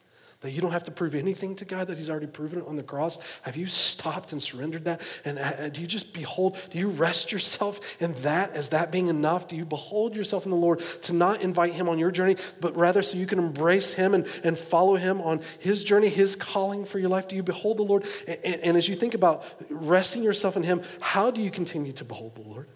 That 0.44 0.52
you 0.52 0.60
don't 0.60 0.74
have 0.74 0.84
to 0.84 0.92
prove 0.92 1.16
anything 1.16 1.56
to 1.56 1.66
God, 1.66 1.88
that 1.88 1.98
He's 1.98 2.10
already 2.10 2.28
proven 2.28 2.60
it 2.60 2.68
on 2.68 2.76
the 2.76 2.84
cross? 2.84 3.18
Have 3.44 3.56
you 3.56 3.66
stopped 3.66 4.34
and 4.34 4.44
surrendered 4.44 4.84
that? 4.84 5.00
And 5.24 5.40
uh, 5.40 5.70
do 5.70 5.80
you 5.80 5.88
just 5.88 6.12
behold, 6.12 6.58
do 6.70 6.78
you 6.78 6.90
rest 6.90 7.32
yourself 7.32 7.80
in 8.02 8.12
that 8.24 8.52
as 8.52 8.70
that 8.70 8.92
being 8.92 9.08
enough? 9.08 9.48
Do 9.48 9.56
you 9.56 9.64
behold 9.64 10.18
yourself 10.18 10.44
in 10.44 10.52
the 10.52 10.58
Lord 10.58 10.82
to 11.04 11.14
not 11.14 11.42
invite 11.42 11.72
Him 11.72 11.88
on 11.88 11.98
your 11.98 12.12
journey, 12.12 12.36
but 12.60 12.76
rather 12.76 13.02
so 13.02 13.18
you 13.18 13.26
can 13.26 13.40
embrace 13.40 13.94
Him 13.94 14.14
and, 14.14 14.28
and 14.44 14.60
follow 14.60 14.96
Him 14.96 15.22
on 15.22 15.40
His 15.60 15.82
journey, 15.82 16.10
His 16.10 16.36
calling 16.36 16.84
for 16.84 17.00
your 17.00 17.10
life? 17.10 17.30
Do 17.30 17.38
you 17.38 17.44
behold 17.44 17.78
the 17.78 17.84
Lord? 17.84 18.06
And, 18.28 18.40
and, 18.44 18.62
and 18.62 18.78
as 18.78 18.90
you 18.90 18.96
think 18.96 19.14
about 19.14 19.46
resting 19.70 20.24
yourself 20.24 20.58
in 20.58 20.64
Him, 20.64 20.82
how 21.00 21.32
do 21.32 21.42
you 21.42 21.52
continue 21.52 21.94
to 21.94 22.04
behold 22.04 22.36
the 22.36 22.42
Lord? 22.42 22.68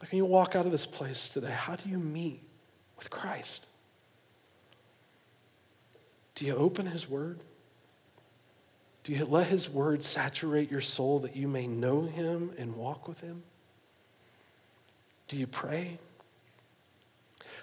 When 0.00 0.16
you 0.16 0.24
walk 0.24 0.56
out 0.56 0.66
of 0.66 0.72
this 0.72 0.86
place 0.86 1.28
today, 1.28 1.52
how 1.52 1.76
do 1.76 1.88
you 1.88 1.98
meet 1.98 2.42
with 2.96 3.08
Christ? 3.08 3.68
Do 6.38 6.46
you 6.46 6.54
open 6.54 6.86
His 6.86 7.10
Word? 7.10 7.40
Do 9.02 9.12
you 9.12 9.24
let 9.24 9.48
His 9.48 9.68
Word 9.68 10.04
saturate 10.04 10.70
your 10.70 10.80
soul 10.80 11.18
that 11.20 11.34
you 11.34 11.48
may 11.48 11.66
know 11.66 12.02
Him 12.02 12.52
and 12.56 12.76
walk 12.76 13.08
with 13.08 13.20
Him? 13.20 13.42
Do 15.26 15.36
you 15.36 15.48
pray? 15.48 15.98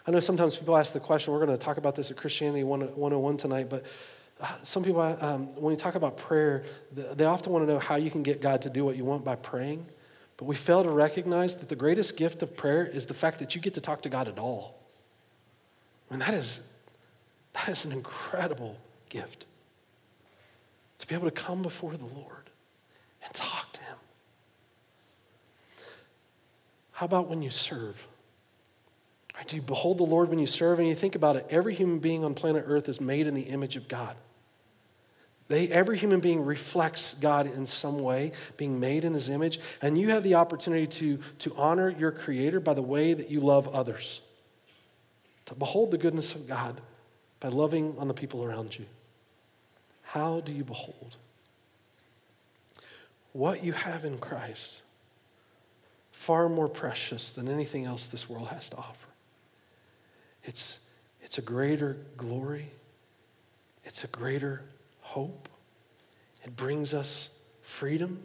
I 0.05 0.11
know 0.11 0.19
sometimes 0.19 0.57
people 0.57 0.75
ask 0.75 0.91
the 0.91 0.99
question, 0.99 1.31
we're 1.31 1.45
going 1.45 1.57
to 1.57 1.63
talk 1.63 1.77
about 1.77 1.95
this 1.95 2.11
at 2.11 2.17
Christianity 2.17 2.65
101 2.65 3.37
tonight, 3.37 3.69
but 3.69 3.85
uh, 4.41 4.47
some 4.63 4.83
people, 4.83 4.99
um, 5.21 5.55
when 5.55 5.71
you 5.71 5.79
talk 5.79 5.95
about 5.95 6.17
prayer, 6.17 6.65
they 6.91 7.23
often 7.23 7.53
want 7.53 7.65
to 7.65 7.71
know 7.71 7.79
how 7.79 7.95
you 7.95 8.11
can 8.11 8.23
get 8.23 8.41
God 8.41 8.61
to 8.63 8.69
do 8.69 8.83
what 8.83 8.97
you 8.97 9.05
want 9.05 9.23
by 9.23 9.37
praying. 9.37 9.85
But 10.35 10.45
we 10.47 10.55
fail 10.55 10.83
to 10.83 10.89
recognize 10.89 11.55
that 11.55 11.69
the 11.69 11.77
greatest 11.77 12.17
gift 12.17 12.43
of 12.43 12.57
prayer 12.57 12.85
is 12.85 13.05
the 13.05 13.13
fact 13.13 13.39
that 13.39 13.55
you 13.55 13.61
get 13.61 13.75
to 13.75 13.81
talk 13.81 14.01
to 14.01 14.09
God 14.09 14.27
at 14.27 14.37
all. 14.37 14.75
I 16.11 16.15
mean, 16.15 16.19
that 16.19 16.33
is 16.33 16.59
that 17.55 17.69
is 17.69 17.85
an 17.85 17.91
incredible 17.91 18.77
gift. 19.09 19.45
To 20.99 21.07
be 21.07 21.15
able 21.15 21.29
to 21.29 21.31
come 21.31 21.61
before 21.61 21.95
the 21.97 22.05
Lord 22.05 22.49
and 23.23 23.33
talk 23.33 23.71
to 23.73 23.79
Him. 23.81 23.97
How 26.91 27.05
about 27.05 27.27
when 27.27 27.41
you 27.41 27.49
serve? 27.49 27.95
Do 29.47 29.55
you 29.57 29.61
behold 29.61 29.97
the 29.97 30.03
Lord 30.03 30.29
when 30.29 30.39
you 30.39 30.47
serve? 30.47 30.79
And 30.79 30.87
you 30.87 30.95
think 30.95 31.15
about 31.15 31.35
it, 31.35 31.45
every 31.49 31.75
human 31.75 31.99
being 31.99 32.23
on 32.23 32.33
planet 32.33 32.63
Earth 32.67 32.87
is 32.87 33.01
made 33.01 33.27
in 33.27 33.33
the 33.33 33.41
image 33.41 33.75
of 33.75 33.87
God. 33.87 34.15
They, 35.47 35.67
every 35.67 35.97
human 35.97 36.21
being 36.21 36.43
reflects 36.43 37.13
God 37.19 37.45
in 37.45 37.65
some 37.65 37.99
way, 37.99 38.31
being 38.57 38.79
made 38.79 39.03
in 39.03 39.13
his 39.13 39.29
image. 39.29 39.59
And 39.81 39.97
you 39.97 40.09
have 40.09 40.23
the 40.23 40.35
opportunity 40.35 40.87
to, 40.87 41.19
to 41.39 41.55
honor 41.55 41.89
your 41.89 42.11
Creator 42.11 42.61
by 42.61 42.73
the 42.73 42.81
way 42.81 43.13
that 43.13 43.29
you 43.29 43.41
love 43.41 43.67
others, 43.67 44.21
to 45.45 45.53
behold 45.53 45.91
the 45.91 45.99
goodness 45.99 46.33
of 46.33 46.47
God 46.47 46.81
by 47.39 47.49
loving 47.49 47.95
on 47.97 48.07
the 48.07 48.13
people 48.13 48.43
around 48.43 48.77
you. 48.77 48.85
How 50.03 50.39
do 50.39 50.51
you 50.51 50.63
behold? 50.63 51.17
What 53.33 53.63
you 53.63 53.73
have 53.73 54.05
in 54.05 54.17
Christ, 54.17 54.81
far 56.11 56.47
more 56.47 56.69
precious 56.69 57.33
than 57.33 57.47
anything 57.47 57.85
else 57.85 58.07
this 58.07 58.29
world 58.29 58.47
has 58.47 58.69
to 58.69 58.77
offer. 58.77 59.09
It's, 60.43 60.79
it's 61.21 61.37
a 61.37 61.41
greater 61.41 61.97
glory, 62.17 62.71
it's 63.83 64.03
a 64.03 64.07
greater 64.07 64.63
hope. 65.01 65.49
It 66.43 66.55
brings 66.55 66.93
us 66.93 67.29
freedom 67.61 68.21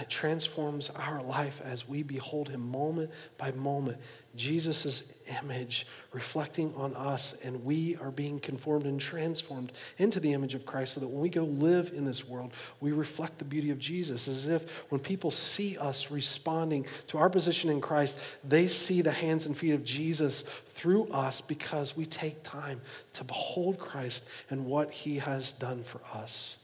it 0.00 0.10
transforms 0.10 0.90
our 0.90 1.22
life 1.22 1.60
as 1.62 1.88
we 1.88 2.02
behold 2.02 2.48
him 2.48 2.60
moment 2.60 3.10
by 3.38 3.52
moment. 3.52 3.98
Jesus' 4.36 5.02
image 5.42 5.86
reflecting 6.12 6.72
on 6.76 6.94
us, 6.94 7.34
and 7.42 7.64
we 7.64 7.96
are 7.96 8.10
being 8.12 8.38
conformed 8.38 8.86
and 8.86 9.00
transformed 9.00 9.72
into 9.98 10.20
the 10.20 10.32
image 10.32 10.54
of 10.54 10.64
Christ 10.64 10.94
so 10.94 11.00
that 11.00 11.08
when 11.08 11.20
we 11.20 11.28
go 11.28 11.44
live 11.44 11.92
in 11.92 12.04
this 12.04 12.28
world, 12.28 12.52
we 12.80 12.92
reflect 12.92 13.38
the 13.38 13.44
beauty 13.44 13.70
of 13.70 13.78
Jesus. 13.78 14.28
As 14.28 14.48
if 14.48 14.68
when 14.90 15.00
people 15.00 15.30
see 15.30 15.76
us 15.78 16.10
responding 16.10 16.86
to 17.08 17.18
our 17.18 17.28
position 17.28 17.70
in 17.70 17.80
Christ, 17.80 18.16
they 18.44 18.68
see 18.68 19.02
the 19.02 19.10
hands 19.10 19.46
and 19.46 19.56
feet 19.56 19.72
of 19.72 19.82
Jesus 19.82 20.42
through 20.70 21.08
us 21.08 21.40
because 21.40 21.96
we 21.96 22.06
take 22.06 22.42
time 22.44 22.80
to 23.14 23.24
behold 23.24 23.78
Christ 23.78 24.24
and 24.50 24.64
what 24.64 24.92
he 24.92 25.18
has 25.18 25.52
done 25.52 25.82
for 25.82 26.00
us. 26.14 26.56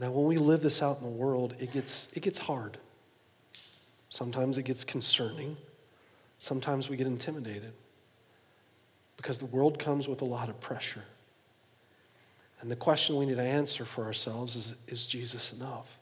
Now, 0.00 0.10
when 0.10 0.24
we 0.24 0.38
live 0.38 0.62
this 0.62 0.80
out 0.80 0.96
in 0.98 1.04
the 1.04 1.10
world, 1.10 1.54
it 1.58 1.72
gets, 1.72 2.08
it 2.14 2.20
gets 2.20 2.38
hard. 2.38 2.78
Sometimes 4.08 4.56
it 4.56 4.62
gets 4.62 4.82
concerning. 4.82 5.58
Sometimes 6.38 6.88
we 6.88 6.96
get 6.96 7.06
intimidated 7.06 7.74
because 9.18 9.38
the 9.38 9.46
world 9.46 9.78
comes 9.78 10.08
with 10.08 10.22
a 10.22 10.24
lot 10.24 10.48
of 10.48 10.58
pressure. 10.58 11.04
And 12.62 12.70
the 12.70 12.76
question 12.76 13.16
we 13.16 13.26
need 13.26 13.36
to 13.36 13.42
answer 13.42 13.84
for 13.84 14.04
ourselves 14.04 14.56
is 14.56 14.74
Is 14.88 15.04
Jesus 15.06 15.52
enough? 15.52 15.98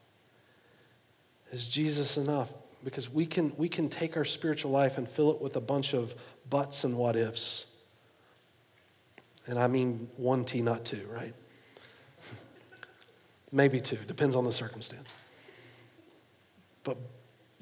Is 1.53 1.67
Jesus 1.67 2.17
enough? 2.17 2.53
Because 2.85 3.11
we 3.11 3.27
can, 3.27 3.53
we 3.57 3.69
can 3.69 3.89
take 3.89 4.17
our 4.17 4.25
spiritual 4.25 4.71
life 4.71 4.99
and 4.99 5.09
fill 5.09 5.33
it 5.33 5.41
with 5.41 5.57
a 5.57 5.61
bunch 5.61 5.93
of 5.93 6.15
buts 6.49 6.85
and 6.85 6.97
what 6.97 7.17
ifs. 7.17 7.67
And 9.49 9.59
I 9.59 9.67
mean 9.67 10.09
one 10.17 10.45
T, 10.45 10.63
not 10.63 10.85
two, 10.85 11.05
right? 11.11 11.35
Maybe 13.51 13.81
two, 13.81 13.97
depends 14.07 14.37
on 14.37 14.45
the 14.45 14.53
circumstance. 14.53 15.15
But, 16.85 16.99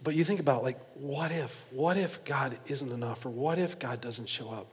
but 0.03 0.15
you 0.15 0.25
think 0.25 0.41
about, 0.41 0.63
like, 0.63 0.79
what 0.95 1.31
if? 1.31 1.65
What 1.71 1.97
if 1.97 2.25
God 2.25 2.59
isn't 2.67 2.91
enough? 2.91 3.25
Or 3.25 3.31
what 3.31 3.59
if 3.59 3.79
God 3.79 4.01
doesn't 4.01 4.29
show 4.29 4.51
up? 4.51 4.67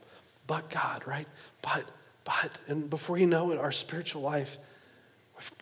But 0.47 0.69
God, 0.69 1.03
right? 1.07 1.27
But, 1.61 1.85
but. 2.23 2.57
And 2.67 2.89
before 2.89 3.17
you 3.17 3.27
know 3.27 3.51
it, 3.51 3.59
our 3.59 3.71
spiritual 3.71 4.21
life, 4.21 4.57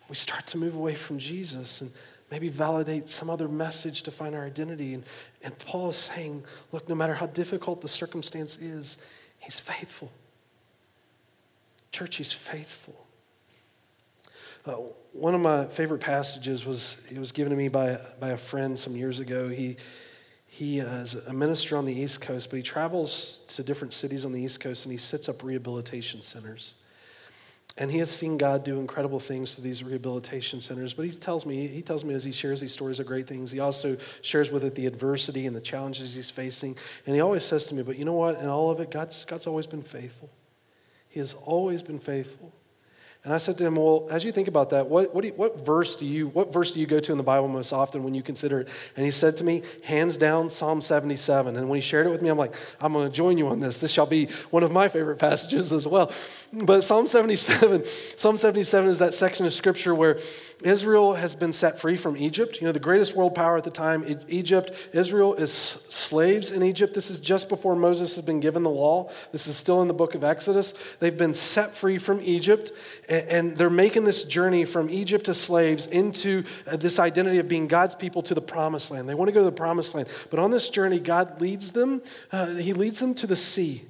we 0.08 0.16
start 0.16 0.46
to 0.48 0.58
move 0.58 0.74
away 0.74 0.94
from 0.94 1.18
Jesus 1.18 1.80
and 1.80 1.92
maybe 2.30 2.48
validate 2.48 3.10
some 3.10 3.28
other 3.28 3.48
message 3.48 4.02
to 4.02 4.10
find 4.10 4.34
our 4.34 4.44
identity. 4.44 4.94
And, 4.94 5.04
and 5.42 5.58
Paul 5.58 5.90
is 5.90 5.96
saying, 5.96 6.44
look, 6.72 6.88
no 6.88 6.94
matter 6.94 7.14
how 7.14 7.26
difficult 7.26 7.82
the 7.82 7.88
circumstance 7.88 8.56
is, 8.56 8.96
he's 9.38 9.60
faithful. 9.60 10.10
Church, 11.90 12.16
he's 12.16 12.32
faithful. 12.32 13.06
Uh, 14.64 14.74
one 15.12 15.34
of 15.34 15.40
my 15.40 15.66
favorite 15.66 16.00
passages 16.00 16.64
was 16.64 16.96
it 17.10 17.18
was 17.18 17.32
given 17.32 17.50
to 17.50 17.56
me 17.56 17.68
by, 17.68 17.98
by 18.20 18.30
a 18.30 18.36
friend 18.36 18.78
some 18.78 18.96
years 18.96 19.18
ago. 19.18 19.48
He, 19.48 19.76
he 20.46 20.78
is 20.78 21.14
a 21.14 21.32
minister 21.32 21.76
on 21.76 21.84
the 21.84 21.92
East 21.92 22.20
Coast, 22.20 22.48
but 22.48 22.56
he 22.56 22.62
travels 22.62 23.40
to 23.48 23.64
different 23.64 23.92
cities 23.92 24.24
on 24.24 24.30
the 24.32 24.40
East 24.40 24.60
Coast 24.60 24.84
and 24.84 24.92
he 24.92 24.98
sets 24.98 25.28
up 25.28 25.42
rehabilitation 25.42 26.22
centers. 26.22 26.74
And 27.78 27.90
he 27.90 27.98
has 27.98 28.10
seen 28.10 28.36
God 28.36 28.64
do 28.64 28.78
incredible 28.78 29.18
things 29.18 29.54
to 29.54 29.62
these 29.62 29.82
rehabilitation 29.82 30.60
centers. 30.60 30.92
But 30.92 31.06
he 31.06 31.12
tells 31.12 31.46
me, 31.46 31.66
he 31.66 31.80
tells 31.80 32.04
me 32.04 32.14
as 32.14 32.22
he 32.22 32.30
shares 32.30 32.60
these 32.60 32.72
stories 32.72 33.00
of 33.00 33.06
great 33.06 33.26
things, 33.26 33.50
he 33.50 33.60
also 33.60 33.96
shares 34.20 34.50
with 34.50 34.62
it 34.62 34.74
the 34.74 34.86
adversity 34.86 35.46
and 35.46 35.56
the 35.56 35.60
challenges 35.60 36.14
he's 36.14 36.30
facing. 36.30 36.76
And 37.06 37.14
he 37.14 37.20
always 37.22 37.44
says 37.44 37.66
to 37.68 37.74
me, 37.74 37.82
but 37.82 37.98
you 37.98 38.04
know 38.04 38.12
what? 38.12 38.38
In 38.38 38.46
all 38.46 38.70
of 38.70 38.78
it, 38.78 38.90
God's, 38.90 39.24
God's 39.24 39.46
always 39.46 39.66
been 39.66 39.82
faithful. 39.82 40.30
He 41.08 41.18
has 41.18 41.32
always 41.32 41.82
been 41.82 41.98
faithful. 41.98 42.52
And 43.24 43.32
I 43.32 43.38
said 43.38 43.56
to 43.58 43.64
him, 43.64 43.76
Well, 43.76 44.08
as 44.10 44.24
you 44.24 44.32
think 44.32 44.48
about 44.48 44.70
that, 44.70 44.88
what, 44.88 45.14
what, 45.14 45.24
you, 45.24 45.32
what, 45.34 45.64
verse 45.64 45.94
do 45.94 46.04
you, 46.04 46.28
what 46.28 46.52
verse 46.52 46.72
do 46.72 46.80
you 46.80 46.86
go 46.86 46.98
to 46.98 47.12
in 47.12 47.18
the 47.18 47.22
Bible 47.22 47.46
most 47.46 47.72
often 47.72 48.02
when 48.02 48.14
you 48.14 48.22
consider 48.22 48.60
it? 48.60 48.68
And 48.96 49.04
he 49.04 49.12
said 49.12 49.36
to 49.36 49.44
me, 49.44 49.62
hands 49.84 50.16
down, 50.16 50.50
Psalm 50.50 50.80
77. 50.80 51.56
And 51.56 51.68
when 51.68 51.76
he 51.76 51.80
shared 51.80 52.08
it 52.08 52.10
with 52.10 52.20
me, 52.20 52.30
I'm 52.30 52.38
like, 52.38 52.52
I'm 52.80 52.92
going 52.92 53.08
to 53.08 53.14
join 53.14 53.38
you 53.38 53.46
on 53.46 53.60
this. 53.60 53.78
This 53.78 53.92
shall 53.92 54.06
be 54.06 54.26
one 54.50 54.64
of 54.64 54.72
my 54.72 54.88
favorite 54.88 55.18
passages 55.18 55.72
as 55.72 55.86
well. 55.86 56.10
But 56.52 56.82
Psalm 56.82 57.06
77, 57.06 57.84
Psalm 58.16 58.36
77 58.36 58.90
is 58.90 58.98
that 58.98 59.14
section 59.14 59.46
of 59.46 59.52
scripture 59.52 59.94
where 59.94 60.18
Israel 60.64 61.14
has 61.14 61.36
been 61.36 61.52
set 61.52 61.78
free 61.78 61.96
from 61.96 62.16
Egypt. 62.16 62.60
You 62.60 62.66
know, 62.66 62.72
the 62.72 62.80
greatest 62.80 63.14
world 63.14 63.36
power 63.36 63.56
at 63.56 63.64
the 63.64 63.70
time, 63.70 64.04
Egypt. 64.28 64.72
Israel 64.92 65.34
is 65.34 65.52
slaves 65.52 66.50
in 66.50 66.62
Egypt. 66.62 66.94
This 66.94 67.10
is 67.10 67.20
just 67.20 67.48
before 67.48 67.76
Moses 67.76 68.16
has 68.16 68.24
been 68.24 68.40
given 68.40 68.64
the 68.64 68.70
law. 68.70 69.10
This 69.30 69.46
is 69.46 69.56
still 69.56 69.80
in 69.82 69.88
the 69.88 69.94
book 69.94 70.14
of 70.14 70.24
Exodus. 70.24 70.74
They've 70.98 71.16
been 71.16 71.34
set 71.34 71.76
free 71.76 71.98
from 71.98 72.20
Egypt, 72.20 72.72
and 73.12 73.56
they're 73.56 73.70
making 73.70 74.04
this 74.04 74.24
journey 74.24 74.64
from 74.64 74.88
Egypt 74.88 75.26
to 75.26 75.34
slaves 75.34 75.86
into 75.86 76.44
uh, 76.66 76.76
this 76.76 76.98
identity 76.98 77.38
of 77.38 77.48
being 77.48 77.68
God's 77.68 77.94
people 77.94 78.22
to 78.22 78.34
the 78.34 78.40
promised 78.40 78.90
land. 78.90 79.08
They 79.08 79.14
want 79.14 79.28
to 79.28 79.32
go 79.32 79.40
to 79.40 79.44
the 79.44 79.52
promised 79.52 79.94
land. 79.94 80.08
But 80.30 80.38
on 80.38 80.50
this 80.50 80.68
journey, 80.70 80.98
God 80.98 81.40
leads 81.40 81.72
them, 81.72 82.02
uh, 82.30 82.54
He 82.54 82.72
leads 82.72 82.98
them 82.98 83.14
to 83.16 83.26
the 83.26 83.36
sea. 83.36 83.84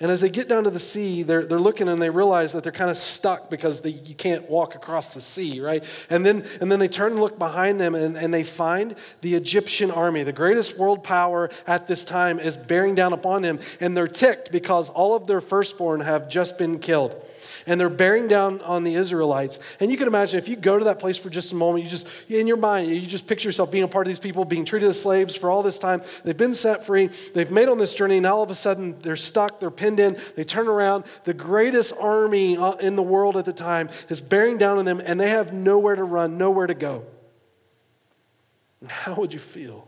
And 0.00 0.12
as 0.12 0.20
they 0.20 0.28
get 0.28 0.48
down 0.48 0.62
to 0.62 0.70
the 0.70 0.78
sea, 0.78 1.24
they're, 1.24 1.44
they're 1.44 1.58
looking 1.58 1.88
and 1.88 2.00
they 2.00 2.10
realize 2.10 2.52
that 2.52 2.62
they're 2.62 2.70
kind 2.70 2.90
of 2.90 2.96
stuck 2.96 3.50
because 3.50 3.80
they, 3.80 3.90
you 3.90 4.14
can't 4.14 4.48
walk 4.48 4.76
across 4.76 5.12
the 5.12 5.20
sea, 5.20 5.60
right? 5.60 5.82
And 6.08 6.24
then, 6.24 6.46
and 6.60 6.70
then 6.70 6.78
they 6.78 6.86
turn 6.86 7.12
and 7.12 7.20
look 7.20 7.36
behind 7.36 7.80
them 7.80 7.96
and, 7.96 8.16
and 8.16 8.32
they 8.32 8.44
find 8.44 8.94
the 9.22 9.34
Egyptian 9.34 9.90
army. 9.90 10.22
The 10.22 10.32
greatest 10.32 10.78
world 10.78 11.02
power 11.02 11.50
at 11.66 11.88
this 11.88 12.04
time 12.04 12.38
is 12.38 12.56
bearing 12.56 12.94
down 12.94 13.12
upon 13.12 13.42
them. 13.42 13.58
And 13.80 13.96
they're 13.96 14.06
ticked 14.06 14.52
because 14.52 14.88
all 14.88 15.16
of 15.16 15.26
their 15.26 15.40
firstborn 15.40 15.98
have 16.00 16.28
just 16.28 16.58
been 16.58 16.78
killed 16.78 17.20
and 17.68 17.78
they're 17.78 17.88
bearing 17.88 18.26
down 18.26 18.60
on 18.62 18.82
the 18.82 18.94
Israelites. 18.94 19.58
And 19.78 19.90
you 19.90 19.96
can 19.96 20.08
imagine 20.08 20.38
if 20.38 20.48
you 20.48 20.56
go 20.56 20.78
to 20.78 20.86
that 20.86 20.98
place 20.98 21.18
for 21.18 21.30
just 21.30 21.52
a 21.52 21.54
moment, 21.54 21.84
you 21.84 21.90
just, 21.90 22.06
in 22.28 22.46
your 22.46 22.56
mind, 22.56 22.90
you 22.90 23.06
just 23.06 23.26
picture 23.26 23.48
yourself 23.48 23.70
being 23.70 23.84
a 23.84 23.88
part 23.88 24.06
of 24.06 24.08
these 24.08 24.18
people, 24.18 24.44
being 24.44 24.64
treated 24.64 24.88
as 24.88 25.00
slaves 25.00 25.36
for 25.36 25.50
all 25.50 25.62
this 25.62 25.78
time. 25.78 26.02
They've 26.24 26.36
been 26.36 26.54
set 26.54 26.86
free, 26.86 27.10
they've 27.34 27.50
made 27.50 27.68
on 27.68 27.78
this 27.78 27.94
journey, 27.94 28.16
and 28.16 28.26
all 28.26 28.42
of 28.42 28.50
a 28.50 28.54
sudden 28.54 28.98
they're 29.00 29.16
stuck, 29.16 29.60
they're 29.60 29.70
pinned 29.70 30.00
in, 30.00 30.18
they 30.34 30.44
turn 30.44 30.66
around. 30.66 31.04
The 31.24 31.34
greatest 31.34 31.92
army 32.00 32.56
uh, 32.56 32.72
in 32.72 32.96
the 32.96 33.02
world 33.02 33.36
at 33.36 33.44
the 33.44 33.52
time 33.52 33.90
is 34.08 34.20
bearing 34.20 34.58
down 34.58 34.78
on 34.78 34.84
them, 34.84 35.00
and 35.04 35.20
they 35.20 35.28
have 35.30 35.52
nowhere 35.52 35.94
to 35.94 36.04
run, 36.04 36.38
nowhere 36.38 36.66
to 36.66 36.74
go. 36.74 37.04
How 38.86 39.14
would 39.14 39.32
you 39.32 39.40
feel? 39.40 39.87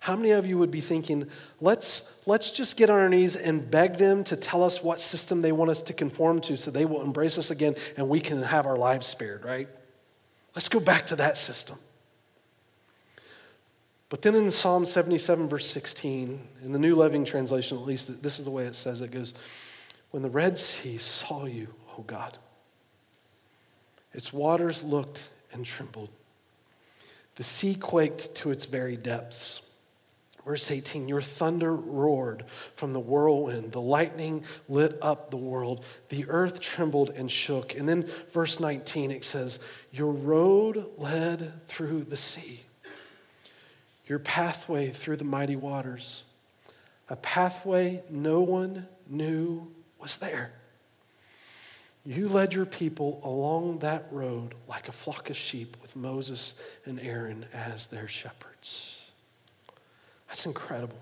How 0.00 0.16
many 0.16 0.30
of 0.30 0.46
you 0.46 0.56
would 0.56 0.70
be 0.70 0.80
thinking, 0.80 1.28
let's, 1.60 2.10
let's 2.24 2.50
just 2.50 2.78
get 2.78 2.88
on 2.88 2.98
our 2.98 3.08
knees 3.10 3.36
and 3.36 3.70
beg 3.70 3.98
them 3.98 4.24
to 4.24 4.36
tell 4.36 4.64
us 4.64 4.82
what 4.82 4.98
system 4.98 5.42
they 5.42 5.52
want 5.52 5.70
us 5.70 5.82
to 5.82 5.92
conform 5.92 6.40
to 6.40 6.56
so 6.56 6.70
they 6.70 6.86
will 6.86 7.02
embrace 7.02 7.36
us 7.36 7.50
again 7.50 7.76
and 7.98 8.08
we 8.08 8.18
can 8.18 8.42
have 8.42 8.64
our 8.64 8.78
lives 8.78 9.06
spared, 9.06 9.44
right? 9.44 9.68
Let's 10.56 10.70
go 10.70 10.80
back 10.80 11.06
to 11.08 11.16
that 11.16 11.36
system. 11.36 11.78
But 14.08 14.22
then 14.22 14.34
in 14.34 14.50
Psalm 14.50 14.86
77, 14.86 15.48
verse 15.48 15.70
16, 15.70 16.48
in 16.64 16.72
the 16.72 16.78
New 16.78 16.94
Living 16.94 17.24
Translation, 17.24 17.76
at 17.76 17.84
least 17.84 18.22
this 18.22 18.38
is 18.38 18.46
the 18.46 18.50
way 18.50 18.64
it 18.64 18.74
says 18.74 19.02
it 19.02 19.10
goes, 19.10 19.34
When 20.12 20.22
the 20.22 20.30
Red 20.30 20.56
Sea 20.56 20.96
saw 20.96 21.44
you, 21.44 21.68
O 21.98 22.02
God, 22.02 22.38
its 24.14 24.32
waters 24.32 24.82
looked 24.82 25.28
and 25.52 25.64
trembled. 25.64 26.08
The 27.36 27.44
sea 27.44 27.74
quaked 27.74 28.34
to 28.36 28.50
its 28.50 28.64
very 28.64 28.96
depths. 28.96 29.60
Verse 30.44 30.70
18, 30.70 31.06
your 31.06 31.20
thunder 31.20 31.74
roared 31.74 32.44
from 32.74 32.92
the 32.92 33.00
whirlwind. 33.00 33.72
The 33.72 33.80
lightning 33.80 34.44
lit 34.68 34.98
up 35.02 35.30
the 35.30 35.36
world. 35.36 35.84
The 36.08 36.24
earth 36.28 36.60
trembled 36.60 37.10
and 37.10 37.30
shook. 37.30 37.76
And 37.76 37.88
then 37.88 38.08
verse 38.32 38.58
19, 38.58 39.10
it 39.10 39.24
says, 39.24 39.58
Your 39.92 40.10
road 40.12 40.86
led 40.96 41.66
through 41.66 42.04
the 42.04 42.16
sea, 42.16 42.64
your 44.06 44.18
pathway 44.18 44.90
through 44.90 45.18
the 45.18 45.24
mighty 45.24 45.56
waters, 45.56 46.22
a 47.08 47.16
pathway 47.16 48.02
no 48.08 48.40
one 48.40 48.86
knew 49.08 49.70
was 49.98 50.16
there. 50.16 50.52
You 52.06 52.28
led 52.28 52.54
your 52.54 52.64
people 52.64 53.20
along 53.24 53.80
that 53.80 54.06
road 54.10 54.54
like 54.66 54.88
a 54.88 54.92
flock 54.92 55.28
of 55.28 55.36
sheep 55.36 55.76
with 55.82 55.96
Moses 55.96 56.54
and 56.86 56.98
Aaron 56.98 57.44
as 57.52 57.86
their 57.86 58.08
shepherds. 58.08 58.99
That's 60.30 60.46
incredible. 60.46 60.96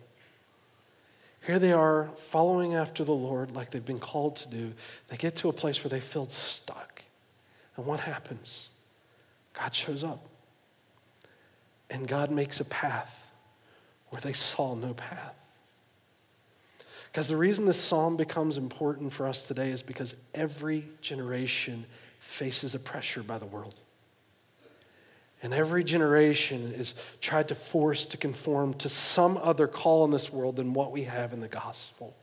Here 1.47 1.59
they 1.59 1.73
are 1.73 2.11
following 2.17 2.75
after 2.75 3.05
the 3.05 3.15
Lord 3.15 3.53
like 3.53 3.71
they've 3.71 3.85
been 3.85 4.01
called 4.01 4.37
to 4.37 4.49
do. 4.49 4.73
They 5.07 5.17
get 5.17 5.37
to 5.37 5.49
a 5.49 5.53
place 5.53 5.85
where 5.85 5.91
they 5.91 6.01
feel 6.01 6.29
stuck. 6.29 7.03
And 7.77 7.87
what 7.87 8.01
happens? 8.01 8.71
God 9.53 9.75
shows 9.75 10.03
up. 10.03 10.27
And 11.91 12.09
God 12.09 12.31
makes 12.31 12.61
a 12.61 12.65
path 12.65 13.31
where 14.09 14.21
they 14.21 14.33
saw 14.33 14.75
no 14.75 14.95
path. 14.95 15.35
Because 17.13 17.29
the 17.29 17.37
reason 17.37 17.67
this 17.67 17.81
psalm 17.81 18.17
becomes 18.17 18.57
important 18.57 19.13
for 19.13 19.27
us 19.27 19.43
today 19.43 19.71
is 19.71 19.83
because 19.83 20.15
every 20.35 20.87
generation 21.01 21.87
faces 22.19 22.75
a 22.75 22.79
pressure 22.79 23.23
by 23.23 23.39
the 23.39 23.47
world. 23.47 23.81
And 25.43 25.55
every 25.55 25.85
generation 25.85 26.73
is 26.73 26.95
tried 27.21 27.49
to 27.49 27.55
force 27.55 28.07
to 28.07 28.17
conform 28.17 28.75
to 28.75 28.89
some 28.89 29.39
other 29.39 29.69
call 29.69 30.05
in 30.05 30.11
this 30.11 30.33
world 30.33 30.57
than 30.57 30.73
what 30.73 30.91
we 30.91 31.05
have 31.05 31.33
in 31.33 31.41
the 31.41 31.49
gospel. 31.49 32.17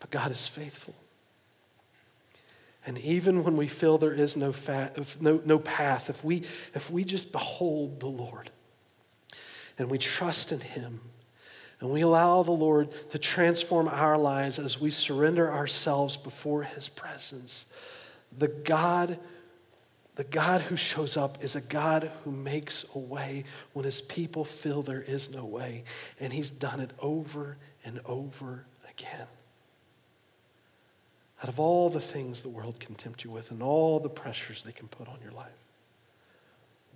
But 0.00 0.10
God 0.10 0.32
is 0.32 0.46
faithful. 0.48 0.94
And 2.84 2.98
even 2.98 3.44
when 3.44 3.56
we 3.56 3.68
feel 3.68 3.98
there 3.98 4.12
is 4.12 4.36
no, 4.36 4.52
fat, 4.52 4.98
no, 5.20 5.40
no 5.44 5.58
path, 5.60 6.10
if 6.10 6.24
we, 6.24 6.42
if 6.74 6.90
we 6.90 7.04
just 7.04 7.30
behold 7.30 8.00
the 8.00 8.08
Lord 8.08 8.50
and 9.78 9.88
we 9.88 9.98
trust 9.98 10.50
in 10.50 10.58
Him 10.58 11.00
and 11.78 11.90
we 11.90 12.00
allow 12.00 12.42
the 12.42 12.50
Lord 12.50 12.88
to 13.10 13.18
transform 13.18 13.86
our 13.86 14.18
lives 14.18 14.58
as 14.58 14.80
we 14.80 14.90
surrender 14.90 15.52
ourselves 15.52 16.16
before 16.16 16.64
His 16.64 16.88
presence, 16.88 17.66
the 18.36 18.48
God, 18.48 19.20
the 20.14 20.24
God 20.24 20.60
who 20.60 20.76
shows 20.76 21.16
up 21.16 21.42
is 21.42 21.56
a 21.56 21.60
God 21.60 22.10
who 22.24 22.32
makes 22.32 22.84
a 22.94 22.98
way 22.98 23.44
when 23.72 23.84
His 23.84 24.02
people 24.02 24.44
feel 24.44 24.82
there 24.82 25.02
is 25.02 25.30
no 25.30 25.44
way. 25.44 25.84
And 26.20 26.32
He's 26.32 26.50
done 26.50 26.80
it 26.80 26.90
over 26.98 27.56
and 27.84 28.00
over 28.04 28.66
again. 28.90 29.26
Out 31.42 31.48
of 31.48 31.58
all 31.58 31.88
the 31.88 32.00
things 32.00 32.42
the 32.42 32.50
world 32.50 32.78
can 32.78 32.94
tempt 32.94 33.24
you 33.24 33.30
with 33.30 33.50
and 33.50 33.62
all 33.62 33.98
the 34.00 34.10
pressures 34.10 34.62
they 34.62 34.72
can 34.72 34.86
put 34.86 35.08
on 35.08 35.16
your 35.22 35.32
life, 35.32 35.48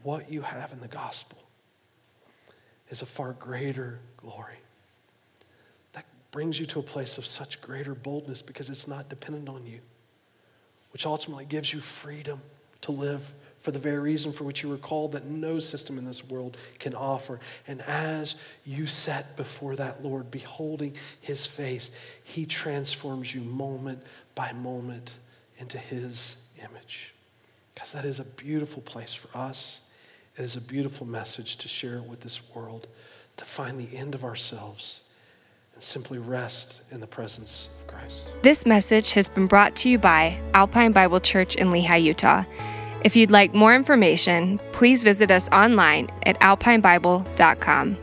what 0.03 0.31
you 0.31 0.43
have 0.43 0.73
in 0.73 0.81
the 0.81 0.89
gospel 0.89 1.39
is 2.91 3.01
a 3.01 3.07
far 3.07 3.33
greater 3.33 3.99
glory. 4.19 4.59
That 5.95 6.05
brings 6.31 6.61
you 6.61 6.67
to 6.67 6.81
a 6.81 6.83
place 6.83 7.17
of 7.17 7.25
such 7.25 7.63
greater 7.63 7.95
boldness 7.95 8.43
because 8.43 8.69
it's 8.69 8.87
not 8.87 9.09
dependent 9.09 9.49
on 9.49 9.67
you, 9.67 9.81
which 10.93 11.07
ultimately 11.07 11.47
gives 11.47 11.73
you 11.73 11.81
freedom 11.81 12.43
to 12.83 12.93
live 12.93 13.33
for 13.61 13.73
the 13.73 13.79
very 13.81 13.99
reason 13.99 14.33
for 14.33 14.45
which 14.45 14.63
you 14.63 14.69
were 14.69 14.77
called 14.77 15.13
that 15.13 15.27
no 15.27 15.59
system 15.59 15.99
in 15.99 16.05
this 16.05 16.25
world 16.25 16.57
can 16.79 16.95
offer. 16.95 17.41
And 17.67 17.83
as 17.83 18.37
you 18.65 18.87
set 18.87 19.37
before 19.37 19.75
that 19.77 20.05
Lord, 20.05 20.31
beholding 20.31 20.95
his 21.21 21.47
face, 21.47 21.91
he 22.23 22.47
transforms 22.47 23.35
you 23.35 23.41
moment 23.41 24.03
by 24.37 24.53
moment 24.53 25.15
into 25.59 25.79
his 25.79 26.37
image. 26.59 27.13
Because 27.75 27.93
that 27.93 28.05
is 28.05 28.21
a 28.21 28.25
beautiful 28.25 28.83
place 28.83 29.15
for 29.15 29.37
us. 29.37 29.81
It 30.37 30.45
is 30.45 30.55
a 30.55 30.61
beautiful 30.61 31.05
message 31.07 31.57
to 31.57 31.67
share 31.67 32.03
with 32.03 32.21
this 32.21 32.41
world, 32.55 32.87
to 33.37 33.45
find 33.45 33.81
the 33.81 33.97
end 33.97 34.15
of 34.15 34.23
ourselves 34.23 35.01
and 35.77 35.85
simply 35.85 36.19
rest 36.19 36.81
in 36.91 37.01
the 37.01 37.07
presence 37.07 37.69
of 37.81 37.87
Christ. 37.87 38.33
This 38.43 38.65
message 38.65 39.13
has 39.13 39.29
been 39.29 39.47
brought 39.47 39.77
to 39.77 39.91
you 39.91 39.99
by 39.99 40.41
Alpine 40.55 40.93
Bible 40.93 41.21
Church 41.21 41.55
in 41.55 41.69
Lehi, 41.69 42.03
Utah. 42.03 42.45
If 43.05 43.15
you'd 43.15 43.31
like 43.31 43.55
more 43.55 43.75
information, 43.75 44.59
please 44.73 45.03
visit 45.03 45.31
us 45.31 45.51
online 45.51 46.09
at 46.25 46.41
alpinebible.com. 46.41 47.99